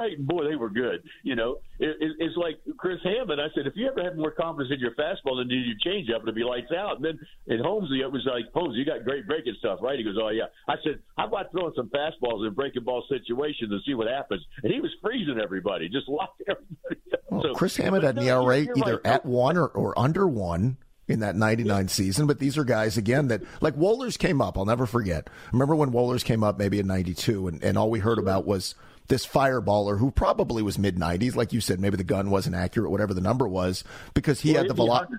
right. 0.00 0.16
And 0.16 0.26
boy, 0.26 0.48
they 0.48 0.56
were 0.56 0.70
good. 0.70 1.02
You 1.22 1.36
know, 1.36 1.58
it, 1.78 1.96
it, 2.00 2.12
it's 2.18 2.36
like 2.36 2.58
Chris 2.76 2.98
Hammond. 3.04 3.40
I 3.40 3.48
said, 3.54 3.66
if 3.66 3.74
you 3.76 3.88
ever 3.88 4.02
had 4.02 4.16
more 4.16 4.30
confidence 4.30 4.72
in 4.72 4.80
your 4.80 4.92
fastball 4.92 5.38
than 5.38 5.50
you 5.50 5.74
change 5.84 6.08
up, 6.14 6.22
it'd 6.22 6.34
be 6.34 6.44
lights 6.44 6.72
out. 6.76 6.96
And 6.96 7.04
then 7.04 7.18
in 7.46 7.62
Holmes, 7.62 7.90
it 7.92 8.10
was 8.10 8.26
like, 8.26 8.52
Holmes, 8.52 8.76
you 8.76 8.84
got 8.84 9.04
great 9.04 9.26
breaking 9.26 9.56
stuff, 9.58 9.78
right? 9.82 9.98
He 9.98 10.04
goes, 10.04 10.16
oh 10.20 10.30
yeah. 10.30 10.44
I 10.68 10.74
said, 10.82 11.00
how 11.16 11.26
about 11.26 11.52
throwing 11.52 11.72
some 11.76 11.90
fastballs 11.90 12.46
in 12.46 12.54
breaking 12.54 12.84
ball 12.84 13.04
situations 13.08 13.70
and 13.70 13.80
see 13.86 13.94
what 13.94 14.08
happens? 14.08 14.42
And 14.62 14.72
he 14.72 14.80
was 14.80 14.90
freezing 15.02 15.38
everybody, 15.42 15.88
just 15.88 16.08
locking 16.08 16.46
everybody. 16.48 17.00
Up. 17.12 17.20
Well, 17.30 17.42
so, 17.42 17.54
Chris 17.54 17.76
Hammond 17.76 18.04
had 18.04 18.18
an 18.18 18.24
ERA 18.24 18.60
either 18.60 19.00
right. 19.04 19.06
at 19.06 19.24
one 19.24 19.56
or, 19.56 19.66
or 19.66 19.98
under 19.98 20.26
one 20.26 20.78
in 21.10 21.20
that 21.20 21.36
99 21.36 21.88
season. 21.88 22.26
But 22.26 22.38
these 22.38 22.56
are 22.56 22.64
guys, 22.64 22.96
again, 22.96 23.28
that 23.28 23.42
like 23.60 23.76
Wohlers 23.76 24.18
came 24.18 24.40
up. 24.40 24.56
I'll 24.56 24.64
never 24.64 24.86
forget. 24.86 25.28
Remember 25.52 25.74
when 25.74 25.90
Wohlers 25.90 26.24
came 26.24 26.42
up 26.44 26.58
maybe 26.58 26.78
in 26.78 26.86
92 26.86 27.48
and, 27.48 27.62
and 27.62 27.76
all 27.76 27.90
we 27.90 27.98
heard 27.98 28.18
about 28.18 28.46
was 28.46 28.74
this 29.10 29.26
fireballer 29.26 29.98
who 29.98 30.10
probably 30.10 30.62
was 30.62 30.78
mid 30.78 30.96
90s. 30.96 31.36
Like 31.36 31.52
you 31.52 31.60
said, 31.60 31.80
maybe 31.80 31.98
the 31.98 32.04
gun 32.04 32.30
wasn't 32.30 32.56
accurate, 32.56 32.90
whatever 32.90 33.12
the 33.12 33.20
number 33.20 33.46
was, 33.46 33.84
because 34.14 34.40
he 34.40 34.52
well, 34.52 34.62
had 34.62 34.70
the 34.70 34.74
velocity. 34.74 35.14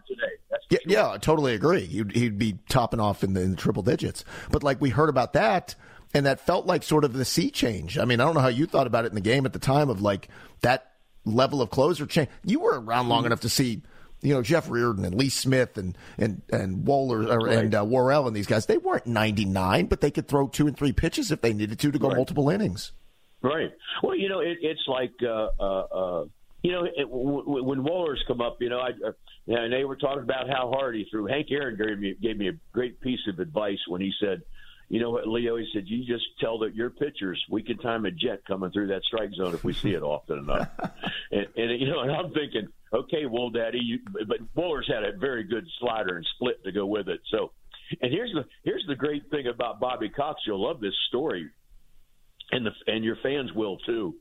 Yeah, 0.69 0.77
sure. 0.79 0.91
yeah, 0.91 1.11
I 1.11 1.17
totally 1.17 1.53
agree. 1.53 1.85
He'd, 1.85 2.11
he'd 2.13 2.37
be 2.39 2.57
topping 2.69 2.99
off 2.99 3.23
in 3.23 3.33
the, 3.33 3.41
in 3.41 3.51
the 3.51 3.57
triple 3.57 3.83
digits. 3.83 4.25
But 4.49 4.63
like 4.63 4.81
we 4.81 4.89
heard 4.89 5.09
about 5.09 5.33
that, 5.33 5.75
and 6.13 6.25
that 6.25 6.39
felt 6.39 6.65
like 6.65 6.83
sort 6.83 7.03
of 7.03 7.13
the 7.13 7.25
sea 7.25 7.51
change. 7.51 7.97
I 7.97 8.05
mean, 8.05 8.19
I 8.19 8.25
don't 8.25 8.33
know 8.33 8.41
how 8.41 8.47
you 8.47 8.65
thought 8.65 8.87
about 8.87 9.05
it 9.05 9.09
in 9.09 9.15
the 9.15 9.21
game 9.21 9.45
at 9.45 9.53
the 9.53 9.59
time 9.59 9.89
of 9.89 10.01
like 10.01 10.29
that 10.61 10.93
level 11.25 11.61
of 11.61 11.69
closer 11.69 12.05
change. 12.05 12.29
You 12.43 12.61
were 12.61 12.79
around 12.79 13.09
long 13.09 13.25
enough 13.25 13.41
to 13.41 13.49
see 13.49 13.81
you 14.21 14.33
know 14.33 14.41
Jeff 14.41 14.69
Reardon 14.69 15.03
and 15.03 15.15
Lee 15.15 15.29
Smith 15.29 15.77
and 15.77 15.97
and 16.17 16.41
and 16.51 16.85
Wohler 16.85 17.29
or, 17.29 17.45
right. 17.45 17.57
and 17.57 17.75
uh, 17.75 17.83
Worrell 17.83 18.27
and 18.27 18.35
these 18.35 18.47
guys. 18.47 18.67
They 18.67 18.77
weren't 18.77 19.05
99, 19.05 19.87
but 19.87 19.99
they 19.99 20.11
could 20.11 20.27
throw 20.27 20.47
two 20.47 20.67
and 20.67 20.77
three 20.77 20.93
pitches 20.93 21.31
if 21.31 21.41
they 21.41 21.53
needed 21.53 21.79
to 21.79 21.91
to 21.91 21.99
go 21.99 22.07
right. 22.07 22.15
multiple 22.15 22.49
innings. 22.49 22.93
Right. 23.41 23.71
Well, 24.03 24.15
you 24.15 24.29
know, 24.29 24.39
it, 24.39 24.59
it's 24.61 24.87
like, 24.87 25.13
uh, 25.23 25.49
uh, 25.59 25.63
uh, 25.63 26.25
you 26.61 26.71
know, 26.71 26.83
it, 26.83 27.09
w- 27.09 27.43
w- 27.43 27.63
when 27.63 27.83
Wohlers 27.83 28.19
come 28.27 28.39
up, 28.39 28.57
you 28.61 28.69
know, 28.69 28.79
I, 28.79 28.89
uh, 28.89 29.11
and 29.47 29.73
they 29.73 29.83
were 29.83 29.95
talking 29.95 30.21
about 30.21 30.47
how 30.47 30.71
hard 30.71 30.95
he 30.95 31.05
threw. 31.09 31.25
Hank 31.25 31.47
Aaron 31.49 31.75
gave 31.75 31.97
me, 31.97 32.15
gave 32.21 32.37
me 32.37 32.49
a 32.49 32.53
great 32.71 33.01
piece 33.01 33.21
of 33.27 33.39
advice 33.39 33.79
when 33.87 33.99
he 33.99 34.11
said, 34.19 34.43
you 34.89 34.99
know 34.99 35.09
what, 35.09 35.27
Leo? 35.27 35.55
He 35.55 35.67
said, 35.73 35.85
you 35.87 36.05
just 36.05 36.25
tell 36.39 36.59
that 36.59 36.75
your 36.75 36.89
pitchers, 36.89 37.41
we 37.49 37.63
can 37.63 37.77
time 37.77 38.05
a 38.05 38.11
jet 38.11 38.41
coming 38.45 38.71
through 38.71 38.87
that 38.87 39.03
strike 39.03 39.31
zone 39.33 39.53
if 39.53 39.63
we 39.63 39.73
see 39.73 39.93
it 39.93 40.03
often 40.03 40.39
enough. 40.39 40.67
and, 41.31 41.47
and, 41.55 41.79
you 41.79 41.87
know, 41.87 42.01
and 42.01 42.11
I'm 42.11 42.33
thinking, 42.33 42.67
okay, 42.93 43.25
Wool 43.25 43.51
Daddy, 43.51 43.79
you, 43.79 43.99
but 44.27 44.37
Wohlers 44.55 44.91
had 44.93 45.03
a 45.03 45.17
very 45.17 45.45
good 45.45 45.65
slider 45.79 46.17
and 46.17 46.27
split 46.35 46.63
to 46.65 46.71
go 46.71 46.85
with 46.85 47.07
it. 47.07 47.21
So, 47.31 47.53
and 48.01 48.11
here's 48.11 48.31
the 48.33 48.45
here's 48.63 48.85
the 48.87 48.95
great 48.95 49.29
thing 49.31 49.47
about 49.47 49.79
Bobby 49.79 50.09
Cox. 50.09 50.41
You'll 50.45 50.63
love 50.63 50.79
this 50.79 50.93
story 51.07 51.49
and 52.51 52.65
the 52.65 52.71
and 52.87 53.03
your 53.03 53.17
fans 53.23 53.51
will 53.53 53.77
too. 53.77 54.15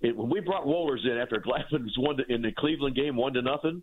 It, 0.00 0.16
when 0.16 0.30
we 0.30 0.40
brought 0.40 0.66
Wohlers 0.66 1.04
in 1.04 1.16
after 1.18 1.40
Glavine 1.40 1.84
was 1.84 1.94
one 1.96 2.16
to, 2.18 2.24
in 2.32 2.42
the 2.42 2.52
Cleveland 2.52 2.96
game, 2.96 3.16
one 3.16 3.32
to 3.34 3.42
nothing, 3.42 3.82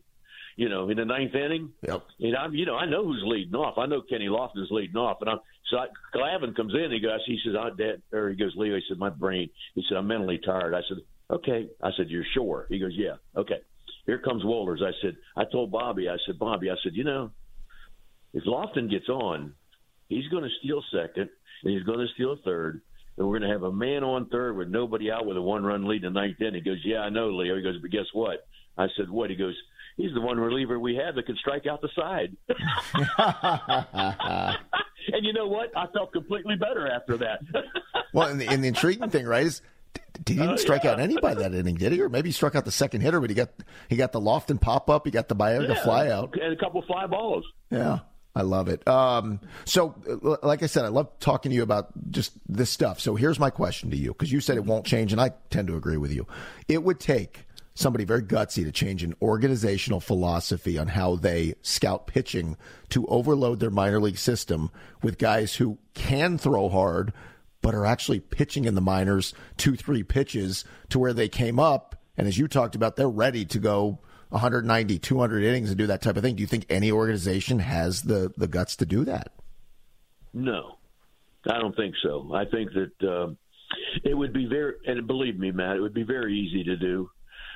you 0.56 0.70
know, 0.70 0.90
in 0.90 0.98
the 0.98 1.06
ninth 1.06 1.34
inning. 1.34 1.72
Yep. 1.88 2.04
And 2.20 2.36
I'm, 2.36 2.54
you 2.54 2.66
know, 2.66 2.76
I 2.76 2.86
know 2.86 3.04
who's 3.04 3.24
leading 3.26 3.56
off. 3.56 3.78
I 3.78 3.86
know 3.86 4.02
Kenny 4.02 4.28
Lofton's 4.28 4.72
leading 4.72 4.98
off, 4.98 5.18
and 5.22 5.30
I'm 5.30 5.40
so 5.70 5.78
I, 5.78 5.88
Glavine 6.16 6.56
comes 6.56 6.74
in. 6.74 6.92
He 6.92 7.00
goes, 7.00 7.20
he 7.26 7.40
says, 7.44 7.56
"I'm 7.60 7.76
dead," 7.76 8.02
or 8.12 8.30
he 8.30 8.36
goes, 8.36 8.54
"Leo," 8.56 8.76
he 8.76 8.84
said, 8.88 8.98
"My 8.98 9.10
brain." 9.10 9.50
He 9.76 9.84
said, 9.88 9.98
"I'm 9.98 10.08
mentally 10.08 10.40
tired." 10.44 10.74
I 10.74 10.82
said, 10.88 10.98
"Okay." 11.30 11.70
I 11.82 11.92
said, 11.98 12.10
"You're 12.10 12.26
sure?" 12.34 12.68
He 12.70 12.80
goes, 12.80 12.94
"Yeah." 12.96 13.16
Okay. 13.36 13.60
Here 14.06 14.18
comes 14.18 14.44
Wohlers. 14.44 14.82
I 14.82 14.92
said, 15.02 15.16
I 15.36 15.44
told 15.46 15.72
Bobby, 15.72 16.10
I 16.10 16.18
said, 16.26 16.40
Bobby, 16.40 16.70
I 16.70 16.76
said, 16.84 16.96
you 16.96 17.04
know, 17.04 17.32
if 18.34 18.44
Lofton 18.46 18.90
gets 18.90 19.10
on, 19.10 19.54
he's 20.10 20.28
going 20.30 20.44
to 20.44 20.50
steal 20.60 20.84
second, 20.92 21.30
and 21.64 21.74
he's 21.74 21.84
going 21.84 22.00
to 22.00 22.08
steal 22.14 22.38
third, 22.44 22.82
and 23.18 23.28
we're 23.28 23.40
going 23.40 23.50
to 23.50 23.54
have 23.54 23.64
a 23.64 23.72
man 23.72 24.04
on 24.04 24.28
third 24.28 24.56
with 24.56 24.70
nobody 24.70 25.12
out 25.12 25.26
with 25.26 25.38
a 25.38 25.42
one 25.42 25.64
run 25.64 25.88
lead 25.88 26.04
in 26.04 26.14
the 26.14 26.20
ninth 26.20 26.42
inning. 26.42 26.56
He 26.56 26.62
goes, 26.62 26.82
Yeah, 26.84 27.00
I 27.00 27.10
know, 27.10 27.30
Leo. 27.30 27.56
He 27.56 27.62
goes, 27.62 27.78
But 27.82 27.92
guess 27.92 28.08
what? 28.14 28.48
I 28.78 28.88
said, 28.98 29.10
What? 29.10 29.30
He 29.30 29.36
goes, 29.36 29.56
He's 29.98 30.14
the 30.14 30.22
one 30.22 30.38
reliever 30.38 30.80
we 30.80 30.96
have 30.96 31.16
that 31.16 31.26
can 31.26 31.36
strike 31.36 31.68
out 31.68 31.82
the 31.82 31.90
side. 31.96 32.36
and 35.14 35.26
you 35.26 35.34
know 35.34 35.48
what? 35.48 35.76
I 35.78 35.88
felt 35.88 36.14
completely 36.14 36.56
better 36.56 36.90
after 36.90 37.18
that. 37.18 37.42
well, 38.14 38.30
and 38.30 38.40
the, 38.40 38.48
and 38.48 38.64
the 38.64 38.70
intriguing 38.70 39.10
thing, 39.10 39.26
right, 39.26 39.46
is 39.46 39.62
he 40.28 40.36
didn't 40.36 40.50
uh, 40.50 40.58
strike 40.58 40.84
yeah. 40.84 40.92
out 40.92 41.00
anybody 41.00 41.42
that 41.42 41.54
inning, 41.54 41.76
did 41.76 41.92
he? 41.92 42.02
Or 42.02 42.10
maybe 42.10 42.30
he 42.30 42.34
struck 42.34 42.56
out 42.56 42.66
the 42.66 42.72
second 42.72 43.02
hitter, 43.02 43.20
but 43.20 43.30
he 43.30 43.36
got 43.36 43.50
he 43.90 43.96
got 43.96 44.12
the 44.12 44.22
Lofton 44.22 44.60
pop 44.60 44.90
up, 44.90 45.06
he 45.06 45.12
got 45.12 45.28
the 45.28 45.36
Baerga 45.36 45.76
yeah, 45.76 45.84
fly 45.84 46.10
out, 46.10 46.36
and 46.42 46.54
a 46.54 46.56
couple 46.56 46.82
fly 46.84 47.08
balls. 47.08 47.46
Yeah. 47.70 48.00
I 48.36 48.44
love 48.44 48.70
it. 48.70 48.88
Um, 48.88 49.42
so, 49.66 49.96
like 50.42 50.64
I 50.64 50.68
said, 50.68 50.86
I 50.86 50.88
love 50.88 51.10
talking 51.20 51.50
to 51.50 51.56
you 51.56 51.64
about 51.64 51.92
just 52.12 52.32
this 52.48 52.70
stuff. 52.70 53.00
So, 53.00 53.16
here's 53.16 53.40
my 53.40 53.50
question 53.50 53.90
to 53.92 53.98
you 53.98 54.10
because 54.10 54.32
you 54.32 54.40
said 54.40 54.58
it 54.58 54.66
won't 54.66 54.86
change, 54.86 55.12
and 55.12 55.20
I 55.20 55.32
tend 55.50 55.68
to 55.68 55.76
agree 55.76 55.98
with 55.98 56.14
you. 56.14 56.26
It 56.68 56.84
would 56.84 57.00
take 57.00 57.46
somebody 57.74 58.04
very 58.04 58.22
gutsy 58.22 58.64
to 58.64 58.72
change 58.72 59.04
an 59.04 59.16
organizational 59.22 60.00
philosophy 60.00 60.78
on 60.78 60.88
how 60.88 61.16
they 61.16 61.56
scout 61.62 62.08
pitching 62.08 62.58
to 62.90 63.06
overload 63.08 63.60
their 63.60 63.70
minor 63.70 64.00
league 64.00 64.18
system 64.18 64.70
with 65.02 65.18
guys 65.18 65.56
who 65.56 65.78
can 65.94 66.38
throw 66.38 66.70
hard 66.70 67.14
but 67.62 67.76
are 67.76 67.86
actually 67.86 68.20
pitching 68.20 68.66
in 68.66 68.76
the 68.76 68.82
minors 68.82 69.34
two, 69.58 69.76
three 69.76 70.04
pitches 70.04 70.66
to 70.90 71.00
where 71.00 71.14
they 71.14 71.30
came 71.30 71.60
up. 71.60 71.96
And 72.18 72.28
as 72.28 72.38
you 72.38 72.48
talked 72.48 72.76
about, 72.76 72.96
they're 72.96 73.10
ready 73.10 73.46
to 73.46 73.60
go 73.60 74.00
190, 74.32 75.00
200 75.00 75.44
innings 75.44 75.70
and 75.70 75.78
do 75.78 75.88
that 75.88 76.02
type 76.02 76.16
of 76.16 76.24
thing. 76.24 76.36
Do 76.36 76.42
you 76.42 76.48
think 76.48 76.66
any 76.70 76.92
organization 76.92 77.60
has 77.60 78.02
the, 78.02 78.32
the 78.38 78.48
guts 78.48 78.78
to 78.78 78.86
do 78.86 79.04
that? 79.06 79.32
No, 80.34 80.78
I 81.50 81.60
don't 81.60 81.76
think 81.76 81.96
so. 82.02 82.32
I 82.34 82.46
think 82.46 82.72
that 82.74 83.08
uh, 83.08 83.34
it 84.04 84.14
would 84.14 84.34
be 84.34 84.46
very, 84.46 84.76
and 84.86 85.06
believe 85.06 85.38
me, 85.38 85.52
Matt, 85.52 85.76
it 85.76 85.82
would 85.82 85.94
be 85.94 86.04
very 86.04 86.34
easy 86.34 86.64
to 86.64 86.78
do, 86.78 87.10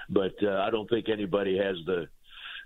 but 0.10 0.34
uh, 0.44 0.64
I 0.68 0.70
don't 0.70 0.90
think 0.90 1.08
anybody 1.10 1.58
has 1.58 1.78
the 1.86 2.08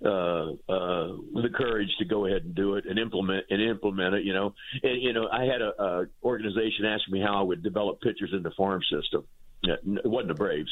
uh, 0.03 0.51
uh, 0.71 1.17
the 1.33 1.49
courage 1.53 1.89
to 1.99 2.05
go 2.05 2.25
ahead 2.25 2.43
and 2.45 2.55
do 2.55 2.75
it 2.75 2.85
and 2.85 2.97
implement 2.97 3.45
and 3.49 3.61
implement 3.61 4.15
it. 4.15 4.23
You 4.23 4.33
know, 4.33 4.53
and 4.81 5.01
you 5.01 5.11
know, 5.11 5.27
I 5.29 5.43
had 5.43 5.61
a, 5.61 5.81
a 5.81 6.05
organization 6.23 6.85
ask 6.85 7.07
me 7.09 7.21
how 7.21 7.37
I 7.37 7.41
would 7.41 7.61
develop 7.61 7.99
pitchers 8.01 8.31
in 8.31 8.41
the 8.41 8.51
farm 8.51 8.81
system. 8.83 9.25
It 9.63 9.81
wasn't 10.05 10.29
the 10.29 10.35
Braves, 10.35 10.71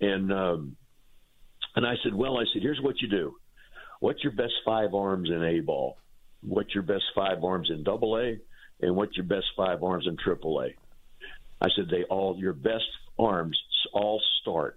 and 0.00 0.32
um, 0.32 0.76
and 1.76 1.86
I 1.86 1.94
said, 2.02 2.14
well, 2.14 2.38
I 2.38 2.44
said, 2.52 2.62
here's 2.62 2.80
what 2.80 3.00
you 3.00 3.08
do. 3.08 3.36
What's 4.00 4.22
your 4.24 4.32
best 4.32 4.54
five 4.64 4.94
arms 4.94 5.30
in 5.30 5.42
A 5.42 5.60
ball? 5.60 5.98
What's 6.42 6.74
your 6.74 6.82
best 6.82 7.04
five 7.14 7.44
arms 7.44 7.70
in 7.70 7.82
Double 7.84 8.18
A? 8.18 8.36
And 8.80 8.96
what's 8.96 9.16
your 9.16 9.26
best 9.26 9.46
five 9.56 9.82
arms 9.82 10.06
in 10.06 10.16
Triple 10.16 10.60
A? 10.62 10.68
I 11.60 11.68
said 11.74 11.86
they 11.90 12.04
all 12.04 12.36
your 12.38 12.52
best 12.52 12.84
arms 13.18 13.58
all 13.92 14.20
start 14.42 14.76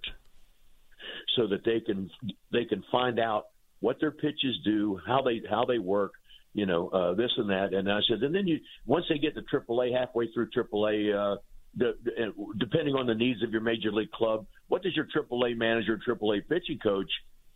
so 1.35 1.47
that 1.47 1.65
they 1.65 1.81
can 1.81 2.09
they 2.51 2.65
can 2.65 2.83
find 2.91 3.19
out 3.19 3.45
what 3.81 3.97
their 3.99 4.11
pitches 4.11 4.59
do, 4.63 4.99
how 5.05 5.21
they 5.21 5.41
how 5.49 5.65
they 5.65 5.79
work, 5.79 6.13
you 6.53 6.65
know, 6.65 6.87
uh, 6.89 7.13
this 7.13 7.31
and 7.37 7.49
that. 7.49 7.73
And 7.73 7.91
I 7.91 7.99
said, 8.09 8.21
and 8.23 8.33
then 8.33 8.47
you 8.47 8.59
once 8.85 9.05
they 9.09 9.17
get 9.17 9.35
to 9.35 9.41
AAA, 9.41 9.97
halfway 9.97 10.31
through 10.31 10.49
AAA, 10.51 11.13
uh, 11.13 11.37
the, 11.75 11.97
the, 12.03 12.33
depending 12.57 12.95
on 12.95 13.05
the 13.05 13.15
needs 13.15 13.43
of 13.43 13.51
your 13.51 13.61
major 13.61 13.91
league 13.91 14.11
club, 14.11 14.45
what 14.67 14.83
does 14.83 14.95
your 14.95 15.05
AAA 15.05 15.57
manager, 15.57 15.99
AAA 16.05 16.47
pitching 16.47 16.79
coach 16.81 17.09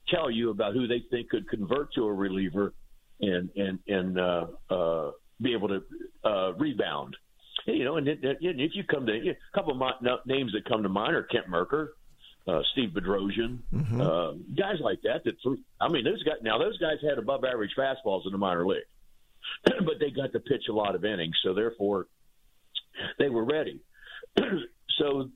tell 0.07 0.29
you 0.29 0.49
about 0.49 0.73
who 0.73 0.87
they 0.87 1.03
think 1.09 1.29
could 1.29 1.49
convert 1.49 1.93
to 1.93 2.05
a 2.05 2.13
reliever 2.13 2.73
and 3.21 3.49
and 3.55 3.79
and 3.87 4.19
uh, 4.19 4.45
uh, 4.69 5.11
be 5.41 5.53
able 5.53 5.67
to 5.69 5.83
uh, 6.23 6.53
rebound? 6.53 7.15
You 7.65 7.85
know, 7.85 7.97
and, 7.97 8.07
and 8.07 8.21
if 8.41 8.71
you 8.75 8.83
come 8.83 9.05
to 9.05 9.13
a 9.13 9.37
couple 9.55 9.71
of 9.71 9.77
my, 9.77 9.93
names 10.25 10.51
that 10.53 10.65
come 10.65 10.83
to 10.83 10.89
mind 10.89 11.15
are 11.15 11.23
Kent 11.23 11.49
Mercker, 11.49 11.89
uh, 12.47 12.61
Steve 12.73 12.89
Bedrosian, 12.89 13.59
mm-hmm. 13.73 14.01
uh, 14.01 14.31
guys 14.57 14.79
like 14.81 15.01
that. 15.03 15.23
That 15.23 15.35
threw, 15.41 15.57
I 15.79 15.87
mean, 15.87 16.03
those 16.03 16.21
guys. 16.23 16.37
Now 16.41 16.57
those 16.57 16.77
guys 16.77 16.97
had 17.07 17.17
above 17.17 17.45
average 17.45 17.71
fastballs 17.77 18.25
in 18.25 18.33
the 18.33 18.37
minor 18.37 18.65
league, 18.65 18.83
but 19.63 19.95
they 19.99 20.09
got 20.09 20.33
to 20.33 20.39
pitch 20.39 20.63
a 20.69 20.73
lot 20.73 20.95
of 20.95 21.05
innings, 21.05 21.35
so 21.43 21.53
therefore 21.53 22.07
they 23.17 23.29
were 23.29 23.45
ready. 23.45 23.79
so, 24.97 25.29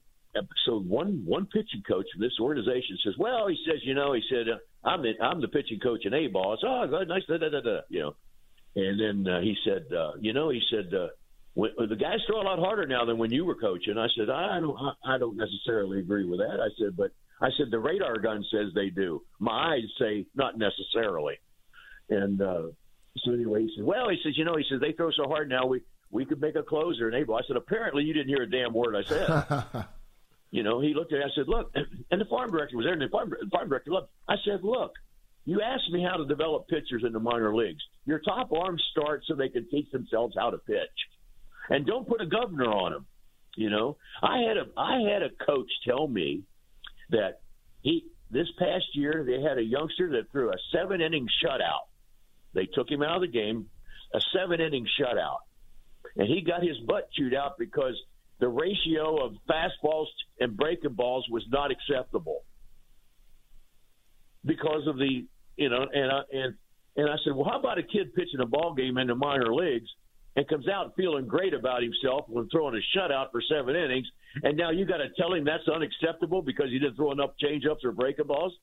so 0.66 0.80
one 0.80 1.24
one 1.26 1.46
pitching 1.48 1.84
coach 1.88 2.06
from 2.14 2.22
this 2.22 2.38
organization 2.40 2.98
says, 3.04 3.14
"Well, 3.18 3.48
he 3.48 3.58
says, 3.66 3.82
you 3.84 3.94
know, 3.94 4.14
he 4.14 4.22
said, 4.30 4.48
uh, 4.50 4.88
I'm 4.88 5.02
the 5.02 5.14
I'm 5.22 5.42
the 5.42 5.48
pitching 5.48 5.80
coach 5.80 6.06
in 6.06 6.14
A 6.14 6.28
ball. 6.28 6.54
It's 6.54 6.64
oh, 6.66 6.86
nice, 7.04 7.24
da, 7.28 7.38
da, 7.38 7.50
da, 7.50 7.62
da, 7.62 7.80
you 7.90 8.00
know." 8.00 8.16
And 8.76 9.00
then 9.00 9.34
uh, 9.34 9.42
he 9.42 9.56
said, 9.66 9.86
uh, 9.96 10.14
"You 10.20 10.34
know," 10.34 10.50
he 10.50 10.62
said. 10.70 10.94
Uh, 10.94 11.08
when, 11.58 11.72
the 11.90 11.96
guys 11.96 12.20
throw 12.28 12.40
a 12.40 12.44
lot 12.44 12.60
harder 12.60 12.86
now 12.86 13.04
than 13.04 13.18
when 13.18 13.32
you 13.32 13.44
were 13.44 13.56
coaching. 13.56 13.98
I 13.98 14.06
said, 14.16 14.30
I 14.30 14.60
don't, 14.60 14.78
I 15.04 15.18
don't 15.18 15.38
necessarily 15.38 15.98
agree 15.98 16.24
with 16.24 16.38
that. 16.38 16.60
I 16.62 16.70
said, 16.78 16.96
but 16.96 17.10
I 17.42 17.50
said 17.58 17.72
the 17.72 17.80
radar 17.80 18.20
gun 18.20 18.46
says 18.52 18.68
they 18.76 18.90
do. 18.90 19.24
My 19.40 19.74
eyes 19.74 19.90
say 20.00 20.28
not 20.36 20.60
necessarily. 20.60 21.40
And 22.12 22.40
uh, 22.40 22.68
so 23.18 23.32
anyway, 23.32 23.64
he 23.64 23.74
said, 23.76 23.86
well, 23.86 24.08
he 24.10 24.18
says, 24.24 24.38
you 24.38 24.46
know, 24.46 24.56
he 24.56 24.66
says 24.70 24.80
they 24.80 24.92
throw 24.92 25.10
so 25.10 25.28
hard 25.28 25.50
now 25.50 25.66
we 25.66 25.82
we 26.12 26.26
could 26.26 26.42
make 26.42 26.56
a 26.56 26.64
closer. 26.64 27.08
And 27.08 27.16
Abel, 27.16 27.36
I 27.36 27.42
said, 27.48 27.58
apparently 27.58 28.04
you 28.04 28.14
didn't 28.14 28.30
hear 28.30 28.44
a 28.44 28.50
damn 28.50 28.74
word 28.74 28.96
I 28.96 29.04
said. 29.04 29.86
you 30.52 30.64
know, 30.64 30.80
he 30.80 30.94
looked 30.94 31.14
at. 31.14 31.20
it. 31.20 31.26
I 31.26 31.36
said, 31.36 31.48
look, 31.48 31.74
and 32.12 32.22
the 32.22 32.26
farm 32.26 32.52
director 32.52 32.78
was 32.78 32.86
there. 32.86 32.94
And 32.94 33.02
the 33.02 33.10
farm, 33.10 33.30
the 33.30 33.50
farm 33.50 33.70
director 33.70 33.92
looked. 33.92 34.12
I 34.28 34.36
said, 34.46 34.64
look, 34.64 34.94
you 35.46 35.62
asked 35.62 35.92
me 35.92 36.04
how 36.04 36.18
to 36.18 36.26
develop 36.26 36.68
pitchers 36.68 37.04
in 37.06 37.14
the 37.14 37.20
minor 37.20 37.56
leagues. 37.56 37.84
Your 38.06 38.20
top 38.20 38.52
arms 38.52 38.84
start 38.92 39.24
so 39.28 39.36
they 39.36 39.50
can 39.50 39.70
teach 39.70 39.90
themselves 39.92 40.36
how 40.38 40.50
to 40.50 40.58
pitch 40.58 41.08
and 41.70 41.86
don't 41.86 42.08
put 42.08 42.22
a 42.22 42.26
governor 42.26 42.72
on 42.72 42.92
them. 42.92 43.06
You 43.56 43.70
know, 43.70 43.98
I 44.22 44.40
had 44.48 44.58
a 44.58 44.66
I 44.78 45.00
had 45.12 45.24
a 45.24 45.30
coach 45.30 45.70
tell 45.86 46.08
me 46.08 46.44
that 47.10 47.42
he 47.82 48.06
this 48.30 48.48
past 48.60 48.86
year 48.94 49.24
they 49.26 49.42
had 49.42 49.58
a 49.58 49.64
youngster 49.64 50.12
that 50.12 50.32
threw 50.32 50.52
a 50.52 50.58
seven 50.72 51.02
inning 51.02 51.28
shutout. 51.44 51.88
They 52.54 52.66
took 52.66 52.90
him 52.90 53.02
out 53.02 53.16
of 53.16 53.22
the 53.22 53.28
game, 53.28 53.68
a 54.14 54.20
seven 54.34 54.62
inning 54.62 54.86
shutout, 55.00 55.38
and 56.18 56.28
he 56.28 56.42
got 56.42 56.64
his 56.64 56.78
butt 56.86 57.10
chewed 57.12 57.34
out 57.34 57.58
because 57.58 57.96
the 58.40 58.48
ratio 58.48 59.24
of 59.26 59.34
fastballs 59.50 60.08
and 60.40 60.56
breaking 60.56 60.94
balls 60.94 61.26
was 61.30 61.44
not 61.50 61.72
acceptable 61.72 62.44
because 64.46 64.88
of 64.88 64.98
the 64.98 65.26
you 65.56 65.70
know 65.70 65.86
and 65.94 66.12
I, 66.12 66.22
and 66.32 66.56
and 66.96 67.10
I 67.10 67.16
said, 67.24 67.36
well, 67.36 67.48
how 67.48 67.60
about 67.60 67.78
a 67.78 67.84
kid 67.84 68.14
pitching 68.16 68.40
a 68.42 68.46
ball 68.46 68.74
game 68.74 68.98
in 68.98 69.08
the 69.08 69.16
minor 69.16 69.54
leagues 69.54 69.90
and 70.36 70.48
comes 70.48 70.68
out 70.68 70.94
feeling 70.96 71.28
great 71.28 71.54
about 71.54 71.82
himself 71.84 72.26
when 72.28 72.50
throwing 72.50 72.76
a 72.76 72.98
shutout 72.98 73.32
for 73.32 73.42
seven 73.42 73.76
innings, 73.76 74.08
and 74.44 74.58
now 74.58 74.72
you 74.72 74.86
got 74.86 74.98
to 74.98 75.10
tell 75.18 75.34
him 75.34 75.46
that's 75.46 75.68
unacceptable 75.68 76.42
because 76.42 76.70
he 76.70 76.80
didn't 76.80 76.96
throw 76.96 77.12
enough 77.12 77.32
changeups 77.44 77.84
or 77.84 77.92
breaking 77.92 78.26
balls. 78.26 78.54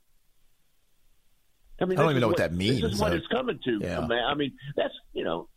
I 1.81 1.87
mean, 1.87 1.99
I 1.99 2.03
don't 2.03 2.11
even 2.13 2.21
know 2.21 2.29
what, 2.29 2.39
what, 2.39 2.51
that 2.51 2.53
means. 2.53 2.81
This 2.81 2.93
is 2.93 3.01
what 3.01 3.13
it's 3.13 3.27
coming 3.27 3.59
to. 3.65 3.81
Yeah. 3.83 4.01
I 4.01 4.35
mean, 4.35 4.53
that's 4.77 4.95
you 5.13 5.25
know, 5.25 5.49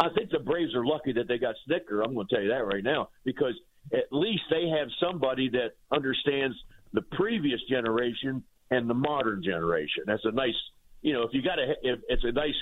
I 0.00 0.08
think 0.14 0.30
the 0.30 0.38
Braves 0.38 0.74
are 0.74 0.84
lucky 0.84 1.12
that 1.12 1.28
they 1.28 1.38
got 1.38 1.54
Snitker. 1.68 2.02
I'm 2.04 2.14
going 2.14 2.26
to 2.26 2.34
tell 2.34 2.42
you 2.42 2.48
that 2.48 2.64
right 2.64 2.82
now 2.82 3.10
because 3.24 3.54
at 3.92 4.10
least 4.10 4.42
they 4.50 4.68
have 4.68 4.88
somebody 4.98 5.50
that 5.50 5.72
understands 5.92 6.56
the 6.94 7.02
previous 7.02 7.60
generation 7.68 8.42
and 8.70 8.88
the 8.88 8.94
modern 8.94 9.42
generation. 9.42 10.04
That's 10.06 10.24
a 10.24 10.32
nice, 10.32 10.54
you 11.02 11.12
know, 11.12 11.22
if 11.22 11.30
you 11.32 11.42
got 11.42 11.58
a, 11.58 11.74
it's 11.82 12.24
a 12.24 12.32
nice 12.32 12.54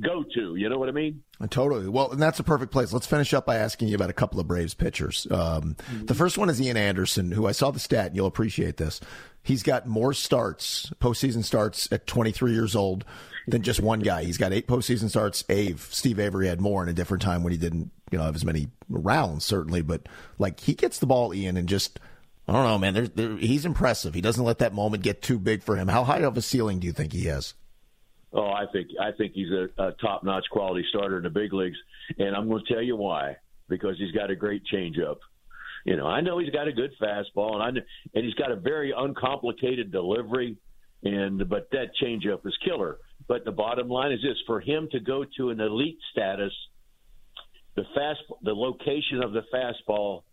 go 0.00 0.24
to. 0.34 0.56
You 0.56 0.68
know 0.68 0.78
what 0.78 0.88
I 0.88 0.92
mean? 0.92 1.22
Totally. 1.50 1.88
Well, 1.88 2.10
and 2.10 2.20
that's 2.20 2.40
a 2.40 2.44
perfect 2.44 2.72
place. 2.72 2.92
Let's 2.92 3.06
finish 3.06 3.32
up 3.32 3.46
by 3.46 3.56
asking 3.56 3.88
you 3.88 3.94
about 3.94 4.10
a 4.10 4.14
couple 4.14 4.40
of 4.40 4.48
Braves 4.48 4.74
pitchers. 4.74 5.26
Um, 5.30 5.74
mm-hmm. 5.74 6.06
The 6.06 6.14
first 6.14 6.36
one 6.36 6.50
is 6.50 6.60
Ian 6.60 6.76
Anderson, 6.76 7.30
who 7.30 7.46
I 7.46 7.52
saw 7.52 7.70
the 7.70 7.78
stat, 7.80 8.06
and 8.06 8.16
you'll 8.16 8.26
appreciate 8.26 8.76
this. 8.76 9.00
He's 9.42 9.62
got 9.62 9.86
more 9.86 10.12
starts, 10.12 10.90
postseason 11.00 11.44
starts 11.44 11.88
at 11.92 12.06
23 12.06 12.52
years 12.52 12.74
old 12.74 13.04
than 13.46 13.62
just 13.62 13.80
one 13.80 14.00
guy. 14.00 14.24
He's 14.24 14.38
got 14.38 14.52
eight 14.52 14.66
postseason 14.66 15.08
starts. 15.08 15.44
Ave, 15.50 15.76
Steve 15.76 16.18
Avery 16.18 16.48
had 16.48 16.60
more 16.60 16.82
in 16.82 16.88
a 16.88 16.92
different 16.92 17.22
time 17.22 17.42
when 17.42 17.52
he 17.52 17.58
didn't, 17.58 17.90
you 18.10 18.18
know, 18.18 18.24
have 18.24 18.34
as 18.34 18.44
many 18.44 18.68
rounds, 18.88 19.44
certainly. 19.44 19.82
But 19.82 20.08
like 20.38 20.60
he 20.60 20.74
gets 20.74 20.98
the 20.98 21.06
ball, 21.06 21.34
Ian, 21.34 21.56
and 21.56 21.68
just 21.68 21.98
I 22.48 22.52
don't 22.52 22.64
know, 22.64 22.78
man. 22.78 23.10
There, 23.14 23.36
he's 23.36 23.64
impressive. 23.64 24.14
He 24.14 24.20
doesn't 24.20 24.44
let 24.44 24.58
that 24.58 24.74
moment 24.74 25.02
get 25.02 25.22
too 25.22 25.38
big 25.38 25.62
for 25.62 25.76
him. 25.76 25.88
How 25.88 26.04
high 26.04 26.18
of 26.18 26.36
a 26.36 26.42
ceiling 26.42 26.80
do 26.80 26.86
you 26.86 26.92
think 26.92 27.12
he 27.12 27.24
has? 27.24 27.54
Oh, 28.32 28.48
I 28.48 28.64
think 28.72 28.88
I 29.00 29.12
think 29.12 29.32
he's 29.34 29.50
a, 29.50 29.68
a 29.82 29.92
top-notch 29.92 30.46
quality 30.50 30.84
starter 30.88 31.18
in 31.18 31.22
the 31.24 31.30
big 31.30 31.52
leagues, 31.52 31.76
and 32.18 32.34
I'm 32.34 32.48
going 32.48 32.64
to 32.66 32.72
tell 32.72 32.82
you 32.82 32.96
why. 32.96 33.36
Because 33.68 33.96
he's 33.96 34.12
got 34.12 34.30
a 34.30 34.36
great 34.36 34.62
changeup. 34.70 35.16
You 35.84 35.96
know, 35.96 36.06
I 36.06 36.20
know 36.20 36.38
he's 36.38 36.50
got 36.50 36.68
a 36.68 36.72
good 36.72 36.90
fastball, 37.00 37.54
and 37.54 37.62
I 37.62 37.68
and 38.14 38.24
he's 38.24 38.34
got 38.34 38.50
a 38.50 38.56
very 38.56 38.92
uncomplicated 38.94 39.90
delivery, 39.90 40.56
and 41.02 41.48
but 41.48 41.70
that 41.70 41.90
changeup 42.02 42.46
is 42.46 42.56
killer. 42.64 42.98
But 43.32 43.46
the 43.46 43.50
bottom 43.50 43.88
line 43.88 44.12
is 44.12 44.20
this: 44.20 44.36
for 44.46 44.60
him 44.60 44.90
to 44.92 45.00
go 45.00 45.24
to 45.38 45.48
an 45.48 45.58
elite 45.58 45.98
status, 46.10 46.52
the 47.76 47.84
fast, 47.94 48.20
the 48.42 48.52
location 48.52 49.22
of 49.22 49.32
the 49.32 49.40
fastball, 49.50 50.24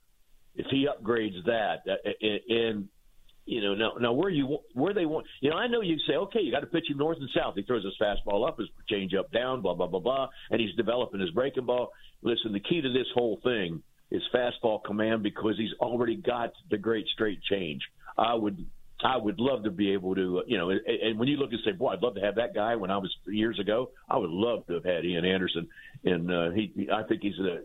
if 0.56 0.66
he 0.70 0.86
upgrades 0.86 1.42
that, 1.46 1.78
uh, 1.90 1.94
and 2.50 2.90
you 3.46 3.62
know, 3.62 3.74
now, 3.74 3.94
now 4.02 4.12
where 4.12 4.30
you 4.30 4.58
where 4.74 4.94
they 4.94 5.06
want, 5.06 5.26
you 5.40 5.50
know, 5.50 5.56
I 5.56 5.68
know 5.68 5.80
you 5.80 5.96
say, 6.10 6.16
okay, 6.16 6.42
you 6.42 6.52
got 6.52 6.60
to 6.60 6.66
pitch 6.66 6.90
him 6.90 6.98
north 6.98 7.20
and 7.22 7.30
south. 7.34 7.54
He 7.56 7.62
throws 7.62 7.86
his 7.86 7.96
fastball 8.02 8.46
up, 8.46 8.60
his 8.60 8.68
change 8.90 9.14
up 9.14 9.32
down, 9.32 9.62
blah 9.62 9.76
blah 9.76 9.88
blah 9.88 10.02
blah, 10.02 10.28
and 10.52 10.60
he's 10.60 10.76
developing 10.76 11.22
his 11.22 11.30
breaking 11.30 11.68
ball. 11.68 11.94
Listen, 12.22 12.52
the 12.52 12.60
key 12.60 12.82
to 12.82 12.92
this 12.92 13.08
whole 13.14 13.40
thing 13.46 13.82
is 14.12 14.22
fastball 14.36 14.84
command 14.84 15.24
because 15.24 15.56
he's 15.58 15.72
already 15.80 16.18
got 16.18 16.52
the 16.70 16.78
great 16.78 17.08
straight 17.14 17.42
change. 17.44 17.82
I 18.18 18.34
would 18.34 18.66
I 19.02 19.18
would 19.18 19.40
love 19.40 19.64
to 19.64 19.72
be 19.72 19.94
able 19.94 20.16
to, 20.16 20.44
you 20.48 20.58
know, 20.58 20.72
and, 20.72 20.82
and 20.86 21.20
when 21.20 21.28
you 21.28 21.38
look 21.38 21.52
and 21.52 21.62
say, 21.64 21.72
boy, 21.72 21.94
I'd 21.94 22.02
love 22.02 22.16
to 22.16 22.22
have 22.22 22.36
that 22.36 22.54
guy 22.54 22.76
when 22.76 22.92
I 22.92 22.98
was 22.98 23.16
years 23.28 23.60
ago. 23.60 23.92
I 24.10 24.18
would 24.18 24.30
love 24.30 24.68
to 24.68 24.74
have 24.74 24.84
had 24.84 25.06
Ian 25.06 25.26
Anderson, 25.26 25.68
and 26.04 26.32
uh, 26.32 26.52
he, 26.52 26.90
I 26.92 27.04
think 27.04 27.22
he's 27.22 27.40
a 27.40 27.60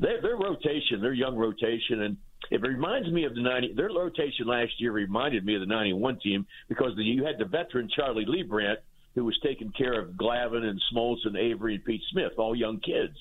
their, 0.00 0.20
their 0.20 0.36
rotation, 0.36 1.00
their 1.00 1.12
young 1.12 1.36
rotation, 1.36 2.02
and 2.02 2.16
It 2.50 2.60
reminds 2.62 3.10
me 3.10 3.24
of 3.24 3.34
the 3.34 3.42
90. 3.42 3.74
Their 3.74 3.88
rotation 3.88 4.46
last 4.46 4.72
year 4.78 4.92
reminded 4.92 5.44
me 5.44 5.54
of 5.54 5.60
the 5.60 5.66
91 5.66 6.18
team 6.20 6.46
because 6.68 6.92
the, 6.96 7.02
you 7.04 7.24
had 7.24 7.38
the 7.38 7.44
veteran 7.44 7.88
Charlie 7.94 8.26
Leibrandt 8.26 8.78
who 9.14 9.24
was 9.24 9.38
taking 9.42 9.72
care 9.72 9.98
of 9.98 10.10
Glavine 10.10 10.64
and 10.64 10.80
Smoltz 10.92 11.24
and 11.24 11.36
Avery 11.36 11.76
and 11.76 11.84
Pete 11.84 12.02
Smith, 12.12 12.32
all 12.36 12.54
young 12.54 12.78
kids. 12.80 13.16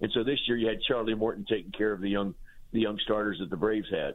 And 0.00 0.12
so 0.12 0.22
this 0.22 0.38
year 0.46 0.56
you 0.56 0.68
had 0.68 0.82
Charlie 0.82 1.14
Morton 1.14 1.46
taking 1.48 1.72
care 1.72 1.92
of 1.92 2.00
the 2.00 2.10
young 2.10 2.34
the 2.72 2.80
young 2.80 2.98
starters 3.02 3.38
that 3.40 3.50
the 3.50 3.56
Braves 3.56 3.88
had. 3.90 4.14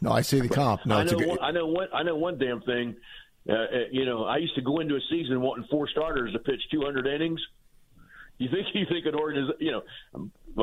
No, 0.00 0.12
I 0.12 0.20
see 0.20 0.40
the 0.40 0.48
comp. 0.48 0.84
No, 0.86 0.96
I 0.96 1.04
know, 1.04 1.18
good... 1.18 1.28
one, 1.28 1.38
I 1.40 1.50
know 1.50 1.66
one. 1.66 1.88
I 1.92 2.02
know 2.02 2.16
one 2.16 2.38
damn 2.38 2.60
thing. 2.62 2.96
Uh, 3.48 3.52
uh, 3.52 3.66
you 3.90 4.04
know, 4.04 4.24
I 4.24 4.38
used 4.38 4.54
to 4.56 4.62
go 4.62 4.80
into 4.80 4.96
a 4.96 5.00
season 5.08 5.40
wanting 5.40 5.66
four 5.70 5.88
starters 5.88 6.32
to 6.32 6.38
pitch 6.38 6.60
200 6.70 7.06
innings. 7.06 7.40
You 8.38 8.48
think 8.50 8.66
you 8.74 8.86
think 8.86 9.06
an 9.06 9.14
organization, 9.14 9.56
you 9.60 9.72
know, 9.72 9.82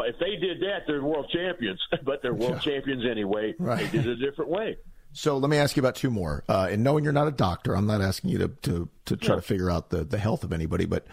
if 0.03 0.19
they 0.19 0.35
did 0.35 0.61
that, 0.61 0.83
they're 0.85 1.01
world 1.01 1.29
champions. 1.33 1.79
but 2.03 2.21
they're 2.21 2.33
world 2.33 2.61
yeah. 2.65 2.73
champions 2.73 3.03
anyway. 3.09 3.53
Right. 3.57 3.91
They 3.91 3.97
did 3.97 4.07
it 4.07 4.21
a 4.21 4.25
different 4.25 4.51
way. 4.51 4.77
So 5.13 5.37
let 5.37 5.49
me 5.49 5.57
ask 5.57 5.77
you 5.77 5.81
about 5.81 5.95
two 5.95 6.09
more. 6.09 6.43
Uh, 6.49 6.69
and 6.71 6.83
knowing 6.83 7.03
you're 7.03 7.13
not 7.13 7.27
a 7.27 7.31
doctor, 7.31 7.75
I'm 7.75 7.85
not 7.85 8.01
asking 8.01 8.31
you 8.31 8.39
to 8.39 8.47
to, 8.47 8.89
to 9.05 9.17
try 9.17 9.35
yeah. 9.35 9.41
to 9.41 9.41
figure 9.41 9.69
out 9.69 9.89
the, 9.89 10.03
the 10.03 10.17
health 10.17 10.43
of 10.43 10.51
anybody, 10.51 10.85
but 10.85 11.05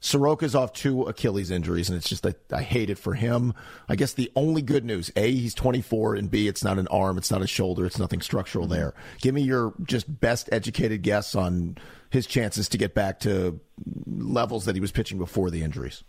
Soroka's 0.00 0.54
off 0.54 0.72
two 0.72 1.02
Achilles 1.04 1.50
injuries, 1.50 1.88
and 1.88 1.96
it's 1.96 2.08
just 2.08 2.26
I, 2.26 2.34
I 2.52 2.62
hate 2.62 2.90
it 2.90 2.98
for 2.98 3.14
him. 3.14 3.54
I 3.88 3.96
guess 3.96 4.12
the 4.12 4.30
only 4.36 4.62
good 4.62 4.84
news: 4.84 5.10
a, 5.16 5.30
he's 5.30 5.54
24, 5.54 6.14
and 6.16 6.30
b, 6.30 6.48
it's 6.48 6.62
not 6.62 6.78
an 6.78 6.86
arm, 6.88 7.18
it's 7.18 7.30
not 7.30 7.42
a 7.42 7.46
shoulder, 7.46 7.86
it's 7.86 7.98
nothing 7.98 8.20
structural 8.20 8.66
there. 8.66 8.90
Mm-hmm. 8.90 9.16
Give 9.20 9.34
me 9.34 9.42
your 9.42 9.74
just 9.84 10.20
best 10.20 10.48
educated 10.52 11.02
guess 11.02 11.34
on 11.34 11.78
his 12.10 12.26
chances 12.26 12.68
to 12.70 12.78
get 12.78 12.94
back 12.94 13.20
to 13.20 13.60
levels 14.06 14.64
that 14.66 14.74
he 14.74 14.80
was 14.80 14.92
pitching 14.92 15.18
before 15.18 15.50
the 15.50 15.62
injuries. 15.62 16.04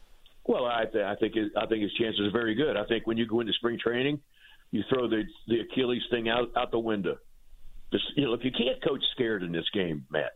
Well, 0.45 0.65
I, 0.65 0.85
th- 0.85 1.03
I 1.03 1.15
think 1.15 1.35
his, 1.35 1.49
I 1.57 1.65
think 1.65 1.83
his 1.83 1.91
chances 1.93 2.21
are 2.27 2.31
very 2.31 2.55
good. 2.55 2.77
I 2.77 2.85
think 2.85 3.05
when 3.05 3.17
you 3.17 3.27
go 3.27 3.41
into 3.41 3.51
spring 3.53 3.77
training, 3.81 4.21
you 4.71 4.83
throw 4.89 5.07
the 5.07 5.23
the 5.47 5.61
Achilles 5.61 6.03
thing 6.09 6.29
out 6.29 6.51
out 6.55 6.71
the 6.71 6.79
window. 6.79 7.17
Just, 7.91 8.03
you 8.15 8.25
know, 8.25 8.33
if 8.33 8.43
you 8.43 8.51
can't 8.51 8.83
coach 8.83 9.03
scared 9.13 9.43
in 9.43 9.51
this 9.51 9.69
game, 9.73 10.05
Matt, 10.09 10.35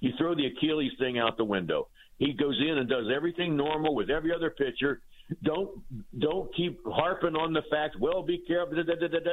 you 0.00 0.12
throw 0.18 0.34
the 0.34 0.46
Achilles 0.46 0.92
thing 0.98 1.18
out 1.18 1.36
the 1.36 1.44
window. 1.44 1.88
He 2.18 2.32
goes 2.32 2.60
in 2.60 2.78
and 2.78 2.88
does 2.88 3.06
everything 3.14 3.56
normal 3.56 3.94
with 3.94 4.10
every 4.10 4.32
other 4.34 4.50
pitcher. 4.50 5.00
Don't 5.42 5.82
don't 6.18 6.54
keep 6.54 6.80
harping 6.86 7.36
on 7.36 7.52
the 7.52 7.62
fact. 7.70 7.96
Well, 7.98 8.22
be 8.22 8.42
careful. 8.46 8.76
Da, 8.76 8.94
da, 8.94 9.08
da, 9.08 9.30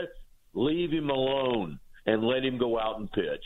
Leave 0.54 0.92
him 0.92 1.10
alone 1.10 1.80
and 2.06 2.24
let 2.24 2.44
him 2.44 2.58
go 2.58 2.80
out 2.80 3.00
and 3.00 3.12
pitch. 3.12 3.44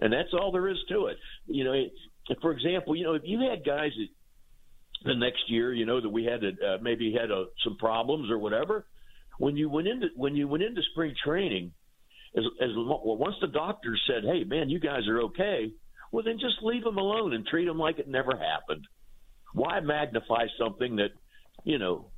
And 0.00 0.12
that's 0.12 0.32
all 0.32 0.52
there 0.52 0.68
is 0.68 0.78
to 0.88 1.06
it. 1.06 1.18
You 1.46 1.64
know, 1.64 1.72
it, 1.72 1.92
for 2.40 2.52
example, 2.52 2.96
you 2.96 3.04
know, 3.04 3.14
if 3.14 3.22
you 3.24 3.40
had 3.40 3.64
guys 3.64 3.90
that 3.96 4.08
the 5.04 5.14
next 5.14 5.48
year, 5.48 5.72
you 5.72 5.86
know, 5.86 6.00
that 6.00 6.08
we 6.08 6.24
had 6.24 6.40
to, 6.40 6.48
uh, 6.48 6.78
maybe 6.80 7.14
had 7.18 7.30
a, 7.30 7.46
some 7.64 7.76
problems 7.76 8.30
or 8.30 8.38
whatever, 8.38 8.86
when 9.38 9.56
you 9.56 9.68
went 9.68 9.86
into 9.86 10.08
when 10.16 10.34
you 10.34 10.48
went 10.48 10.62
into 10.62 10.80
spring 10.92 11.14
training, 11.24 11.72
as, 12.36 12.44
as 12.60 12.70
well, 12.74 13.00
once 13.16 13.36
the 13.40 13.48
doctors 13.48 14.00
said, 14.06 14.24
"Hey, 14.24 14.44
man, 14.44 14.70
you 14.70 14.80
guys 14.80 15.06
are 15.08 15.20
okay," 15.22 15.72
well, 16.12 16.24
then 16.24 16.38
just 16.38 16.62
leave 16.62 16.84
them 16.84 16.98
alone 16.98 17.32
and 17.32 17.46
treat 17.46 17.66
them 17.66 17.78
like 17.78 17.98
it 17.98 18.08
never 18.08 18.32
happened. 18.32 18.86
Why 19.52 19.80
magnify 19.80 20.46
something 20.58 20.96
that, 20.96 21.10
you 21.64 21.78
know, 21.78 22.10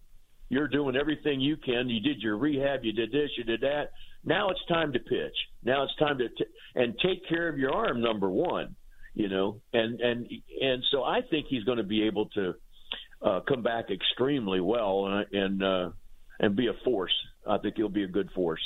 you're 0.48 0.68
doing 0.68 0.96
everything 0.96 1.40
you 1.40 1.56
can. 1.56 1.88
You 1.88 2.00
did 2.00 2.20
your 2.22 2.36
rehab, 2.36 2.84
you 2.84 2.92
did 2.92 3.12
this, 3.12 3.30
you 3.36 3.44
did 3.44 3.60
that. 3.60 3.90
Now 4.24 4.50
it's 4.50 4.64
time 4.68 4.92
to 4.92 4.98
pitch. 4.98 5.36
Now 5.62 5.84
it's 5.84 5.94
time 5.96 6.18
to 6.18 6.28
t- 6.28 6.44
and 6.74 6.94
take 7.02 7.28
care 7.28 7.48
of 7.48 7.58
your 7.58 7.72
arm. 7.72 8.00
Number 8.00 8.28
one, 8.28 8.74
you 9.14 9.28
know, 9.28 9.60
and 9.72 10.00
and 10.00 10.26
and 10.60 10.82
so 10.90 11.02
I 11.04 11.20
think 11.30 11.46
he's 11.48 11.64
going 11.64 11.78
to 11.78 11.84
be 11.84 12.04
able 12.04 12.26
to 12.30 12.54
uh, 13.22 13.40
come 13.46 13.62
back 13.62 13.90
extremely 13.90 14.60
well 14.60 15.06
and 15.06 15.26
and, 15.32 15.62
uh, 15.62 15.90
and 16.40 16.56
be 16.56 16.66
a 16.68 16.74
force. 16.84 17.14
I 17.46 17.58
think 17.58 17.76
he'll 17.76 17.88
be 17.88 18.04
a 18.04 18.08
good 18.08 18.30
force. 18.34 18.60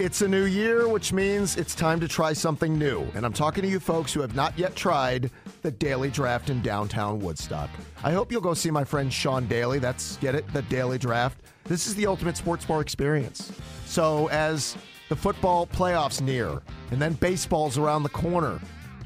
It's 0.00 0.22
a 0.22 0.28
new 0.28 0.46
year, 0.46 0.88
which 0.88 1.12
means 1.12 1.56
it's 1.56 1.72
time 1.72 2.00
to 2.00 2.08
try 2.08 2.32
something 2.32 2.76
new. 2.76 3.06
And 3.14 3.24
I'm 3.24 3.32
talking 3.32 3.62
to 3.62 3.68
you 3.68 3.78
folks 3.78 4.12
who 4.12 4.20
have 4.22 4.34
not 4.34 4.58
yet 4.58 4.74
tried 4.74 5.30
the 5.62 5.70
Daily 5.70 6.10
Draft 6.10 6.50
in 6.50 6.60
downtown 6.62 7.20
Woodstock. 7.20 7.70
I 8.02 8.10
hope 8.10 8.32
you'll 8.32 8.40
go 8.40 8.54
see 8.54 8.72
my 8.72 8.82
friend 8.82 9.12
Sean 9.12 9.46
Daly. 9.46 9.78
That's, 9.78 10.16
get 10.16 10.34
it, 10.34 10.52
the 10.52 10.62
Daily 10.62 10.98
Draft. 10.98 11.42
This 11.62 11.86
is 11.86 11.94
the 11.94 12.08
ultimate 12.08 12.36
sports 12.36 12.64
bar 12.64 12.80
experience. 12.80 13.52
So, 13.86 14.28
as 14.30 14.76
the 15.10 15.14
football 15.14 15.64
playoffs 15.64 16.20
near, 16.20 16.60
and 16.90 17.00
then 17.00 17.12
baseball's 17.12 17.78
around 17.78 18.02
the 18.02 18.08
corner, 18.08 18.60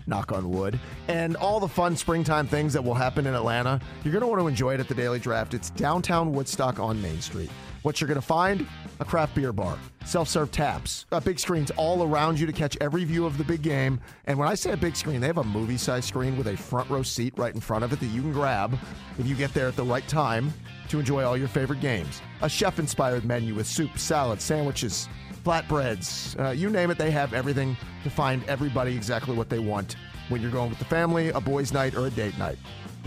knock 0.06 0.32
on 0.32 0.48
wood, 0.48 0.80
and 1.06 1.36
all 1.36 1.60
the 1.60 1.68
fun 1.68 1.96
springtime 1.96 2.46
things 2.46 2.72
that 2.72 2.82
will 2.82 2.94
happen 2.94 3.26
in 3.26 3.34
Atlanta, 3.34 3.78
you're 4.04 4.12
going 4.12 4.22
to 4.22 4.26
want 4.26 4.40
to 4.40 4.48
enjoy 4.48 4.72
it 4.72 4.80
at 4.80 4.88
the 4.88 4.94
Daily 4.94 5.18
Draft. 5.18 5.52
It's 5.52 5.68
downtown 5.68 6.32
Woodstock 6.32 6.80
on 6.80 7.00
Main 7.02 7.20
Street. 7.20 7.50
What 7.82 8.00
you're 8.00 8.08
going 8.08 8.20
to 8.20 8.26
find? 8.26 8.66
A 9.00 9.04
craft 9.04 9.36
beer 9.36 9.52
bar, 9.52 9.78
self 10.04 10.28
serve 10.28 10.50
taps, 10.50 11.06
uh, 11.12 11.20
big 11.20 11.38
screens 11.38 11.70
all 11.76 12.02
around 12.02 12.40
you 12.40 12.46
to 12.46 12.52
catch 12.52 12.76
every 12.80 13.04
view 13.04 13.24
of 13.24 13.38
the 13.38 13.44
big 13.44 13.62
game. 13.62 14.00
And 14.26 14.36
when 14.38 14.48
I 14.48 14.54
say 14.54 14.72
a 14.72 14.76
big 14.76 14.96
screen, 14.96 15.20
they 15.20 15.28
have 15.28 15.38
a 15.38 15.44
movie 15.44 15.76
size 15.76 16.04
screen 16.04 16.36
with 16.36 16.48
a 16.48 16.56
front 16.56 16.90
row 16.90 17.04
seat 17.04 17.34
right 17.36 17.54
in 17.54 17.60
front 17.60 17.84
of 17.84 17.92
it 17.92 18.00
that 18.00 18.06
you 18.06 18.22
can 18.22 18.32
grab 18.32 18.76
if 19.18 19.26
you 19.26 19.36
get 19.36 19.54
there 19.54 19.68
at 19.68 19.76
the 19.76 19.84
right 19.84 20.06
time 20.08 20.52
to 20.88 20.98
enjoy 20.98 21.22
all 21.22 21.36
your 21.36 21.48
favorite 21.48 21.80
games. 21.80 22.20
A 22.42 22.48
chef 22.48 22.80
inspired 22.80 23.24
menu 23.24 23.54
with 23.54 23.66
soup, 23.66 23.96
salad, 23.96 24.40
sandwiches, 24.40 25.08
flatbreads, 25.44 26.38
uh, 26.44 26.50
you 26.50 26.70
name 26.70 26.90
it, 26.90 26.98
they 26.98 27.10
have 27.12 27.32
everything 27.32 27.76
to 28.02 28.10
find 28.10 28.42
everybody 28.48 28.94
exactly 28.96 29.36
what 29.36 29.48
they 29.48 29.60
want 29.60 29.96
when 30.28 30.42
you're 30.42 30.50
going 30.50 30.68
with 30.68 30.78
the 30.78 30.84
family, 30.84 31.28
a 31.30 31.40
boys' 31.40 31.72
night, 31.72 31.94
or 31.94 32.06
a 32.06 32.10
date 32.10 32.36
night. 32.38 32.58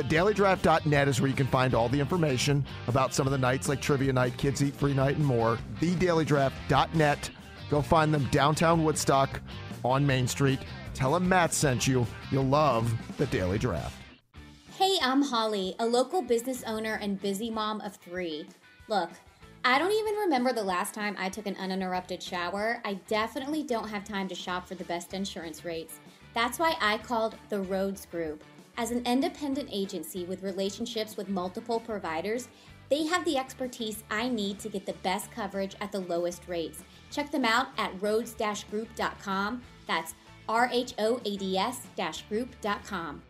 TheDailyDraft.net 0.04 1.08
is 1.08 1.22
where 1.22 1.30
you 1.30 1.36
can 1.36 1.48
find 1.48 1.74
all 1.74 1.88
the 1.88 2.00
information 2.00 2.66
about 2.88 3.14
some 3.14 3.28
of 3.28 3.32
the 3.32 3.38
nights 3.38 3.70
like 3.70 3.82
Trivia 3.82 4.12
Night, 4.12 4.36
Kids 4.38 4.64
Eat 4.64 4.74
Free 4.74 4.94
Night, 4.94 5.18
and 5.18 5.26
more. 5.26 5.60
TheDailyDraft.net. 5.80 7.30
Go 7.70 7.82
find 7.82 8.14
them 8.14 8.28
downtown 8.32 8.84
Woodstock 8.84 9.40
on 9.86 10.06
Main 10.06 10.28
Street. 10.28 10.60
Tell 10.94 11.14
them 11.14 11.30
Matt 11.30 11.54
sent 11.54 11.88
you. 11.88 12.06
You'll 12.32 12.46
love 12.46 12.92
the 13.18 13.28
Daily 13.28 13.58
Draft. 13.58 13.96
Hey, 14.78 14.98
I'm 15.02 15.22
Holly, 15.22 15.76
a 15.80 15.86
local 15.86 16.22
business 16.22 16.64
owner 16.66 16.96
and 16.96 17.22
busy 17.22 17.50
mom 17.50 17.82
of 17.82 17.96
three. 17.98 18.48
Look, 18.88 19.12
I 19.64 19.78
don't 19.78 19.92
even 19.92 20.16
remember 20.16 20.54
the 20.54 20.64
last 20.64 20.96
time 20.96 21.16
I 21.20 21.30
took 21.30 21.46
an 21.46 21.56
uninterrupted 21.58 22.24
shower. 22.24 22.82
I 22.84 22.96
definitely 23.08 23.62
don't 23.62 23.88
have 23.88 24.04
time 24.04 24.28
to 24.30 24.36
shop 24.36 24.68
for 24.68 24.74
the 24.74 24.84
best 24.86 25.14
insurance 25.14 25.64
rates. 25.64 26.00
That's 26.34 26.58
why 26.58 26.76
I 26.82 26.98
called 26.98 27.36
the 27.50 27.58
Rhoads 27.58 28.10
Group. 28.10 28.44
As 28.82 28.90
an 28.90 29.06
independent 29.06 29.70
agency 29.72 30.26
with 30.26 30.42
relationships 30.42 31.16
with 31.16 31.30
multiple 31.30 31.80
providers, 31.80 32.48
they 32.90 33.06
have 33.06 33.24
the 33.26 33.38
expertise 33.38 34.04
I 34.10 34.28
need 34.28 34.58
to 34.58 34.70
get 34.70 34.88
the 34.88 34.96
best 35.04 35.30
coverage 35.30 35.76
at 35.82 35.92
the 35.92 36.00
lowest 36.00 36.42
rates. 36.48 36.84
Check 37.12 37.30
them 37.30 37.46
out 37.46 37.68
at 37.78 37.92
roads 38.02 38.36
group.com. 38.72 39.62
That's 39.86 40.16
R-H-O-A-D-S 40.50 41.88
group.com. 42.28 43.22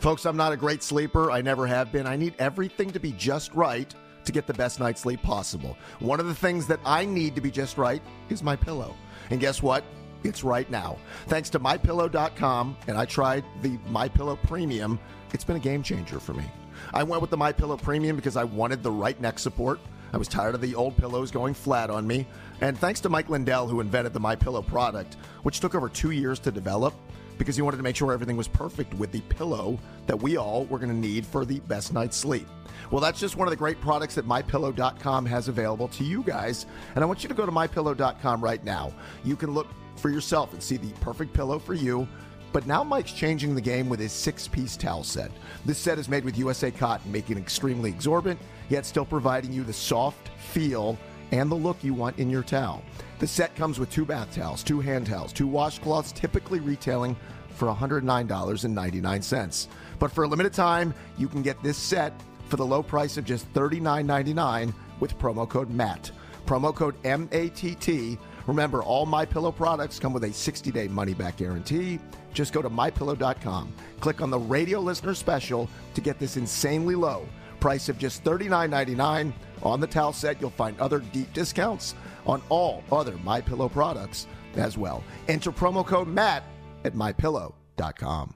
Folks, 0.00 0.26
I'm 0.26 0.36
not 0.36 0.50
a 0.50 0.56
great 0.56 0.82
sleeper. 0.82 1.30
I 1.30 1.40
never 1.40 1.68
have 1.68 1.92
been. 1.92 2.08
I 2.08 2.16
need 2.16 2.34
everything 2.40 2.90
to 2.90 2.98
be 2.98 3.12
just 3.12 3.54
right 3.54 3.94
to 4.24 4.32
get 4.32 4.48
the 4.48 4.54
best 4.54 4.80
night's 4.80 5.02
sleep 5.02 5.22
possible. 5.22 5.78
One 6.00 6.18
of 6.18 6.26
the 6.26 6.34
things 6.34 6.66
that 6.66 6.80
I 6.84 7.04
need 7.04 7.36
to 7.36 7.40
be 7.40 7.52
just 7.52 7.78
right 7.78 8.02
is 8.28 8.42
my 8.42 8.56
pillow. 8.56 8.96
And 9.30 9.38
guess 9.38 9.62
what? 9.62 9.84
It's 10.22 10.44
right 10.44 10.70
now. 10.70 10.98
Thanks 11.26 11.50
to 11.50 11.60
mypillow.com, 11.60 12.76
and 12.86 12.96
I 12.96 13.04
tried 13.04 13.44
the 13.62 13.78
MyPillow 13.90 14.40
Premium. 14.42 14.98
It's 15.32 15.44
been 15.44 15.56
a 15.56 15.60
game 15.60 15.82
changer 15.82 16.20
for 16.20 16.34
me. 16.34 16.44
I 16.92 17.02
went 17.02 17.22
with 17.22 17.30
the 17.30 17.38
MyPillow 17.38 17.80
Premium 17.80 18.16
because 18.16 18.36
I 18.36 18.44
wanted 18.44 18.82
the 18.82 18.90
right 18.90 19.20
neck 19.20 19.38
support. 19.38 19.80
I 20.12 20.16
was 20.16 20.28
tired 20.28 20.54
of 20.54 20.60
the 20.60 20.74
old 20.74 20.96
pillows 20.96 21.30
going 21.30 21.54
flat 21.54 21.88
on 21.88 22.06
me. 22.06 22.26
And 22.60 22.76
thanks 22.76 23.00
to 23.00 23.08
Mike 23.08 23.28
Lindell, 23.28 23.68
who 23.68 23.80
invented 23.80 24.12
the 24.12 24.20
MyPillow 24.20 24.66
product, 24.66 25.16
which 25.42 25.60
took 25.60 25.74
over 25.74 25.88
two 25.88 26.10
years 26.10 26.38
to 26.40 26.50
develop, 26.50 26.94
because 27.38 27.56
he 27.56 27.62
wanted 27.62 27.78
to 27.78 27.82
make 27.82 27.96
sure 27.96 28.12
everything 28.12 28.36
was 28.36 28.48
perfect 28.48 28.92
with 28.94 29.12
the 29.12 29.20
pillow 29.22 29.78
that 30.06 30.20
we 30.20 30.36
all 30.36 30.64
were 30.66 30.78
going 30.78 30.90
to 30.90 30.96
need 30.96 31.24
for 31.24 31.44
the 31.44 31.60
best 31.60 31.92
night's 31.92 32.16
sleep. 32.16 32.46
Well, 32.90 33.00
that's 33.00 33.20
just 33.20 33.36
one 33.36 33.46
of 33.46 33.50
the 33.50 33.56
great 33.56 33.80
products 33.80 34.16
that 34.16 34.26
mypillow.com 34.26 35.26
has 35.26 35.48
available 35.48 35.88
to 35.88 36.04
you 36.04 36.22
guys. 36.22 36.66
And 36.94 37.04
I 37.04 37.06
want 37.06 37.22
you 37.22 37.28
to 37.28 37.34
go 37.34 37.46
to 37.46 37.52
mypillow.com 37.52 38.42
right 38.42 38.62
now. 38.62 38.92
You 39.24 39.36
can 39.36 39.52
look 39.52 39.68
for 40.00 40.10
yourself 40.10 40.52
and 40.52 40.62
see 40.62 40.76
the 40.76 40.92
perfect 41.00 41.32
pillow 41.32 41.58
for 41.58 41.74
you. 41.74 42.06
But 42.52 42.66
now 42.66 42.82
Mike's 42.82 43.12
changing 43.12 43.54
the 43.54 43.60
game 43.60 43.88
with 43.88 44.00
his 44.00 44.12
six 44.12 44.48
piece 44.48 44.76
towel 44.76 45.04
set. 45.04 45.30
This 45.64 45.78
set 45.78 45.98
is 45.98 46.08
made 46.08 46.24
with 46.24 46.36
USA 46.36 46.72
cotton, 46.72 47.12
making 47.12 47.36
it 47.36 47.40
extremely 47.40 47.90
exorbitant, 47.90 48.40
yet 48.68 48.84
still 48.84 49.04
providing 49.04 49.52
you 49.52 49.62
the 49.62 49.72
soft 49.72 50.30
feel 50.38 50.98
and 51.30 51.50
the 51.50 51.54
look 51.54 51.82
you 51.84 51.94
want 51.94 52.18
in 52.18 52.28
your 52.28 52.42
towel. 52.42 52.82
The 53.20 53.26
set 53.26 53.54
comes 53.54 53.78
with 53.78 53.90
two 53.90 54.04
bath 54.04 54.34
towels, 54.34 54.64
two 54.64 54.80
hand 54.80 55.06
towels, 55.06 55.32
two 55.32 55.46
washcloths, 55.46 56.12
typically 56.12 56.58
retailing 56.58 57.16
for 57.54 57.68
$109.99. 57.68 59.66
But 59.98 60.10
for 60.10 60.24
a 60.24 60.28
limited 60.28 60.52
time, 60.52 60.92
you 61.18 61.28
can 61.28 61.42
get 61.42 61.62
this 61.62 61.76
set 61.76 62.20
for 62.48 62.56
the 62.56 62.66
low 62.66 62.82
price 62.82 63.16
of 63.16 63.24
just 63.24 63.52
$39.99 63.52 64.74
with 64.98 65.16
promo 65.18 65.48
code 65.48 65.70
MATT. 65.70 66.10
Promo 66.46 66.74
code 66.74 66.96
M-A-T-T 67.04 68.18
Remember, 68.46 68.82
all 68.82 69.06
My 69.06 69.24
Pillow 69.24 69.52
products 69.52 69.98
come 69.98 70.12
with 70.12 70.24
a 70.24 70.28
60-day 70.28 70.88
money-back 70.88 71.36
guarantee. 71.36 71.98
Just 72.32 72.52
go 72.52 72.62
to 72.62 72.70
mypillow.com. 72.70 73.72
Click 74.00 74.20
on 74.20 74.30
the 74.30 74.38
radio 74.38 74.80
listener 74.80 75.14
special 75.14 75.68
to 75.94 76.00
get 76.00 76.18
this 76.18 76.36
insanely 76.36 76.94
low 76.94 77.26
price 77.60 77.88
of 77.88 77.98
just 77.98 78.24
$39.99. 78.24 79.32
On 79.62 79.80
the 79.80 79.86
towel 79.86 80.12
set, 80.12 80.40
you'll 80.40 80.50
find 80.50 80.78
other 80.80 81.00
deep 81.00 81.32
discounts 81.32 81.94
on 82.26 82.42
all 82.48 82.82
other 82.90 83.16
My 83.18 83.40
Pillow 83.40 83.68
products 83.68 84.26
as 84.56 84.76
well. 84.76 85.04
Enter 85.28 85.52
promo 85.52 85.86
code 85.86 86.08
Matt 86.08 86.42
at 86.84 86.94
mypillow.com. 86.94 88.34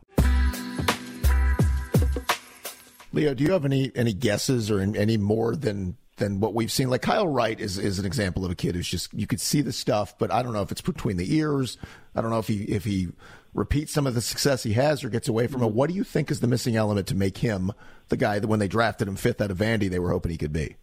Leo, 3.12 3.32
do 3.32 3.44
you 3.44 3.52
have 3.52 3.64
any 3.64 3.92
any 3.94 4.12
guesses 4.12 4.70
or 4.70 4.80
any 4.80 5.16
more 5.16 5.54
than 5.54 5.96
than 6.16 6.40
what 6.40 6.54
we've 6.54 6.72
seen? 6.72 6.90
Like 6.90 7.02
Kyle 7.02 7.28
Wright 7.28 7.58
is 7.58 7.78
is 7.78 7.98
an 7.98 8.06
example 8.06 8.44
of 8.44 8.50
a 8.50 8.54
kid 8.54 8.74
who's 8.74 8.88
just 8.88 9.12
you 9.14 9.26
could 9.26 9.40
see 9.40 9.60
the 9.60 9.72
stuff, 9.72 10.16
but 10.18 10.30
I 10.30 10.42
don't 10.42 10.52
know 10.52 10.62
if 10.62 10.72
it's 10.72 10.80
between 10.80 11.16
the 11.16 11.36
ears. 11.36 11.78
I 12.14 12.20
don't 12.20 12.30
know 12.30 12.38
if 12.38 12.48
he 12.48 12.64
if 12.64 12.84
he 12.84 13.08
repeats 13.54 13.92
some 13.92 14.06
of 14.06 14.14
the 14.14 14.20
success 14.20 14.62
he 14.62 14.72
has 14.72 15.04
or 15.04 15.08
gets 15.08 15.28
away 15.28 15.46
from 15.46 15.62
it. 15.62 15.72
What 15.72 15.88
do 15.88 15.94
you 15.94 16.04
think 16.04 16.30
is 16.30 16.40
the 16.40 16.48
missing 16.48 16.76
element 16.76 17.06
to 17.08 17.14
make 17.14 17.38
him 17.38 17.72
the 18.08 18.16
guy 18.16 18.38
that 18.38 18.48
when 18.48 18.58
they 18.58 18.68
drafted 18.68 19.08
him 19.08 19.16
fifth 19.16 19.40
out 19.40 19.50
of 19.50 19.58
Vandy, 19.58 19.88
they 19.88 19.98
were 19.98 20.10
hoping 20.10 20.32
he 20.32 20.38
could 20.38 20.52
be? 20.52 20.76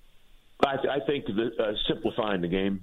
I, 0.65 0.75
I 0.89 0.99
think 1.05 1.25
the, 1.25 1.51
uh, 1.59 1.73
simplifying 1.87 2.41
the 2.41 2.47
game. 2.47 2.81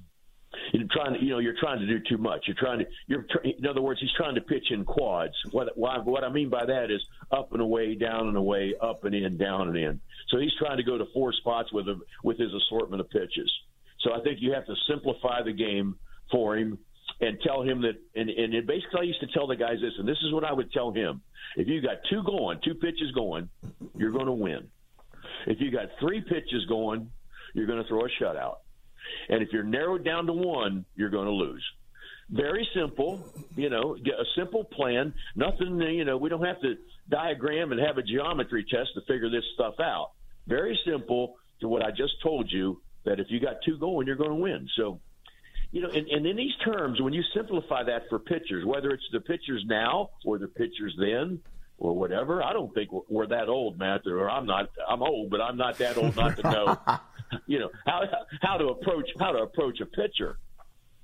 You're 0.72 0.88
trying 0.90 1.14
to, 1.14 1.24
you 1.24 1.30
know, 1.30 1.38
you're 1.38 1.58
trying 1.58 1.80
to 1.80 1.86
do 1.86 2.00
too 2.08 2.18
much. 2.18 2.44
You're 2.46 2.56
trying 2.58 2.78
to, 2.80 2.86
you're, 3.06 3.26
in 3.44 3.66
other 3.66 3.82
words, 3.82 4.00
he's 4.00 4.12
trying 4.16 4.34
to 4.34 4.40
pitch 4.40 4.70
in 4.70 4.84
quads. 4.84 5.34
What, 5.50 5.76
what 5.76 6.24
I 6.24 6.30
mean 6.30 6.48
by 6.48 6.64
that 6.64 6.90
is 6.90 7.04
up 7.30 7.52
and 7.52 7.60
away, 7.60 7.94
down 7.94 8.28
and 8.28 8.36
away, 8.36 8.74
up 8.80 9.04
and 9.04 9.14
in, 9.14 9.36
down 9.36 9.68
and 9.68 9.76
in. 9.76 10.00
So 10.28 10.38
he's 10.38 10.54
trying 10.58 10.78
to 10.78 10.82
go 10.82 10.96
to 10.98 11.04
four 11.12 11.32
spots 11.32 11.72
with 11.72 11.88
a, 11.88 12.00
with 12.24 12.38
his 12.38 12.52
assortment 12.54 13.00
of 13.00 13.10
pitches. 13.10 13.50
So 14.00 14.14
I 14.14 14.20
think 14.22 14.38
you 14.40 14.52
have 14.52 14.66
to 14.66 14.74
simplify 14.88 15.42
the 15.42 15.52
game 15.52 15.96
for 16.30 16.56
him 16.56 16.78
and 17.20 17.38
tell 17.40 17.62
him 17.62 17.82
that. 17.82 17.96
And, 18.14 18.30
and 18.30 18.66
basically, 18.66 19.00
I 19.00 19.02
used 19.02 19.20
to 19.20 19.26
tell 19.26 19.46
the 19.46 19.56
guys 19.56 19.80
this, 19.80 19.92
and 19.98 20.08
this 20.08 20.18
is 20.24 20.32
what 20.32 20.44
I 20.44 20.52
would 20.52 20.72
tell 20.72 20.92
him: 20.92 21.20
if 21.56 21.66
you 21.66 21.80
got 21.80 21.98
two 22.08 22.22
going, 22.22 22.60
two 22.62 22.74
pitches 22.74 23.10
going, 23.12 23.48
you're 23.96 24.12
going 24.12 24.26
to 24.26 24.32
win. 24.32 24.68
If 25.46 25.60
you 25.60 25.70
got 25.70 25.88
three 26.00 26.20
pitches 26.20 26.64
going, 26.68 27.10
you're 27.54 27.66
going 27.66 27.82
to 27.82 27.88
throw 27.88 28.04
a 28.04 28.08
shutout. 28.22 28.56
And 29.28 29.42
if 29.42 29.52
you're 29.52 29.62
narrowed 29.62 30.04
down 30.04 30.26
to 30.26 30.32
one, 30.32 30.84
you're 30.96 31.10
going 31.10 31.26
to 31.26 31.32
lose. 31.32 31.64
Very 32.30 32.68
simple, 32.74 33.24
you 33.56 33.70
know, 33.70 33.96
a 33.96 34.24
simple 34.36 34.64
plan. 34.64 35.14
Nothing, 35.34 35.80
you 35.80 36.04
know, 36.04 36.18
we 36.18 36.28
don't 36.28 36.44
have 36.44 36.60
to 36.60 36.76
diagram 37.08 37.72
and 37.72 37.80
have 37.80 37.96
a 37.96 38.02
geometry 38.02 38.66
test 38.70 38.90
to 38.94 39.00
figure 39.02 39.30
this 39.30 39.44
stuff 39.54 39.74
out. 39.80 40.10
Very 40.46 40.78
simple 40.84 41.36
to 41.60 41.68
what 41.68 41.82
I 41.82 41.90
just 41.90 42.20
told 42.22 42.50
you 42.52 42.82
that 43.04 43.18
if 43.18 43.28
you 43.30 43.40
got 43.40 43.56
two 43.64 43.78
going, 43.78 44.06
you're 44.06 44.16
going 44.16 44.30
to 44.30 44.36
win. 44.36 44.68
So, 44.76 45.00
you 45.70 45.80
know, 45.80 45.88
and, 45.88 46.06
and 46.08 46.26
in 46.26 46.36
these 46.36 46.54
terms, 46.64 47.00
when 47.00 47.14
you 47.14 47.22
simplify 47.34 47.82
that 47.84 48.02
for 48.10 48.18
pitchers, 48.18 48.64
whether 48.64 48.90
it's 48.90 49.08
the 49.10 49.20
pitchers 49.20 49.64
now 49.66 50.10
or 50.24 50.38
the 50.38 50.48
pitchers 50.48 50.94
then, 50.98 51.40
or 51.78 51.94
whatever. 51.94 52.42
I 52.42 52.52
don't 52.52 52.74
think 52.74 52.90
we're 53.08 53.28
that 53.28 53.48
old, 53.48 53.78
Matt. 53.78 54.06
Or 54.06 54.28
I'm 54.28 54.46
not. 54.46 54.70
I'm 54.88 55.02
old, 55.02 55.30
but 55.30 55.40
I'm 55.40 55.56
not 55.56 55.78
that 55.78 55.96
old 55.96 56.16
not 56.16 56.36
to 56.36 56.42
know 56.42 56.76
you 57.46 57.58
know 57.58 57.70
how 57.86 58.02
how 58.40 58.56
to 58.56 58.68
approach 58.68 59.08
how 59.18 59.32
to 59.32 59.38
approach 59.38 59.80
a 59.80 59.86
pitcher. 59.86 60.38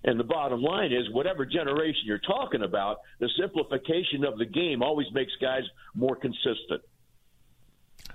And 0.06 0.20
the 0.20 0.24
bottom 0.24 0.60
line 0.60 0.92
is, 0.92 1.10
whatever 1.12 1.46
generation 1.46 2.02
you're 2.04 2.18
talking 2.18 2.62
about, 2.62 2.98
the 3.20 3.30
simplification 3.40 4.24
of 4.24 4.36
the 4.36 4.44
game 4.44 4.82
always 4.82 5.06
makes 5.14 5.32
guys 5.40 5.62
more 5.94 6.14
consistent. 6.14 6.82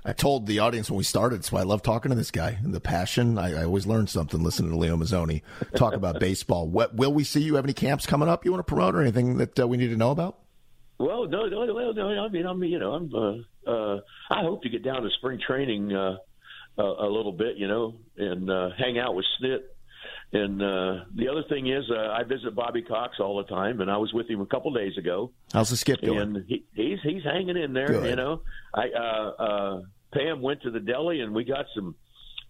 I 0.05 0.13
told 0.13 0.45
the 0.45 0.59
audience 0.59 0.89
when 0.89 0.97
we 0.97 1.03
started, 1.03 1.43
so 1.43 1.57
I 1.57 1.63
love 1.63 1.81
talking 1.81 2.09
to 2.09 2.15
this 2.15 2.29
guy 2.29 2.59
and 2.63 2.73
the 2.75 2.79
passion. 2.79 3.39
I, 3.39 3.61
I 3.61 3.63
always 3.63 3.87
learn 3.87 4.05
something 4.05 4.41
listening 4.41 4.71
to 4.71 4.77
Leo 4.77 4.95
Mazzone 4.97 5.41
talk 5.75 5.93
about 5.95 6.19
baseball. 6.19 6.67
What 6.67 6.95
will 6.95 7.11
we 7.11 7.23
see? 7.23 7.41
You 7.41 7.55
have 7.55 7.65
any 7.65 7.73
camps 7.73 8.05
coming 8.05 8.29
up 8.29 8.45
you 8.45 8.51
want 8.51 8.65
to 8.65 8.71
promote 8.71 8.93
or 8.93 9.01
anything 9.01 9.37
that 9.37 9.59
uh, 9.59 9.67
we 9.67 9.77
need 9.77 9.89
to 9.89 9.97
know 9.97 10.11
about? 10.11 10.37
Well, 10.99 11.27
no, 11.27 11.47
no, 11.47 11.65
no, 11.65 11.91
no. 11.91 12.23
I 12.23 12.29
mean, 12.29 12.45
I 12.45 12.53
mean, 12.53 12.71
you 12.71 12.79
know, 12.79 12.93
I'm. 12.93 13.13
Uh, 13.13 13.69
uh, 13.69 14.01
I 14.29 14.41
hope 14.41 14.63
to 14.63 14.69
get 14.69 14.83
down 14.83 15.03
to 15.03 15.09
spring 15.17 15.39
training 15.45 15.93
uh, 15.93 16.17
a, 16.77 16.83
a 16.83 17.09
little 17.09 17.33
bit, 17.33 17.57
you 17.57 17.67
know, 17.67 17.95
and 18.17 18.49
uh, 18.49 18.69
hang 18.77 18.99
out 18.99 19.15
with 19.15 19.25
Snit. 19.41 19.59
And 20.31 20.61
uh, 20.61 21.05
the 21.15 21.27
other 21.27 21.43
thing 21.49 21.67
is, 21.67 21.83
uh, 21.89 22.11
I 22.11 22.23
visit 22.23 22.53
Bobby 22.55 22.83
Cox 22.83 23.19
all 23.19 23.37
the 23.37 23.45
time, 23.45 23.81
and 23.81 23.89
I 23.89 23.97
was 23.97 24.13
with 24.13 24.29
him 24.29 24.41
a 24.41 24.45
couple 24.45 24.71
days 24.71 24.95
ago. 24.97 25.31
How's 25.51 25.69
the 25.71 25.77
skip 25.77 26.01
going? 26.01 26.19
And 26.19 26.45
he, 26.47 26.63
he's 26.73 26.99
he's 27.01 27.23
hanging 27.23 27.57
in 27.57 27.73
there. 27.73 27.87
Good. 27.87 28.09
You 28.11 28.15
know, 28.15 28.41
I 28.73 28.89
uh, 28.89 29.43
uh, 29.43 29.81
Pam 30.13 30.41
went 30.41 30.61
to 30.61 30.71
the 30.71 30.79
deli, 30.79 31.21
and 31.21 31.33
we 31.33 31.45
got 31.45 31.65
some 31.73 31.95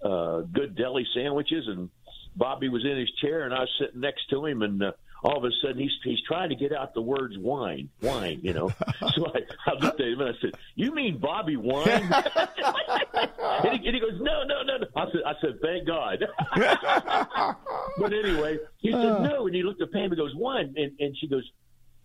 uh, 0.04 0.42
good 0.42 0.76
deli 0.76 1.08
sandwiches, 1.16 1.68
and 1.68 1.90
Bobby 2.36 2.68
was 2.68 2.84
in 2.84 2.98
his 2.98 3.10
chair, 3.22 3.46
and 3.46 3.54
I 3.54 3.62
was 3.62 3.70
sitting 3.80 4.02
next 4.02 4.30
to 4.32 4.46
him, 4.46 4.62
and 4.62 4.84
uh, 4.84 4.92
all 5.24 5.38
of 5.38 5.44
a 5.44 5.50
sudden 5.62 5.78
he's 5.78 5.92
he's 6.04 6.22
trying 6.28 6.50
to 6.50 6.56
get 6.56 6.72
out 6.72 6.94
the 6.94 7.02
words 7.02 7.38
wine, 7.38 7.90
wine, 8.02 8.40
you 8.42 8.54
know. 8.54 8.70
so 9.00 9.26
I, 9.28 9.40
I 9.68 9.74
looked 9.80 10.00
at 10.00 10.08
him 10.08 10.22
and 10.22 10.30
I 10.30 10.40
said, 10.42 10.52
"You 10.76 10.94
mean 10.94 11.18
Bobby 11.18 11.58
Wine?" 11.58 11.88
and, 12.14 13.80
he, 13.80 13.88
and 13.88 13.96
he 13.96 14.00
goes, 14.00 14.20
"No, 14.20 14.44
no, 14.44 14.64
no, 14.64 14.78
no." 14.78 14.88
I 14.96 15.06
said, 15.12 15.22
"I 15.26 15.34
said, 15.42 15.60
thank 15.62 15.88
God." 15.88 16.24
but 17.98 18.14
anyway, 18.14 18.58
he 18.78 18.92
said 18.92 19.06
uh. 19.06 19.28
no, 19.28 19.48
and 19.48 19.56
he 19.56 19.64
looked 19.64 19.82
at 19.82 19.92
Pam 19.92 20.06
and 20.06 20.18
goes, 20.18 20.34
"Wine," 20.36 20.74
and 20.78 20.92
and 21.00 21.16
she 21.20 21.28
goes, 21.28 21.50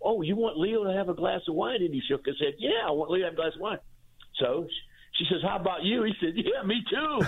"Oh, 0.03 0.22
you 0.22 0.37
want 0.37 0.59
Leo 0.59 0.85
to 0.85 0.92
have 0.92 1.09
a 1.09 1.14
glass 1.14 1.42
of 1.48 1.55
wine?" 1.55 1.83
And 1.83 1.94
he 1.94 2.03
shook 2.09 2.27
his 2.27 2.38
head, 2.40 2.55
"Yeah, 2.59 2.87
I 2.87 2.90
want 2.90 3.11
Leo 3.11 3.20
to 3.20 3.27
have 3.27 3.35
a 3.35 3.37
glass 3.37 3.55
of 3.55 3.61
wine." 3.61 3.79
So 4.40 4.66
she 5.12 5.24
says, 5.31 5.42
"How 5.42 5.57
about 5.57 5.85
you?" 5.85 6.03
He 6.03 6.14
said, 6.20 6.33
"Yeah, 6.35 6.62
me 6.64 6.83
too." 6.90 7.20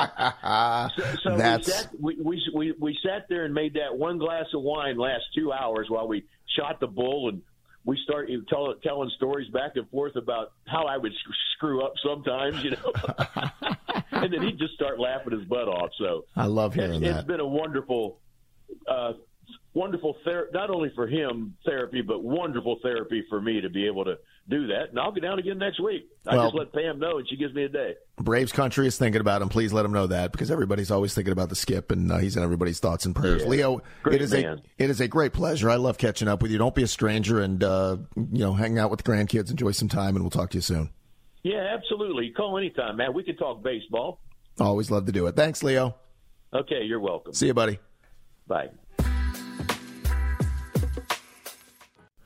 so, 0.96 1.16
so 1.22 1.36
That's... 1.36 1.66
we, 1.66 1.72
sat, 1.72 2.00
we, 2.00 2.16
we, 2.22 2.42
we, 2.54 2.74
we 2.78 2.98
sat 3.04 3.26
there 3.28 3.44
and 3.44 3.54
made 3.54 3.74
that 3.74 3.96
one 3.96 4.18
glass 4.18 4.46
of 4.54 4.62
wine 4.62 4.96
last 4.96 5.24
two 5.34 5.52
hours 5.52 5.86
while 5.88 6.08
we 6.08 6.24
shot 6.56 6.80
the 6.80 6.86
bull 6.86 7.28
and 7.28 7.42
we 7.84 7.98
start 8.04 8.28
tell, 8.48 8.74
telling 8.82 9.10
stories 9.16 9.48
back 9.50 9.72
and 9.76 9.88
forth 9.90 10.16
about 10.16 10.52
how 10.66 10.84
I 10.84 10.96
would 10.96 11.12
screw 11.56 11.82
up 11.84 11.94
sometimes, 12.04 12.62
you 12.62 12.72
know. 12.72 12.92
and 14.12 14.32
then 14.32 14.42
he'd 14.42 14.58
just 14.58 14.74
start 14.74 15.00
laughing 15.00 15.32
his 15.32 15.46
butt 15.48 15.68
off. 15.68 15.90
So 15.98 16.24
I 16.36 16.46
love 16.46 16.74
hearing 16.74 17.02
it's, 17.02 17.12
that. 17.12 17.18
It's 17.20 17.26
been 17.26 17.40
a 17.40 17.46
wonderful 17.46 18.18
uh, 18.86 19.12
wonderful 19.74 20.16
ther- 20.24 20.48
not 20.52 20.70
only 20.70 20.90
for 20.94 21.06
him 21.06 21.56
therapy, 21.64 22.02
but 22.02 22.22
wonderful 22.22 22.78
therapy 22.82 23.24
for 23.28 23.40
me 23.40 23.60
to 23.60 23.70
be 23.70 23.86
able 23.86 24.04
to 24.04 24.18
do 24.48 24.66
that. 24.68 24.90
And 24.90 24.98
I'll 24.98 25.12
go 25.12 25.20
down 25.20 25.38
again 25.38 25.58
next 25.58 25.80
week. 25.80 26.08
I 26.26 26.34
well, 26.34 26.46
just 26.46 26.56
let 26.56 26.72
Pam 26.72 26.98
know, 26.98 27.18
and 27.18 27.28
she 27.28 27.36
gives 27.36 27.54
me 27.54 27.64
a 27.64 27.68
day. 27.68 27.94
Braves 28.16 28.52
country 28.52 28.86
is 28.86 28.98
thinking 28.98 29.20
about 29.20 29.42
him. 29.42 29.48
Please 29.48 29.72
let 29.72 29.84
him 29.84 29.92
know 29.92 30.08
that 30.08 30.32
because 30.32 30.50
everybody's 30.50 30.90
always 30.90 31.14
thinking 31.14 31.32
about 31.32 31.48
the 31.48 31.56
skip, 31.56 31.90
and 31.90 32.10
uh, 32.10 32.18
he's 32.18 32.36
in 32.36 32.42
everybody's 32.42 32.80
thoughts 32.80 33.06
and 33.06 33.14
prayers. 33.14 33.42
Yeah. 33.42 33.48
Leo, 33.48 33.82
Great 34.02 34.16
it 34.16 34.22
is 34.22 34.32
man. 34.32 34.60
a 34.78 34.82
it 34.82 34.90
is 34.90 35.00
a 35.00 35.08
great 35.08 35.32
pleasure. 35.32 35.70
I 35.70 35.76
love 35.76 35.98
catching 35.98 36.28
up 36.28 36.42
with 36.42 36.50
you. 36.50 36.58
Don't 36.58 36.74
be 36.74 36.82
a 36.82 36.88
stranger, 36.88 37.40
and 37.40 37.62
uh, 37.62 37.96
you 38.16 38.40
know, 38.40 38.54
hang 38.54 38.78
out 38.78 38.90
with 38.90 39.02
the 39.02 39.10
grandkids, 39.10 39.50
enjoy 39.50 39.70
some 39.70 39.88
time, 39.88 40.16
and 40.16 40.24
we'll 40.24 40.30
talk 40.30 40.50
to 40.50 40.58
you 40.58 40.62
soon. 40.62 40.90
Yeah, 41.42 41.74
absolutely. 41.74 42.30
Call 42.30 42.58
anytime, 42.58 42.96
man. 42.96 43.14
We 43.14 43.22
can 43.22 43.36
talk 43.36 43.62
baseball. 43.62 44.20
Always 44.58 44.90
love 44.90 45.06
to 45.06 45.12
do 45.12 45.26
it. 45.26 45.36
Thanks, 45.36 45.62
Leo. 45.62 45.96
Okay, 46.52 46.82
you're 46.84 47.00
welcome. 47.00 47.32
See 47.32 47.46
you, 47.46 47.54
buddy. 47.54 47.78
Bye. 48.46 48.70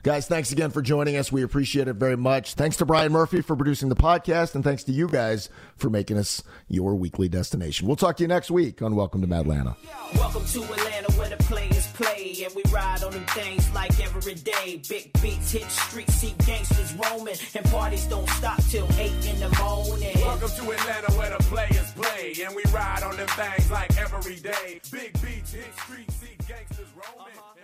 Guys, 0.05 0.27
thanks 0.27 0.53
again 0.53 0.69
for 0.69 0.83
joining 0.83 1.17
us. 1.17 1.33
We 1.33 1.43
appreciate 1.43 1.89
it 1.89 1.95
very 1.95 2.19
much. 2.19 2.53
Thanks 2.57 2.77
to 2.77 2.85
Brian 2.85 3.11
Murphy 3.11 3.41
for 3.41 3.57
producing 3.57 3.89
the 3.89 3.97
podcast, 3.97 4.55
and 4.55 4.63
thanks 4.63 4.85
to 4.85 4.93
you 4.93 5.09
guys 5.09 5.49
for 5.77 5.89
making 5.89 6.19
us 6.19 6.43
your 6.69 6.95
weekly 6.95 7.27
destination. 7.27 7.87
We'll 7.87 7.97
talk 7.97 8.19
to 8.19 8.23
you 8.23 8.29
next 8.29 8.51
week 8.51 8.83
on 8.83 8.97
Welcome 8.97 9.27
to 9.27 9.35
Atlanta. 9.35 9.75
Welcome 10.17 10.45
to 10.45 10.63
Atlanta 10.63 11.11
where 11.13 11.31
the 11.31 11.43
players 11.45 11.87
play, 11.95 12.45
and 12.45 12.55
we 12.55 12.63
ride 12.71 13.03
on 13.03 13.13
them 13.13 13.25
things 13.29 13.73
like 13.73 13.99
every 13.99 14.35
day. 14.35 14.83
Big 14.87 15.11
beats 15.23 15.53
hit 15.53 15.71
streets, 15.71 16.13
see 16.17 16.35
gangsters 16.45 16.93
roaming, 16.97 17.37
and 17.55 17.65
parties 17.71 18.05
don't 18.05 18.29
stop 18.29 18.63
till 18.65 18.87
8 18.99 19.11
in 19.27 19.41
the 19.41 19.49
morning. 19.59 20.13
Welcome 20.17 20.51
to 20.51 20.71
Atlanta 20.71 21.13
where 21.13 21.31
the 21.31 21.43
players 21.45 21.93
play, 21.93 22.35
and 22.45 22.55
we 22.55 22.63
ride 22.75 23.03
on 23.05 23.17
them 23.17 23.29
things 23.29 23.71
like 23.71 23.97
every 23.97 24.37
day. 24.37 24.83
Big 24.93 25.15
beats 25.23 25.53
hit 25.53 25.65
streets, 25.79 26.15
see 26.17 26.37
gangsters 26.47 26.89
roaming. 26.95 27.33
Uh-huh. 27.39 27.64